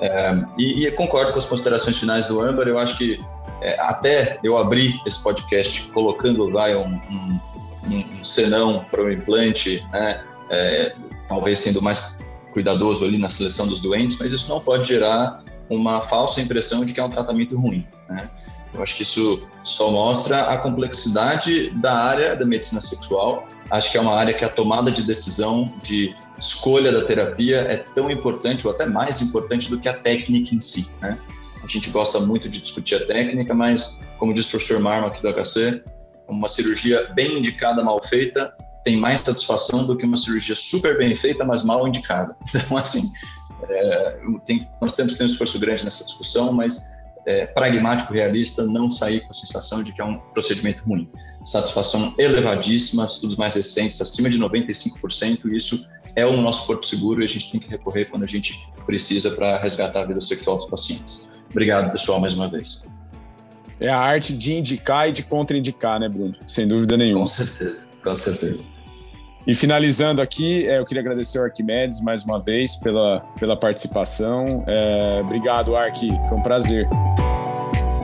É, 0.00 0.44
e, 0.59 0.86
e, 0.86 0.90
concordo 0.92 1.32
com 1.32 1.38
as 1.38 1.46
considerações 1.46 1.96
finais 1.96 2.26
do 2.26 2.38
Âmbar. 2.38 2.68
Eu 2.68 2.78
acho 2.78 2.98
que 2.98 3.18
é, 3.62 3.80
até 3.80 4.38
eu 4.44 4.59
abri 4.59 4.94
esse 5.06 5.22
podcast 5.22 5.90
colocando 5.92 6.50
vai, 6.50 6.76
um, 6.76 6.86
um, 6.86 7.40
um 7.86 8.24
senão 8.24 8.84
para 8.90 9.02
o 9.02 9.11
implante, 9.11 9.82
né? 9.90 10.22
É, 10.51 10.94
talvez 11.28 11.59
sendo 11.59 11.82
mais 11.82 12.18
cuidadoso 12.53 13.05
ali 13.05 13.18
na 13.18 13.28
seleção 13.28 13.66
dos 13.66 13.80
doentes, 13.80 14.18
mas 14.18 14.32
isso 14.32 14.49
não 14.49 14.61
pode 14.61 14.88
gerar 14.88 15.42
uma 15.68 16.01
falsa 16.01 16.40
impressão 16.40 16.84
de 16.84 16.92
que 16.92 17.01
é 17.01 17.05
um 17.05 17.11
tratamento 17.11 17.59
ruim. 17.59 17.86
Né? 18.09 18.28
Eu 18.72 18.82
acho 18.82 18.96
que 18.96 19.03
isso 19.03 19.42
só 19.62 19.90
mostra 19.90 20.42
a 20.42 20.59
complexidade 20.59 21.70
da 21.70 21.92
área 21.92 22.36
da 22.36 22.46
medicina 22.46 22.80
sexual. 22.80 23.49
Acho 23.70 23.92
que 23.92 23.99
é 23.99 24.01
uma 24.01 24.14
área 24.14 24.32
que 24.32 24.44
a 24.44 24.49
tomada 24.49 24.90
de 24.90 25.03
decisão 25.03 25.72
de 25.82 26.14
escolha 26.38 26.92
da 26.92 27.05
terapia 27.05 27.59
é 27.59 27.76
tão 27.94 28.11
importante 28.11 28.66
ou 28.66 28.72
até 28.72 28.86
mais 28.86 29.20
importante 29.20 29.68
do 29.68 29.78
que 29.78 29.88
a 29.88 29.94
técnica 29.94 30.55
em 30.55 30.61
si. 30.61 30.90
Né? 31.01 31.18
A 31.62 31.66
gente 31.66 31.90
gosta 31.90 32.20
muito 32.20 32.49
de 32.49 32.61
discutir 32.61 32.94
a 32.94 33.07
técnica, 33.07 33.55
mas, 33.55 34.07
como 34.18 34.32
disse 34.32 34.49
o 34.49 34.53
professor 34.53 34.80
Marma 34.80 35.09
aqui 35.09 35.20
do 35.20 35.28
HC, 35.28 35.82
uma 36.28 36.49
cirurgia 36.49 37.11
bem 37.14 37.38
indicada, 37.38 37.82
mal 37.82 38.03
feita, 38.03 38.55
tem 38.89 38.97
mais 38.97 39.20
satisfação 39.20 39.84
do 39.86 39.95
que 39.95 40.07
uma 40.07 40.16
cirurgia 40.16 40.57
super 40.57 40.97
bem 40.97 41.14
feita, 41.14 41.45
mas 41.45 41.62
mal 41.62 41.86
indicada. 41.86 42.34
Então, 42.55 42.76
assim, 42.78 43.03
é, 43.68 44.20
tem, 44.47 44.66
nós 44.80 44.95
temos 44.95 45.12
que 45.12 45.18
ter 45.18 45.24
um 45.24 45.26
esforço 45.26 45.59
grande 45.59 45.84
nessa 45.84 46.05
discussão, 46.05 46.53
mas 46.55 46.97
é, 47.26 47.45
pragmático, 47.45 48.14
realista, 48.14 48.64
não 48.64 48.91
sair 48.91 49.20
com 49.20 49.28
a 49.28 49.34
sensação 49.34 49.82
de 49.82 49.93
que 49.93 50.01
é 50.01 50.05
um 50.05 50.18
procedimento 50.32 50.82
ruim. 50.84 51.07
Satisfação 51.45 52.14
elevadíssima, 52.16 53.05
estudos 53.05 53.36
mais 53.36 53.55
recentes, 53.57 54.01
acima 54.01 54.30
de 54.30 54.39
95%, 54.39 55.53
isso 55.53 55.86
é 56.16 56.24
o 56.24 56.36
nosso 56.39 56.66
porto 56.66 56.86
seguro 56.86 57.20
e 57.20 57.26
a 57.26 57.28
gente 57.28 57.53
tem 57.53 57.61
que 57.61 57.68
recorrer 57.68 58.07
quando 58.07 58.22
a 58.22 58.26
gente 58.26 58.55
precisa 58.86 59.32
para 59.32 59.61
resgatar 59.61 60.01
a 60.01 60.07
vida 60.07 60.20
sexual 60.22 60.57
dos 60.57 60.66
pacientes. 60.66 61.30
Obrigado, 61.51 61.93
pessoal, 61.93 62.18
mais 62.20 62.32
uma 62.32 62.49
vez. 62.49 62.86
É 63.78 63.89
a 63.89 63.99
arte 63.99 64.34
de 64.34 64.55
indicar 64.55 65.09
e 65.09 65.12
de 65.12 65.22
contraindicar, 65.22 66.01
né, 66.01 66.09
Bruno? 66.09 66.34
Sem 66.47 66.66
dúvida 66.66 66.97
nenhuma. 66.97 67.24
Com 67.24 67.28
certeza, 67.28 67.89
com 68.03 68.16
certeza. 68.16 68.77
E 69.47 69.55
finalizando 69.55 70.20
aqui, 70.20 70.68
é, 70.68 70.78
eu 70.78 70.84
queria 70.84 71.01
agradecer 71.01 71.39
ao 71.39 71.45
Arquimedes 71.45 72.03
mais 72.03 72.24
uma 72.24 72.39
vez 72.39 72.76
pela, 72.76 73.20
pela 73.39 73.57
participação. 73.57 74.64
É, 74.66 75.20
obrigado, 75.22 75.74
Arqui, 75.74 76.11
foi 76.28 76.39
um 76.39 76.43
prazer. 76.43 76.86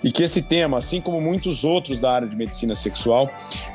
e 0.03 0.11
que 0.11 0.25
esse 0.25 0.49
tema, 0.49 0.79
assim 0.79 1.01
como 1.01 1.21
muitos 1.21 1.63
outros 1.63 2.01
da 2.01 2.13
área 2.13 2.27
de 2.27 2.35
medicina 2.35 2.75
sexual, 2.75 3.31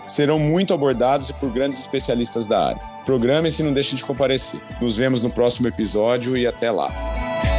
serão 0.05 0.37
muito 0.37 0.73
abordados 0.73 1.29
e 1.29 1.33
por 1.35 1.53
grandes 1.53 1.79
especialistas 1.79 2.47
da 2.47 2.67
área. 2.67 2.81
Programe-se 3.05 3.61
e 3.61 3.65
não 3.65 3.71
deixe 3.71 3.95
de 3.95 4.03
comparecer. 4.03 4.59
Nos 4.81 4.97
vemos 4.97 5.21
no 5.21 5.29
próximo 5.29 5.69
episódio 5.69 6.35
e 6.35 6.45
até 6.45 6.69
lá. 6.69 7.58